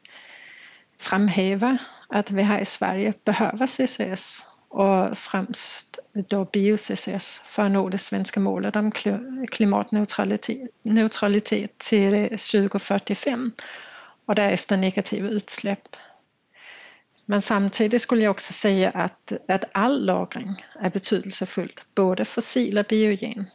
framhäver 0.98 1.78
att 2.08 2.32
vi 2.32 2.42
här 2.42 2.60
i 2.60 2.66
Sverige 2.66 3.14
behöver 3.24 3.68
CCS 3.68 4.46
och 4.70 5.18
främst 5.18 6.00
då 6.14 6.46
bio-CCS 6.46 7.42
för 7.46 7.64
att 7.64 7.72
nå 7.72 7.90
det 7.90 7.98
svenska 7.98 8.40
målet 8.40 8.76
om 8.76 8.92
klimatneutralitet 9.52 11.78
till 11.78 12.30
2045 12.30 13.52
och 14.26 14.36
därefter 14.36 14.78
negativa 14.78 15.30
utsläpp. 15.30 15.96
Men 17.26 17.42
samtidigt 17.42 18.02
skulle 18.02 18.24
jag 18.24 18.32
också 18.32 18.54
säga 18.54 18.90
att, 18.90 19.32
att 19.48 19.66
all 19.72 20.06
lagring 20.06 20.66
är 20.80 20.90
betydelsefullt, 20.90 21.86
både 21.96 22.26
fossil 22.26 22.78
och 22.78 22.86
biogen. 22.90 23.46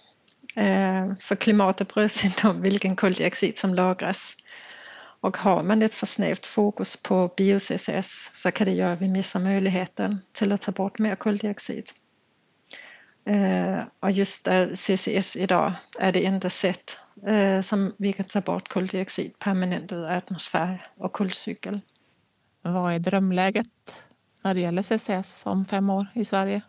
Eh, 0.57 1.13
för 1.21 1.37
klimatet 1.37 1.95
bryr 1.95 2.09
sig 2.09 2.27
inte 2.27 2.49
om 2.49 2.63
vilken 2.63 2.97
koldioxid 2.97 3.59
som 3.59 3.75
lagras. 3.75 4.37
Och 5.25 5.37
har 5.37 5.63
man 5.63 5.83
ett 5.83 5.95
för 5.95 6.07
snävt 6.07 6.47
fokus 6.47 6.97
på 6.97 7.31
bio-CCS 7.37 8.31
så 8.35 8.51
kan 8.51 8.65
det 8.65 8.73
göra 8.73 8.93
att 8.93 9.01
vi 9.01 9.09
missar 9.09 9.41
möjligheten 9.41 10.21
till 10.33 10.53
att 10.53 10.61
ta 10.61 10.73
bort 10.73 10.99
mer 10.99 11.17
koldioxid. 11.17 11.91
Eh, 13.27 13.83
och 14.01 14.11
just 14.11 14.49
CCS 14.75 15.37
idag 15.37 15.73
är 15.99 16.13
det 16.13 16.27
enda 16.27 16.51
sätt 16.51 16.99
eh, 17.27 17.61
som 17.61 17.93
vi 17.97 18.13
kan 18.13 18.27
ta 18.27 18.41
bort 18.41 18.69
koldioxid 18.69 19.39
permanent 19.39 19.93
ur 19.93 20.11
atmosfär 20.11 20.83
och 20.97 21.13
kullcykel. 21.13 21.81
Vad 22.63 22.95
är 22.95 22.99
drömläget 22.99 24.07
när 24.43 24.55
det 24.55 24.61
gäller 24.61 24.83
CCS 24.83 25.47
om 25.47 25.65
fem 25.65 25.91
år 25.91 26.07
i 26.15 26.25
Sverige? 26.25 26.63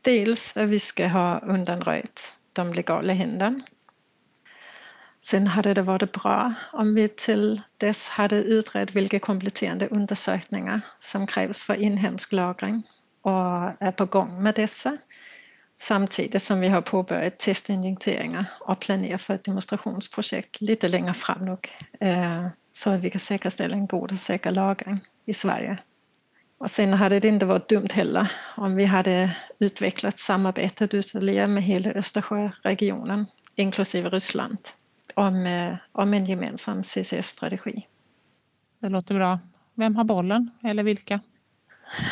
Dels 0.00 0.56
att 0.56 0.68
vi 0.68 0.80
ska 0.80 1.08
ha 1.08 1.38
undanröjt 1.38 2.36
de 2.52 2.72
legala 2.72 3.12
hindren 3.12 3.62
Sen 5.24 5.46
hade 5.46 5.74
det 5.74 5.82
varit 5.82 6.12
bra 6.12 6.54
om 6.72 6.94
vi 6.94 7.08
till 7.08 7.62
dess 7.76 8.08
hade 8.08 8.36
utrett 8.36 8.94
vilka 8.94 9.20
kompletterande 9.20 9.88
undersökningar 9.88 10.80
som 10.98 11.26
krävs 11.26 11.64
för 11.64 11.74
inhemsk 11.74 12.32
lagring 12.32 12.82
och 13.22 13.40
är 13.80 13.92
på 13.92 14.06
gång 14.06 14.42
med 14.42 14.54
dessa. 14.54 14.98
Samtidigt 15.80 16.42
som 16.42 16.60
vi 16.60 16.68
har 16.68 16.80
påbörjat 16.80 17.38
testinjekteringar 17.38 18.44
och 18.60 18.80
planerar 18.80 19.18
för 19.18 19.34
ett 19.34 19.44
demonstrationsprojekt 19.44 20.60
lite 20.60 20.88
längre 20.88 21.14
fram 21.14 21.44
nog, 21.44 21.68
eh, 22.00 22.46
så 22.72 22.90
att 22.90 23.00
vi 23.00 23.10
kan 23.10 23.20
säkerställa 23.20 23.74
en 23.74 23.86
god 23.86 24.12
och 24.12 24.18
säker 24.18 24.50
lagring 24.50 25.00
i 25.26 25.34
Sverige. 25.34 25.78
Och 26.58 26.70
sen 26.70 26.92
hade 26.92 27.20
det 27.20 27.28
inte 27.28 27.46
varit 27.46 27.68
dumt 27.68 27.88
heller 27.92 28.32
om 28.56 28.74
vi 28.74 28.84
hade 28.84 29.36
utvecklat 29.58 30.18
samarbetet 30.18 30.94
ytterligare 30.94 31.46
med 31.46 31.62
hela 31.62 31.90
Östersjöregionen, 31.90 33.26
inklusive 33.56 34.08
Ryssland 34.08 34.58
om, 35.14 35.46
eh, 35.46 35.76
om 35.92 36.14
en 36.14 36.24
gemensam 36.24 36.82
CCS-strategi. 36.82 37.86
Det 38.78 38.88
låter 38.88 39.14
bra. 39.14 39.38
Vem 39.74 39.96
har 39.96 40.04
bollen, 40.04 40.50
eller 40.62 40.82
vilka? 40.82 41.20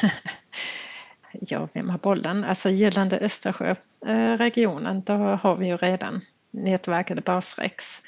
ja, 1.32 1.68
vem 1.72 1.88
har 1.88 1.99
bollen? 1.99 2.45
Alltså 2.45 2.70
gällande 2.70 3.18
Östersjöregionen, 3.18 5.03
då 5.03 5.12
har 5.14 5.57
vi 5.57 5.66
ju 5.66 5.76
redan 5.76 6.20
nätverket 6.51 7.24
Basrex 7.24 8.03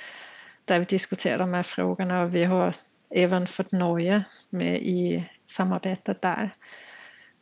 där 0.65 0.79
vi 0.79 0.85
diskuterar 0.85 1.39
de 1.39 1.55
här 1.55 1.63
frågorna 1.63 2.23
och 2.23 2.35
vi 2.35 2.45
har 2.45 2.75
även 3.11 3.47
fått 3.47 3.73
Norge 3.73 4.25
med 4.51 4.83
i 4.83 5.25
samarbetet 5.47 6.23
där. 6.23 6.51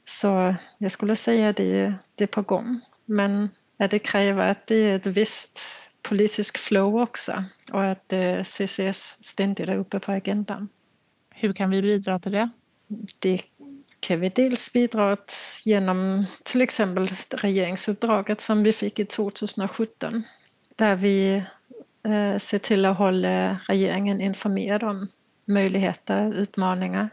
Så 0.05 0.55
jag 0.78 0.93
skulle 0.93 1.16
säga 1.16 1.49
att 1.49 1.57
det, 1.57 1.95
det 2.14 2.24
är 2.24 2.28
på 2.28 2.43
gång. 2.43 2.80
Men 3.05 3.49
det 3.76 3.99
kräver 3.99 4.49
att 4.51 4.66
det 4.66 4.74
är 4.74 4.97
ett 4.97 5.07
visst 5.07 5.61
politisk 6.03 6.59
flow 6.59 7.03
också 7.03 7.44
och 7.72 7.84
att 7.84 8.12
eh, 8.12 8.42
CCS 8.44 9.16
ständigt 9.20 9.68
är 9.68 9.76
uppe 9.76 10.01
på 10.01 10.12
agendan. 10.12 10.68
Hur 11.30 11.53
kan 11.53 11.70
vi 11.70 11.82
bidra 11.82 12.18
till 12.18 12.32
det? 12.32 12.51
Det 13.18 13.42
kan 14.01 14.20
vi 14.20 14.28
dels 14.28 14.72
bidra 14.72 15.16
genom 15.64 16.26
till 16.42 16.62
exempel 16.62 17.09
regeringsuppdraget 17.30 18.40
som 18.40 18.62
vi 18.62 18.72
fick 18.72 18.98
i 18.98 19.05
2017 19.05 20.22
där 20.76 20.96
vi 20.96 21.42
eh, 22.03 22.38
se 22.38 22.59
till 22.59 22.84
att 22.84 22.98
hålla 22.98 23.61
regeringen 23.68 24.20
informerad 24.20 24.82
om 24.82 25.09
möjligheter, 25.44 26.34
utmaningar. 26.34 27.09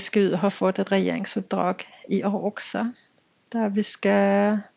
SGU 0.00 0.34
har 0.34 0.50
fått 0.50 0.78
ett 0.78 0.92
regeringsuppdrag 0.92 1.86
i 2.08 2.24
år 2.24 2.44
också 2.44 2.92
där 3.48 3.68
vi 3.68 3.82
ska 3.82 4.10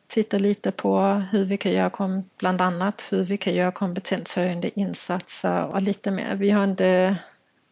titta 0.08 0.38
lite 0.38 0.72
på 0.72 1.00
hur 1.32 1.46
vi 1.46 1.58
kan 1.58 1.72
göra, 1.72 2.24
bland 2.38 2.62
annat 2.62 3.08
hur 3.10 3.24
vi 3.24 3.38
kan 3.38 3.54
göra 3.54 3.72
kompetenshöjande 3.72 4.80
insatser 4.80 5.66
och 5.66 5.82
lite 5.82 6.12
mer. 6.12 6.36
Vi 6.36 6.50
har 6.50 6.64
inte 6.64 7.18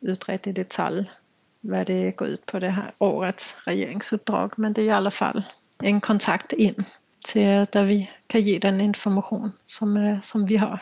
utrett 0.02 0.48
i 0.48 0.52
detalj 0.52 1.12
vad 1.62 1.88
det 1.88 2.12
går 2.12 2.28
ut 2.28 2.46
på 2.46 2.60
det 2.60 2.70
här 2.70 2.92
årets 2.98 3.56
regeringsuppdrag 3.66 4.54
men 4.58 4.74
det 4.74 4.82
är 4.82 4.86
i 4.86 4.92
alla 4.92 5.12
fall 5.12 5.44
en 5.80 6.02
kontakt 6.02 6.54
in 6.54 6.84
till 7.26 7.66
där 7.72 7.84
vi 7.84 8.10
kan 8.28 8.42
ge 8.42 8.60
den 8.60 8.82
information 8.82 9.52
som, 9.66 9.98
eh, 9.98 10.22
som 10.22 10.46
vi 10.46 10.58
har. 10.58 10.80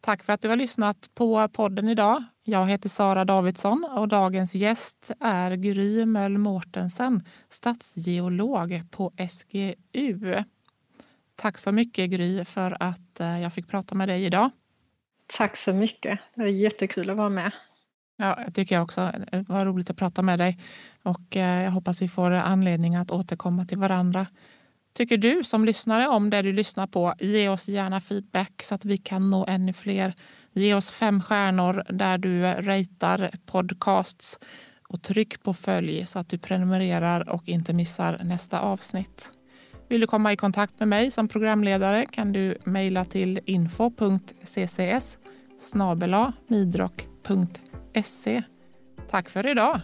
Tack 0.00 0.24
för 0.24 0.32
att 0.32 0.40
du 0.40 0.48
har 0.48 0.56
lyssnat 0.56 1.10
på 1.14 1.48
podden 1.48 1.88
idag. 1.88 2.24
Jag 2.44 2.66
heter 2.66 2.88
Sara 2.88 3.24
Davidsson 3.24 3.88
och 3.96 4.08
dagens 4.08 4.54
gäst 4.54 5.10
är 5.20 5.50
Gry 5.50 6.04
Möll 6.04 6.38
Mårtensen, 6.38 7.24
stadsgeolog 7.50 8.82
på 8.90 9.12
SGU. 9.28 10.44
Tack 11.40 11.58
så 11.58 11.72
mycket 11.72 12.10
Gry 12.10 12.44
för 12.44 12.76
att 12.80 13.20
eh, 13.20 13.42
jag 13.42 13.52
fick 13.52 13.68
prata 13.68 13.94
med 13.94 14.08
dig 14.08 14.24
idag. 14.24 14.50
Tack 15.38 15.56
så 15.56 15.72
mycket. 15.72 16.18
Det 16.34 16.40
var 16.40 16.48
jättekul 16.48 17.10
att 17.10 17.16
vara 17.16 17.28
med. 17.28 17.52
Ja, 18.16 18.42
jag 18.44 18.54
tycker 18.54 18.74
jag 18.74 18.84
också. 18.84 19.12
Det 19.32 19.48
var 19.48 19.64
roligt 19.64 19.90
att 19.90 19.96
prata 19.96 20.22
med 20.22 20.38
dig 20.38 20.58
och 21.02 21.36
eh, 21.36 21.62
jag 21.62 21.70
hoppas 21.70 22.02
vi 22.02 22.08
får 22.08 22.30
anledning 22.32 22.96
att 22.96 23.10
återkomma 23.10 23.66
till 23.66 23.78
varandra. 23.78 24.26
Tycker 24.92 25.16
du 25.16 25.44
som 25.44 25.64
lyssnare 25.64 26.08
om 26.08 26.30
det 26.30 26.42
du 26.42 26.52
lyssnar 26.52 26.86
på, 26.86 27.14
ge 27.18 27.48
oss 27.48 27.68
gärna 27.68 28.00
feedback 28.00 28.62
så 28.62 28.74
att 28.74 28.84
vi 28.84 28.98
kan 28.98 29.30
nå 29.30 29.46
ännu 29.46 29.72
fler. 29.72 30.14
Ge 30.52 30.74
oss 30.74 30.90
fem 30.90 31.20
stjärnor 31.20 31.82
där 31.88 32.18
du 32.18 32.42
ratear 32.42 33.30
podcasts 33.46 34.38
och 34.88 35.02
tryck 35.02 35.42
på 35.42 35.54
följ 35.54 36.06
så 36.06 36.18
att 36.18 36.28
du 36.28 36.38
prenumererar 36.38 37.28
och 37.28 37.48
inte 37.48 37.72
missar 37.72 38.20
nästa 38.24 38.60
avsnitt. 38.60 39.37
Vill 39.88 40.00
du 40.00 40.06
komma 40.06 40.32
i 40.32 40.36
kontakt 40.36 40.78
med 40.78 40.88
mig 40.88 41.10
som 41.10 41.28
programledare 41.28 42.06
kan 42.06 42.32
du 42.32 42.56
mejla 42.64 43.04
till 43.04 43.40
info.ccs 43.44 45.18
midrock.se. 46.48 48.42
Tack 49.10 49.28
för 49.28 49.46
idag! 49.46 49.80